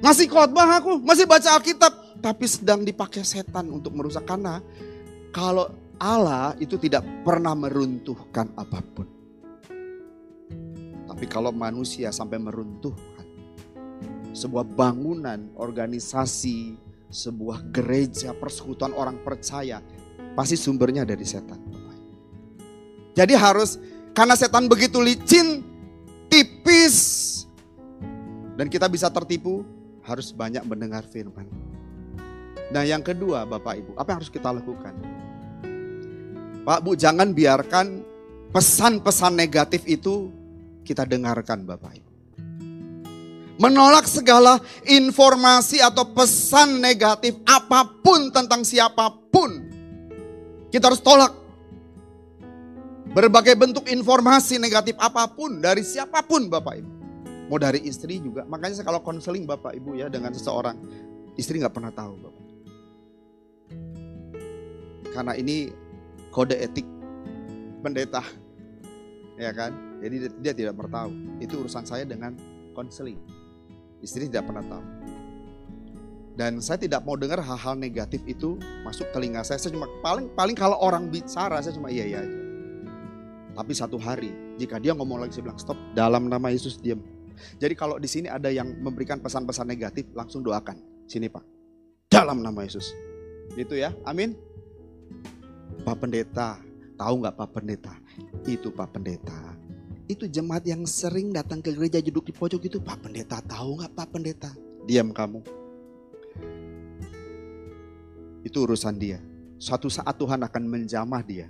Masih 0.00 0.28
khotbah 0.28 0.80
aku, 0.80 1.00
masih 1.02 1.24
baca 1.28 1.56
Alkitab 1.56 2.20
tapi 2.20 2.44
sedang 2.48 2.84
dipakai 2.84 3.24
setan 3.24 3.68
untuk 3.72 3.96
merusak. 3.96 4.24
Karena 4.24 4.60
kalau 5.32 5.72
Allah 6.00 6.56
itu 6.60 6.80
tidak 6.80 7.04
pernah 7.24 7.52
meruntuhkan 7.52 8.52
apa 8.56 8.80
pun. 8.80 9.19
Tapi 11.20 11.28
kalau 11.28 11.52
manusia 11.52 12.08
sampai 12.16 12.40
meruntuhkan 12.40 13.28
sebuah 14.32 14.64
bangunan, 14.64 15.52
organisasi, 15.52 16.80
sebuah 17.12 17.60
gereja, 17.68 18.32
persekutuan 18.32 18.96
orang 18.96 19.20
percaya, 19.20 19.84
pasti 20.32 20.56
sumbernya 20.56 21.04
dari 21.04 21.20
setan. 21.28 21.60
Jadi 23.12 23.36
harus 23.36 23.76
karena 24.16 24.32
setan 24.32 24.64
begitu 24.64 24.96
licin, 25.04 25.60
tipis, 26.32 26.96
dan 28.56 28.72
kita 28.72 28.88
bisa 28.88 29.12
tertipu, 29.12 29.60
harus 30.00 30.32
banyak 30.32 30.64
mendengar 30.64 31.04
firman. 31.04 31.44
Nah 32.72 32.80
yang 32.80 33.04
kedua 33.04 33.44
Bapak 33.44 33.76
Ibu, 33.76 33.92
apa 34.00 34.08
yang 34.08 34.18
harus 34.24 34.32
kita 34.32 34.48
lakukan? 34.56 34.96
Pak 36.64 36.80
Bu 36.80 36.96
jangan 36.96 37.36
biarkan 37.36 38.08
pesan-pesan 38.56 39.36
negatif 39.36 39.84
itu 39.84 40.39
kita 40.84 41.04
dengarkan 41.06 41.64
Bapak 41.68 41.92
Ibu. 41.96 42.10
Menolak 43.60 44.08
segala 44.08 44.56
informasi 44.88 45.84
atau 45.84 46.08
pesan 46.16 46.80
negatif 46.80 47.36
apa 47.44 47.84
pun 48.00 48.32
tentang 48.32 48.64
siapa 48.64 49.12
pun. 49.28 49.68
Kita 50.72 50.88
harus 50.88 51.04
tolak. 51.04 51.36
Berbagai 53.10 53.58
bentuk 53.58 53.84
informasi 53.90 54.56
negatif 54.56 54.96
apa 54.96 55.28
pun 55.28 55.60
dari 55.60 55.84
siapa 55.84 56.24
pun 56.24 56.48
Bapak 56.48 56.74
Ibu. 56.80 56.92
Mau 57.52 57.58
dari 57.60 57.84
istri 57.84 58.22
juga. 58.22 58.48
Makanya 58.48 58.80
kalau 58.80 59.04
konseling 59.04 59.44
Bapak 59.44 59.76
Ibu 59.76 59.98
ya 59.98 60.08
dengan 60.08 60.32
seseorang. 60.32 60.78
Istri 61.36 61.60
nggak 61.60 61.74
pernah 61.74 61.92
tahu 61.92 62.14
Bapak. 62.16 62.44
Karena 65.10 65.32
ini 65.36 65.68
kode 66.32 66.54
etik 66.56 66.86
pendeta. 67.82 68.24
Ya 69.36 69.52
kan? 69.52 69.89
Jadi 70.00 70.16
dia 70.40 70.52
tidak 70.56 70.74
pernah 70.80 71.04
tahu. 71.04 71.10
Itu 71.38 71.54
urusan 71.60 71.84
saya 71.84 72.08
dengan 72.08 72.34
konseling. 72.72 73.20
Istri 74.00 74.32
tidak 74.32 74.48
pernah 74.48 74.64
tahu. 74.64 74.84
Dan 76.40 76.56
saya 76.64 76.80
tidak 76.80 77.04
mau 77.04 77.20
dengar 77.20 77.44
hal-hal 77.44 77.76
negatif 77.76 78.24
itu 78.24 78.56
masuk 78.80 79.12
telinga 79.12 79.44
saya. 79.44 79.60
Saya 79.60 79.76
cuma 79.76 79.84
paling 80.00 80.32
paling 80.32 80.56
kalau 80.56 80.80
orang 80.80 81.12
bicara 81.12 81.60
saya 81.60 81.76
cuma 81.76 81.92
iya 81.92 82.08
iya 82.08 82.24
aja. 82.24 82.38
Tapi 83.60 83.72
satu 83.76 84.00
hari 84.00 84.32
jika 84.56 84.80
dia 84.80 84.96
ngomong 84.96 85.20
lagi 85.20 85.36
saya 85.36 85.52
bilang 85.52 85.60
stop 85.60 85.76
dalam 85.92 86.32
nama 86.32 86.48
Yesus 86.48 86.80
diam. 86.80 87.04
Jadi 87.60 87.76
kalau 87.76 88.00
di 88.00 88.08
sini 88.08 88.28
ada 88.32 88.48
yang 88.48 88.72
memberikan 88.80 89.20
pesan-pesan 89.20 89.68
negatif 89.68 90.08
langsung 90.16 90.40
doakan. 90.40 90.80
Sini 91.04 91.28
Pak. 91.28 91.44
Dalam 92.08 92.40
nama 92.40 92.64
Yesus. 92.64 92.88
Itu 93.60 93.76
ya. 93.76 93.92
Amin. 94.08 94.32
Pak 95.84 95.96
Pendeta, 96.00 96.60
tahu 96.96 97.14
nggak 97.24 97.36
Pak 97.36 97.48
Pendeta? 97.52 97.94
Itu 98.48 98.72
Pak 98.72 98.96
Pendeta. 98.96 99.59
Itu 100.10 100.26
jemaat 100.26 100.66
yang 100.66 100.82
sering 100.90 101.30
datang 101.30 101.62
ke 101.62 101.70
gereja 101.70 102.02
duduk 102.02 102.26
di 102.26 102.34
pojok 102.34 102.66
itu 102.66 102.82
Pak 102.82 103.06
Pendeta 103.06 103.38
tahu 103.46 103.78
nggak 103.78 103.94
Pak 103.94 104.08
Pendeta? 104.10 104.50
Diam 104.82 105.14
kamu. 105.14 105.38
Itu 108.42 108.66
urusan 108.66 108.98
dia. 108.98 109.22
Suatu 109.62 109.86
saat 109.86 110.18
Tuhan 110.18 110.42
akan 110.42 110.62
menjamah 110.66 111.22
dia. 111.22 111.46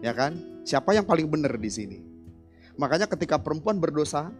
Ya 0.00 0.16
kan? 0.16 0.40
Siapa 0.64 0.96
yang 0.96 1.04
paling 1.04 1.28
benar 1.28 1.52
di 1.60 1.68
sini? 1.68 2.00
Makanya 2.80 3.04
ketika 3.04 3.36
perempuan 3.36 3.76
berdosa 3.76 4.32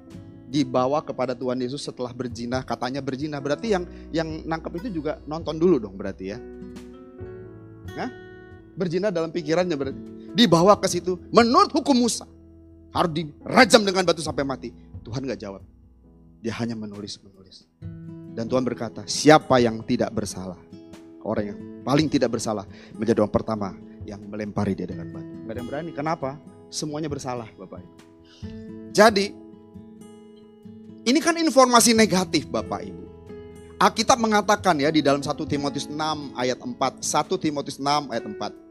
dibawa 0.48 1.04
kepada 1.04 1.36
Tuhan 1.36 1.60
Yesus 1.60 1.84
setelah 1.84 2.16
berzina, 2.16 2.64
katanya 2.64 3.04
berzina, 3.04 3.36
berarti 3.36 3.76
yang 3.76 3.84
yang 4.16 4.48
nangkep 4.48 4.80
itu 4.80 4.88
juga 5.02 5.20
nonton 5.28 5.60
dulu 5.60 5.76
dong 5.76 6.00
berarti 6.00 6.24
ya. 6.32 6.38
Nah, 8.00 8.08
Berzina 8.80 9.12
dalam 9.12 9.28
pikirannya 9.28 9.76
berarti. 9.76 10.00
Dibawa 10.32 10.78
ke 10.80 10.88
situ 10.88 11.20
menurut 11.28 11.68
hukum 11.68 11.92
Musa. 11.92 12.24
Harus 12.91 13.11
dirajam 13.14 13.82
dengan 13.86 14.03
batu 14.03 14.22
sampai 14.22 14.43
mati. 14.43 14.74
Tuhan 15.07 15.22
gak 15.26 15.41
jawab. 15.41 15.62
Dia 16.43 16.57
hanya 16.59 16.74
menulis-menulis. 16.74 17.68
Dan 18.34 18.47
Tuhan 18.47 18.62
berkata, 18.66 19.07
siapa 19.07 19.59
yang 19.62 19.82
tidak 19.86 20.11
bersalah? 20.14 20.59
Orang 21.20 21.45
yang 21.45 21.59
paling 21.84 22.09
tidak 22.09 22.32
bersalah 22.32 22.64
menjadi 22.97 23.20
orang 23.20 23.34
pertama 23.34 23.68
yang 24.09 24.20
melempari 24.26 24.72
dia 24.72 24.88
dengan 24.88 25.12
batu. 25.12 25.28
Gak 25.47 25.53
ada 25.53 25.59
yang 25.61 25.68
berani. 25.68 25.91
Kenapa? 25.93 26.30
Semuanya 26.70 27.11
bersalah 27.11 27.51
Bapak 27.59 27.82
Ibu. 27.82 27.95
Jadi, 28.95 29.26
ini 31.07 31.18
kan 31.18 31.34
informasi 31.36 31.95
negatif 31.95 32.47
Bapak 32.47 32.80
Ibu. 32.86 33.05
Alkitab 33.80 34.20
mengatakan 34.20 34.76
ya 34.76 34.93
di 34.93 35.01
dalam 35.01 35.24
1 35.24 35.32
Timotius 35.49 35.88
6 35.88 35.97
ayat 36.36 36.61
4. 36.61 37.01
1 37.01 37.45
Timotius 37.45 37.80
6 37.80 38.12
ayat 38.12 38.24
4. 38.28 38.69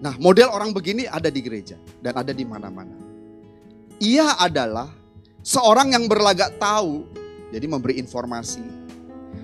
Nah 0.00 0.16
model 0.16 0.48
orang 0.48 0.72
begini 0.72 1.04
ada 1.04 1.28
di 1.28 1.44
gereja 1.44 1.76
dan 2.00 2.16
ada 2.16 2.32
di 2.32 2.44
mana-mana. 2.48 2.96
Ia 4.00 4.40
adalah 4.40 4.88
seorang 5.44 5.92
yang 5.92 6.08
berlagak 6.08 6.56
tahu, 6.56 7.04
jadi 7.52 7.66
memberi 7.68 8.00
informasi. 8.00 8.64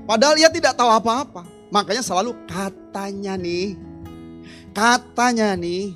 Padahal 0.09 0.41
ia 0.41 0.49
tidak 0.49 0.73
tahu 0.73 0.89
apa-apa. 0.89 1.45
Makanya 1.69 2.01
selalu 2.01 2.33
katanya 2.49 3.37
nih, 3.37 3.77
katanya 4.73 5.53
nih. 5.59 5.93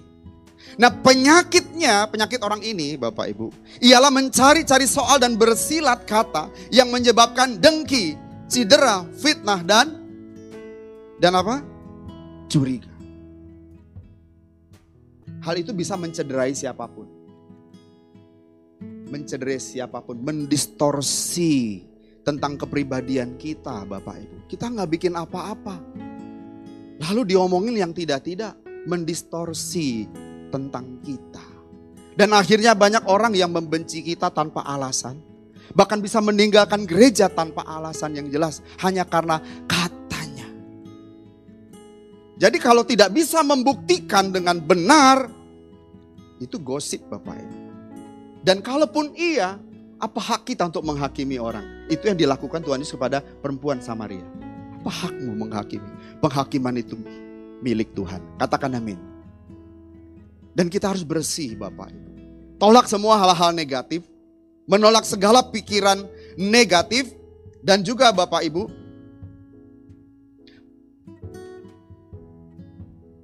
Nah 0.77 0.93
penyakitnya, 0.93 2.11
penyakit 2.13 2.43
orang 2.45 2.61
ini 2.61 3.01
Bapak 3.01 3.33
Ibu, 3.33 3.49
ialah 3.81 4.13
mencari-cari 4.13 4.85
soal 4.85 5.17
dan 5.23 5.41
bersilat 5.41 6.05
kata 6.05 6.53
yang 6.69 6.93
menyebabkan 6.93 7.57
dengki, 7.57 8.19
cedera, 8.45 9.09
fitnah 9.17 9.65
dan 9.65 10.05
dan 11.17 11.33
apa? 11.33 11.65
Curiga. 12.51 12.90
Hal 15.41 15.57
itu 15.57 15.73
bisa 15.73 15.97
mencederai 15.97 16.53
siapa 16.53 16.85
pun. 16.85 17.09
Mencederai 19.11 19.59
siapa 19.59 20.05
pun, 20.05 20.21
mendistorsi 20.21 21.83
tentang 22.21 22.61
kepribadian 22.61 23.41
kita 23.41 23.89
Bapak 23.89 24.17
Ibu. 24.21 24.37
Kita 24.47 24.69
nggak 24.69 24.91
bikin 24.93 25.17
apa-apa. 25.17 25.77
Lalu 27.09 27.33
diomongin 27.33 27.81
yang 27.81 27.93
tidak-tidak, 27.97 28.61
mendistorsi 28.85 30.05
tentang 30.53 31.01
kita. 31.01 31.43
Dan 32.13 32.37
akhirnya 32.37 32.77
banyak 32.77 33.09
orang 33.09 33.33
yang 33.33 33.49
membenci 33.49 34.05
kita 34.05 34.29
tanpa 34.29 34.61
alasan. 34.69 35.17
Bahkan 35.73 36.05
bisa 36.05 36.21
meninggalkan 36.21 36.85
gereja 36.85 37.33
tanpa 37.33 37.65
alasan 37.65 38.13
yang 38.19 38.29
jelas. 38.29 38.61
Hanya 38.85 39.09
karena 39.09 39.41
katanya. 39.65 40.00
Jadi 42.41 42.57
kalau 42.57 42.81
tidak 42.89 43.13
bisa 43.13 43.45
membuktikan 43.45 44.33
dengan 44.33 44.57
benar. 44.57 45.29
Itu 46.41 46.57
gosip 46.57 47.05
Bapak 47.13 47.37
Ibu. 47.37 47.57
Dan 48.41 48.65
kalaupun 48.65 49.13
iya, 49.13 49.61
apa 50.01 50.17
hak 50.17 50.49
kita 50.49 50.73
untuk 50.73 50.89
menghakimi 50.89 51.37
orang? 51.37 51.85
Itu 51.93 52.09
yang 52.09 52.17
dilakukan 52.17 52.65
Tuhan 52.65 52.81
Yesus 52.81 52.97
kepada 52.97 53.21
perempuan 53.21 53.85
Samaria. 53.85 54.25
Apa 54.81 54.89
hakmu 54.89 55.37
menghakimi? 55.37 55.85
Penghakiman 56.25 56.81
itu 56.81 56.97
milik 57.61 57.93
Tuhan. 57.93 58.25
Katakan 58.41 58.73
amin. 58.73 58.97
Dan 60.57 60.73
kita 60.73 60.97
harus 60.97 61.05
bersih 61.05 61.61
Bapak 61.61 61.93
Ibu. 61.93 62.09
Tolak 62.57 62.89
semua 62.89 63.21
hal-hal 63.21 63.53
negatif. 63.53 64.01
Menolak 64.65 65.05
segala 65.05 65.45
pikiran 65.45 66.09
negatif. 66.41 67.13
Dan 67.61 67.85
juga 67.85 68.09
Bapak 68.17 68.41
Ibu. 68.49 68.80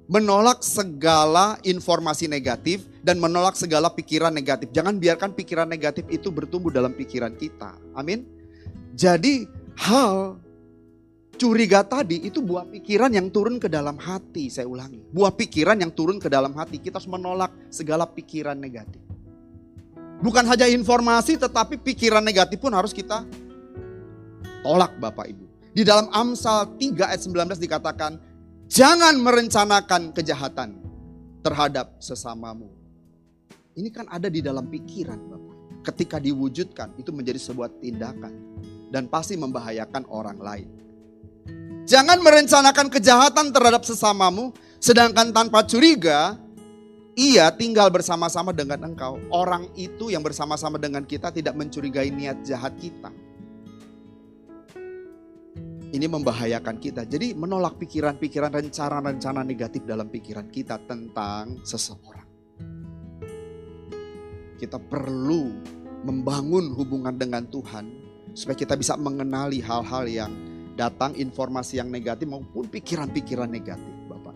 Menolak 0.07 0.63
segala 0.63 1.59
informasi 1.67 2.31
negatif 2.31 2.87
dan 3.03 3.19
menolak 3.19 3.59
segala 3.59 3.91
pikiran 3.91 4.31
negatif. 4.31 4.71
Jangan 4.71 4.95
biarkan 4.95 5.35
pikiran 5.35 5.67
negatif 5.67 6.07
itu 6.07 6.31
bertumbuh 6.31 6.71
dalam 6.71 6.95
pikiran 6.95 7.35
kita. 7.35 7.75
Amin. 7.91 8.23
Jadi 8.95 9.43
hal 9.75 10.39
Curiga 11.37 11.85
tadi 11.85 12.25
itu 12.25 12.41
buah 12.41 12.65
pikiran 12.65 13.13
yang 13.13 13.29
turun 13.29 13.61
ke 13.61 13.69
dalam 13.69 13.93
hati, 14.01 14.49
saya 14.49 14.65
ulangi. 14.65 15.05
Buah 15.13 15.29
pikiran 15.29 15.77
yang 15.77 15.93
turun 15.93 16.17
ke 16.17 16.33
dalam 16.33 16.49
hati, 16.57 16.81
kita 16.81 16.97
harus 16.97 17.05
menolak 17.05 17.53
segala 17.69 18.09
pikiran 18.09 18.57
negatif. 18.57 18.97
Bukan 20.17 20.49
saja 20.49 20.65
informasi 20.65 21.37
tetapi 21.37 21.77
pikiran 21.77 22.25
negatif 22.25 22.57
pun 22.57 22.73
harus 22.73 22.89
kita 22.89 23.21
tolak 24.65 24.97
Bapak 24.97 25.29
Ibu. 25.29 25.45
Di 25.77 25.85
dalam 25.85 26.09
Amsal 26.09 26.73
3 26.73 27.05
ayat 27.05 27.21
19 27.21 27.61
dikatakan, 27.61 28.17
jangan 28.67 29.15
merencanakan 29.19 30.11
kejahatan 30.11 30.79
terhadap 31.41 31.95
sesamamu. 32.03 32.67
Ini 33.77 33.89
kan 33.93 34.05
ada 34.11 34.27
di 34.27 34.43
dalam 34.43 34.67
pikiran 34.67 35.17
Bapak. 35.17 35.57
Ketika 35.87 36.17
diwujudkan 36.19 36.99
itu 36.99 37.15
menjadi 37.15 37.39
sebuah 37.39 37.79
tindakan 37.79 38.33
dan 38.91 39.07
pasti 39.07 39.39
membahayakan 39.39 40.03
orang 40.11 40.39
lain. 40.39 40.69
Jangan 41.87 42.19
merencanakan 42.19 42.91
kejahatan 42.91 43.55
terhadap 43.55 43.87
sesamamu, 43.87 44.51
sedangkan 44.83 45.31
tanpa 45.31 45.63
curiga, 45.63 46.35
ia 47.15 47.47
tinggal 47.55 47.87
bersama-sama 47.87 48.51
dengan 48.51 48.91
engkau. 48.91 49.23
Orang 49.31 49.71
itu 49.79 50.11
yang 50.11 50.19
bersama-sama 50.19 50.75
dengan 50.75 51.07
kita 51.07 51.31
tidak 51.31 51.55
mencurigai 51.55 52.11
niat 52.11 52.43
jahat 52.43 52.75
kita. 52.75 53.07
Ini 55.87 56.03
membahayakan 56.03 56.83
kita. 56.83 57.07
Jadi 57.07 57.31
menolak 57.31 57.79
pikiran-pikiran 57.79 58.51
rencana-rencana 58.51 59.39
negatif 59.47 59.87
dalam 59.87 60.11
pikiran 60.11 60.51
kita 60.51 60.83
tentang 60.83 61.63
seseorang. 61.63 62.27
Kita 64.59 64.81
perlu 64.83 65.63
membangun 66.03 66.75
hubungan 66.75 67.15
dengan 67.15 67.47
Tuhan 67.47 67.85
supaya 68.35 68.57
kita 68.59 68.75
bisa 68.75 68.99
mengenali 68.99 69.63
hal-hal 69.63 70.03
yang 70.11 70.31
datang 70.75 71.15
informasi 71.15 71.79
yang 71.79 71.87
negatif 71.87 72.27
maupun 72.27 72.67
pikiran-pikiran 72.67 73.47
negatif 73.47 73.93
Bapak. 74.11 74.35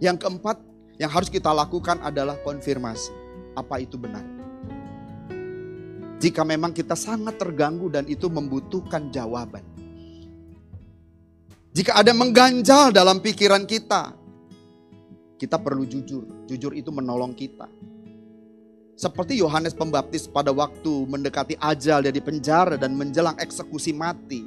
Yang 0.00 0.16
keempat 0.24 0.56
yang 0.96 1.12
harus 1.12 1.28
kita 1.28 1.52
lakukan 1.52 2.00
adalah 2.00 2.40
konfirmasi. 2.40 3.12
Apa 3.52 3.84
itu 3.84 4.00
benar? 4.00 4.24
Jika 6.18 6.40
memang 6.42 6.72
kita 6.72 6.96
sangat 6.96 7.36
terganggu 7.36 7.92
dan 7.92 8.08
itu 8.08 8.26
membutuhkan 8.32 9.12
jawaban. 9.12 9.62
Jika 11.78 11.94
ada 11.94 12.10
mengganjal 12.10 12.90
dalam 12.90 13.22
pikiran 13.22 13.62
kita, 13.62 14.10
kita 15.38 15.62
perlu 15.62 15.86
jujur. 15.86 16.26
Jujur 16.50 16.74
itu 16.74 16.90
menolong 16.90 17.38
kita. 17.38 17.70
Seperti 18.98 19.38
Yohanes 19.38 19.78
Pembaptis 19.78 20.26
pada 20.26 20.50
waktu 20.50 21.06
mendekati 21.06 21.54
ajal 21.62 22.02
dari 22.02 22.18
penjara 22.18 22.74
dan 22.74 22.98
menjelang 22.98 23.38
eksekusi 23.38 23.94
mati. 23.94 24.42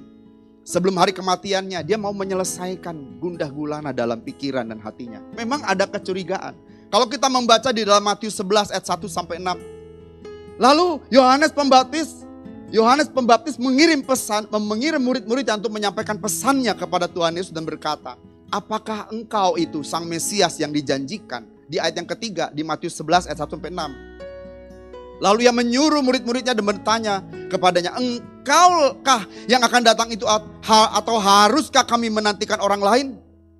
Sebelum 0.68 1.00
hari 1.00 1.16
kematiannya, 1.16 1.80
dia 1.88 1.96
mau 1.96 2.12
menyelesaikan 2.12 3.24
gundah 3.24 3.48
gulana 3.48 3.96
dalam 3.96 4.20
pikiran 4.20 4.68
dan 4.68 4.84
hatinya. 4.84 5.24
Memang 5.40 5.64
ada 5.64 5.88
kecurigaan. 5.88 6.52
Kalau 6.92 7.08
kita 7.08 7.32
membaca 7.32 7.72
di 7.72 7.88
dalam 7.88 8.04
Matius 8.04 8.36
11 8.44 8.76
ayat 8.76 8.84
1 8.84 9.08
sampai 9.08 9.40
6. 9.40 10.60
Lalu 10.60 11.00
Yohanes 11.08 11.56
Pembaptis, 11.56 12.28
Yohanes 12.72 13.12
Pembaptis 13.12 13.60
mengirim 13.60 14.00
pesan, 14.00 14.48
mengirim 14.48 15.04
murid-murid 15.04 15.44
untuk 15.52 15.76
menyampaikan 15.76 16.16
pesannya 16.16 16.72
kepada 16.72 17.04
Tuhan 17.12 17.36
Yesus 17.36 17.52
dan 17.52 17.68
berkata, 17.68 18.16
apakah 18.48 19.12
engkau 19.12 19.60
itu 19.60 19.84
sang 19.84 20.08
Mesias 20.08 20.56
yang 20.56 20.72
dijanjikan? 20.72 21.44
Di 21.68 21.84
ayat 21.84 22.00
yang 22.00 22.08
ketiga 22.08 22.48
di 22.48 22.64
Matius 22.64 22.96
11 22.96 23.28
ayat 23.28 23.40
1 23.44 23.60
sampai 23.60 23.72
6. 23.76 25.20
Lalu 25.20 25.40
ia 25.44 25.52
menyuruh 25.52 26.00
murid-muridnya 26.00 26.56
dan 26.56 26.64
bertanya 26.64 27.14
kepadanya, 27.52 27.92
engkaukah 28.00 29.28
yang 29.52 29.60
akan 29.68 29.82
datang 29.84 30.08
itu 30.08 30.24
atau 30.64 31.16
haruskah 31.20 31.84
kami 31.84 32.08
menantikan 32.08 32.64
orang 32.64 32.80
lain? 32.80 33.08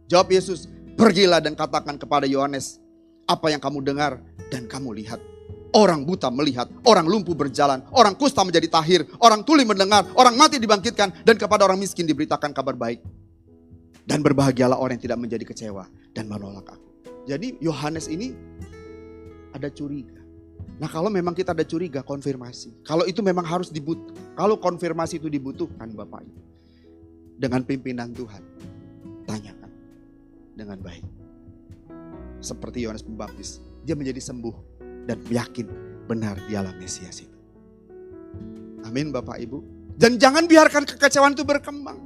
Jawab 0.08 0.32
Yesus, 0.32 0.72
pergilah 0.96 1.44
dan 1.44 1.56
katakan 1.56 2.00
kepada 2.00 2.24
Yohanes, 2.28 2.80
apa 3.28 3.52
yang 3.52 3.60
kamu 3.60 3.84
dengar 3.84 4.24
dan 4.52 4.72
kamu 4.72 4.96
lihat. 5.04 5.20
Orang 5.72 6.04
buta 6.04 6.28
melihat, 6.28 6.68
orang 6.84 7.08
lumpuh 7.08 7.32
berjalan, 7.32 7.80
orang 7.96 8.12
kusta 8.20 8.44
menjadi 8.44 8.68
tahir, 8.68 9.08
orang 9.24 9.48
tuli 9.48 9.64
mendengar, 9.64 10.04
orang 10.20 10.36
mati 10.36 10.60
dibangkitkan, 10.60 11.24
dan 11.24 11.36
kepada 11.40 11.64
orang 11.64 11.80
miskin 11.80 12.04
diberitakan 12.04 12.52
kabar 12.52 12.76
baik. 12.76 13.00
Dan 14.04 14.20
berbahagialah 14.20 14.76
orang 14.76 15.00
yang 15.00 15.04
tidak 15.08 15.20
menjadi 15.24 15.46
kecewa 15.48 15.88
dan 16.12 16.28
menolak 16.28 16.68
aku. 16.76 16.92
Jadi 17.24 17.56
Yohanes 17.64 18.12
ini 18.12 18.36
ada 19.56 19.72
curiga. 19.72 20.20
Nah 20.82 20.90
kalau 20.90 21.14
memang 21.14 21.38
kita 21.38 21.54
ada 21.54 21.62
curiga, 21.62 22.02
konfirmasi. 22.02 22.82
Kalau 22.82 23.06
itu 23.06 23.22
memang 23.22 23.46
harus 23.46 23.70
dibutuhkan. 23.70 24.18
Kalau 24.34 24.58
konfirmasi 24.58 25.22
itu 25.22 25.30
dibutuhkan 25.30 25.94
Bapak 25.94 26.26
Ibu. 26.26 26.42
Dengan 27.38 27.62
pimpinan 27.62 28.10
Tuhan. 28.12 28.44
Tanyakan 29.30 29.72
dengan 30.58 30.78
baik. 30.82 31.06
Seperti 32.42 32.84
Yohanes 32.84 33.06
Pembaptis. 33.06 33.62
Dia 33.86 33.94
menjadi 33.94 34.18
sembuh 34.18 34.71
dan 35.06 35.20
yakin 35.30 35.68
benar 36.06 36.38
dialah 36.46 36.74
Mesias 36.78 37.24
itu. 37.24 37.38
Amin 38.86 39.14
Bapak 39.14 39.38
Ibu. 39.40 39.62
Dan 39.96 40.18
jangan 40.18 40.50
biarkan 40.50 40.84
kekecewaan 40.88 41.38
itu 41.38 41.46
berkembang. 41.46 42.00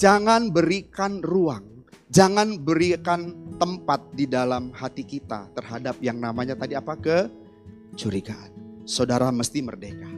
Jangan 0.00 0.50
berikan 0.50 1.20
ruang 1.20 1.70
Jangan 2.10 2.58
berikan 2.58 3.54
tempat 3.54 4.02
di 4.18 4.26
dalam 4.26 4.74
hati 4.74 5.06
kita 5.06 5.46
terhadap 5.54 5.94
yang 6.02 6.18
namanya 6.18 6.58
tadi 6.58 6.74
apa 6.74 6.98
kecurigaan. 6.98 8.82
Saudara 8.82 9.30
mesti 9.30 9.62
merdeka. 9.62 10.10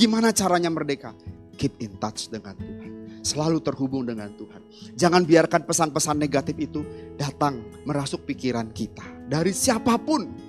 Gimana 0.00 0.32
caranya 0.32 0.72
merdeka? 0.72 1.12
keep 1.58 1.74
in 1.82 1.98
touch 1.98 2.30
dengan 2.30 2.54
Tuhan. 2.54 2.90
Selalu 3.26 3.58
terhubung 3.60 4.06
dengan 4.06 4.30
Tuhan. 4.38 4.62
Jangan 4.94 5.26
biarkan 5.26 5.66
pesan-pesan 5.66 6.16
negatif 6.22 6.54
itu 6.54 6.86
datang 7.18 7.60
merasuk 7.82 8.22
pikiran 8.22 8.70
kita. 8.70 9.02
Dari 9.26 9.50
siapa 9.50 9.98
pun. 9.98 10.47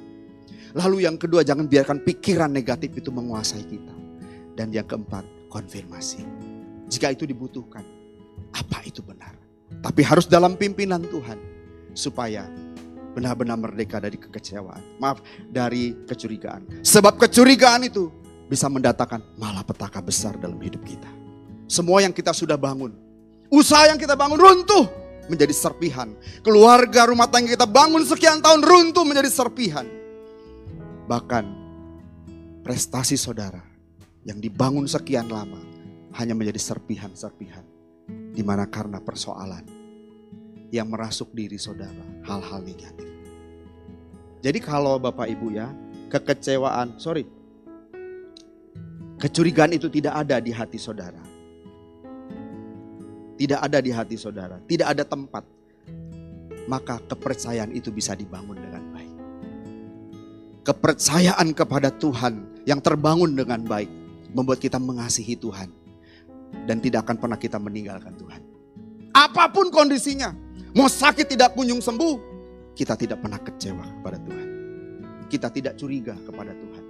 Lalu 0.78 1.08
yang 1.08 1.18
kedua 1.18 1.42
jangan 1.42 1.66
biarkan 1.66 2.06
pikiran 2.06 2.52
negatif 2.52 2.94
itu 2.98 3.10
menguasai 3.10 3.64
kita. 3.66 3.96
Dan 4.54 4.76
yang 4.76 4.86
keempat 4.86 5.24
konfirmasi. 5.48 6.22
Jika 6.90 7.14
itu 7.14 7.24
dibutuhkan. 7.26 7.86
Apa 8.54 8.82
itu 8.86 9.06
benar? 9.06 9.38
Tapi 9.82 10.02
harus 10.02 10.26
dalam 10.26 10.58
pimpinan 10.58 11.06
Tuhan. 11.06 11.38
Supaya 11.94 12.46
benar-benar 13.18 13.58
merdeka 13.58 13.98
dari 13.98 14.18
kekecewaan. 14.20 15.02
Maaf, 15.02 15.24
dari 15.50 15.96
kecurigaan. 16.06 16.86
Sebab 16.86 17.18
kecurigaan 17.18 17.88
itu 17.88 18.12
bisa 18.50 18.66
mendatangkan 18.66 19.22
malapetaka 19.38 20.02
besar 20.02 20.34
dalam 20.42 20.58
hidup 20.58 20.82
kita. 20.82 21.08
Semua 21.70 22.02
yang 22.02 22.10
kita 22.10 22.34
sudah 22.34 22.58
bangun, 22.58 22.90
usaha 23.54 23.86
yang 23.86 24.02
kita 24.02 24.18
bangun 24.18 24.42
runtuh 24.42 24.90
menjadi 25.30 25.54
serpihan. 25.54 26.10
Keluarga 26.42 27.06
rumah 27.06 27.30
tangga 27.30 27.54
kita 27.54 27.70
bangun 27.70 28.02
sekian 28.02 28.42
tahun 28.42 28.66
runtuh 28.66 29.06
menjadi 29.06 29.30
serpihan. 29.30 29.86
Bahkan 31.10 31.46
prestasi 32.62 33.18
saudara 33.18 33.66
yang 34.22 34.38
dibangun 34.38 34.86
sekian 34.86 35.26
lama 35.26 35.58
hanya 36.22 36.38
menjadi 36.38 36.62
serpihan-serpihan. 36.62 37.66
Di 38.30 38.46
mana 38.46 38.70
karena 38.70 39.02
persoalan 39.02 39.66
yang 40.70 40.86
merasuk 40.86 41.34
diri 41.34 41.58
saudara, 41.58 42.06
hal-hal 42.30 42.62
negatif. 42.62 43.10
Jadi 44.40 44.60
kalau 44.62 45.02
Bapak 45.02 45.26
Ibu 45.28 45.50
ya, 45.50 45.74
kekecewaan, 46.14 47.02
sorry, 47.02 47.26
kecurigaan 49.18 49.74
itu 49.74 49.90
tidak 49.90 50.14
ada 50.14 50.38
di 50.40 50.54
hati 50.54 50.78
saudara 50.78 51.20
tidak 53.40 53.60
ada 53.64 53.80
di 53.80 53.92
hati 53.96 54.20
saudara, 54.20 54.60
tidak 54.68 54.92
ada 54.92 55.08
tempat, 55.08 55.48
maka 56.68 57.00
kepercayaan 57.08 57.72
itu 57.72 57.88
bisa 57.88 58.12
dibangun 58.12 58.60
dengan. 58.60 58.79
Kepercayaan 60.64 61.56
kepada 61.56 61.90
Tuhan 61.90 62.64
yang 62.68 62.84
terbangun 62.84 63.34
dengan 63.34 63.64
baik 63.64 63.90
membuat 64.36 64.62
kita 64.62 64.78
mengasihi 64.78 65.40
Tuhan 65.40 65.72
dan 66.66 66.78
tidak 66.82 67.08
akan 67.08 67.18
pernah 67.18 67.40
kita 67.40 67.58
meninggalkan 67.58 68.14
Tuhan. 68.18 68.42
Apa 69.14 69.50
pun 69.50 69.74
kondisinya, 69.74 70.36
mau 70.78 70.86
sakit 70.86 71.26
tidak 71.26 71.58
kunjung 71.58 71.82
sembuh, 71.82 72.16
kita 72.78 72.94
tidak 72.96 73.20
pernah 73.20 73.42
kecewa 73.42 73.86
kepada 74.00 74.18
Tuhan. 74.22 74.48
Kita 75.30 75.48
tidak 75.54 75.74
curiga 75.78 76.16
kepada 76.26 76.54
Tuhan. 76.58 76.84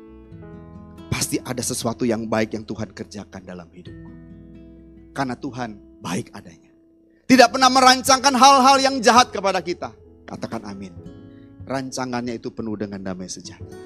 Pasti 1.11 1.36
ada 1.43 1.59
sesuatu 1.59 2.07
yang 2.07 2.30
baik 2.30 2.55
yang 2.55 2.63
Tuhan 2.63 2.95
kerjakan 2.95 3.41
dalam 3.43 3.67
hidupku. 3.67 4.11
Karena 5.11 5.36
Tuhan 5.36 5.99
baik 5.99 6.32
adanya. 6.32 6.72
Tidak 7.28 7.49
pernah 7.51 7.67
merancangkan 7.67 8.34
hal-hal 8.34 8.78
yang 8.80 8.95
jahat 9.03 9.30
kepada 9.30 9.59
kita. 9.59 9.91
Katakan 10.24 10.63
amin. 10.65 11.18
Rancangannya 11.70 12.41
itu 12.41 12.49
penuh 12.49 12.74
dengan 12.74 12.97
damai 13.05 13.30
sejahtera. 13.30 13.78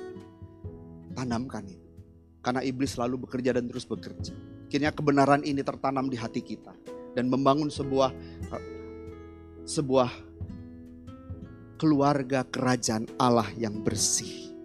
Tanamkan 1.12 1.68
itu. 1.68 1.84
Karena 2.40 2.64
iblis 2.64 2.96
selalu 2.96 3.28
bekerja 3.28 3.60
dan 3.60 3.68
terus 3.68 3.84
bekerja. 3.84 4.32
Akhirnya 4.72 4.96
kebenaran 4.96 5.44
ini 5.44 5.60
tertanam 5.68 6.08
di 6.08 6.16
hati 6.16 6.40
kita. 6.40 6.72
Dan 7.12 7.28
membangun 7.28 7.68
sebuah 7.68 8.16
sebuah 9.68 10.10
keluarga 11.76 12.48
kerajaan 12.48 13.12
Allah 13.20 13.52
yang 13.60 13.84
bersih. 13.84 14.56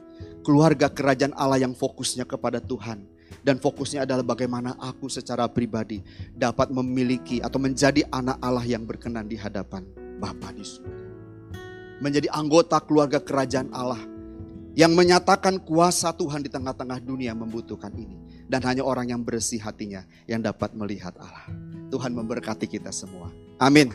Keluarga 0.46 0.86
kerajaan 0.88 1.34
Allah 1.34 1.60
yang 1.60 1.74
fokusnya 1.74 2.22
kepada 2.24 2.62
Tuhan 2.62 3.18
dan 3.44 3.56
fokusnya 3.60 4.04
adalah 4.04 4.24
bagaimana 4.24 4.74
aku 4.80 5.08
secara 5.08 5.48
pribadi 5.48 6.02
dapat 6.32 6.72
memiliki 6.72 7.38
atau 7.44 7.60
menjadi 7.60 8.04
anak 8.12 8.38
Allah 8.40 8.64
yang 8.64 8.84
berkenan 8.84 9.28
di 9.28 9.36
hadapan 9.36 9.84
Bapa 10.18 10.50
di 10.50 10.64
surga. 10.64 11.07
Menjadi 11.99 12.30
anggota 12.30 12.78
keluarga 12.78 13.18
kerajaan 13.18 13.74
Allah 13.74 13.99
yang 14.78 14.94
menyatakan 14.94 15.59
kuasa 15.59 16.14
Tuhan 16.14 16.46
di 16.46 16.51
tengah-tengah 16.51 17.03
dunia 17.03 17.34
membutuhkan 17.34 17.90
ini. 17.99 18.46
Dan 18.49 18.64
hanya 18.64 18.80
orang 18.80 19.12
yang 19.12 19.20
bersih 19.20 19.61
hatinya 19.61 20.07
yang 20.24 20.40
dapat 20.40 20.72
melihat 20.72 21.12
Allah. 21.20 21.51
Tuhan 21.92 22.16
memberkati 22.16 22.64
kita 22.64 22.88
semua. 22.94 23.28
Amin. 23.61 23.92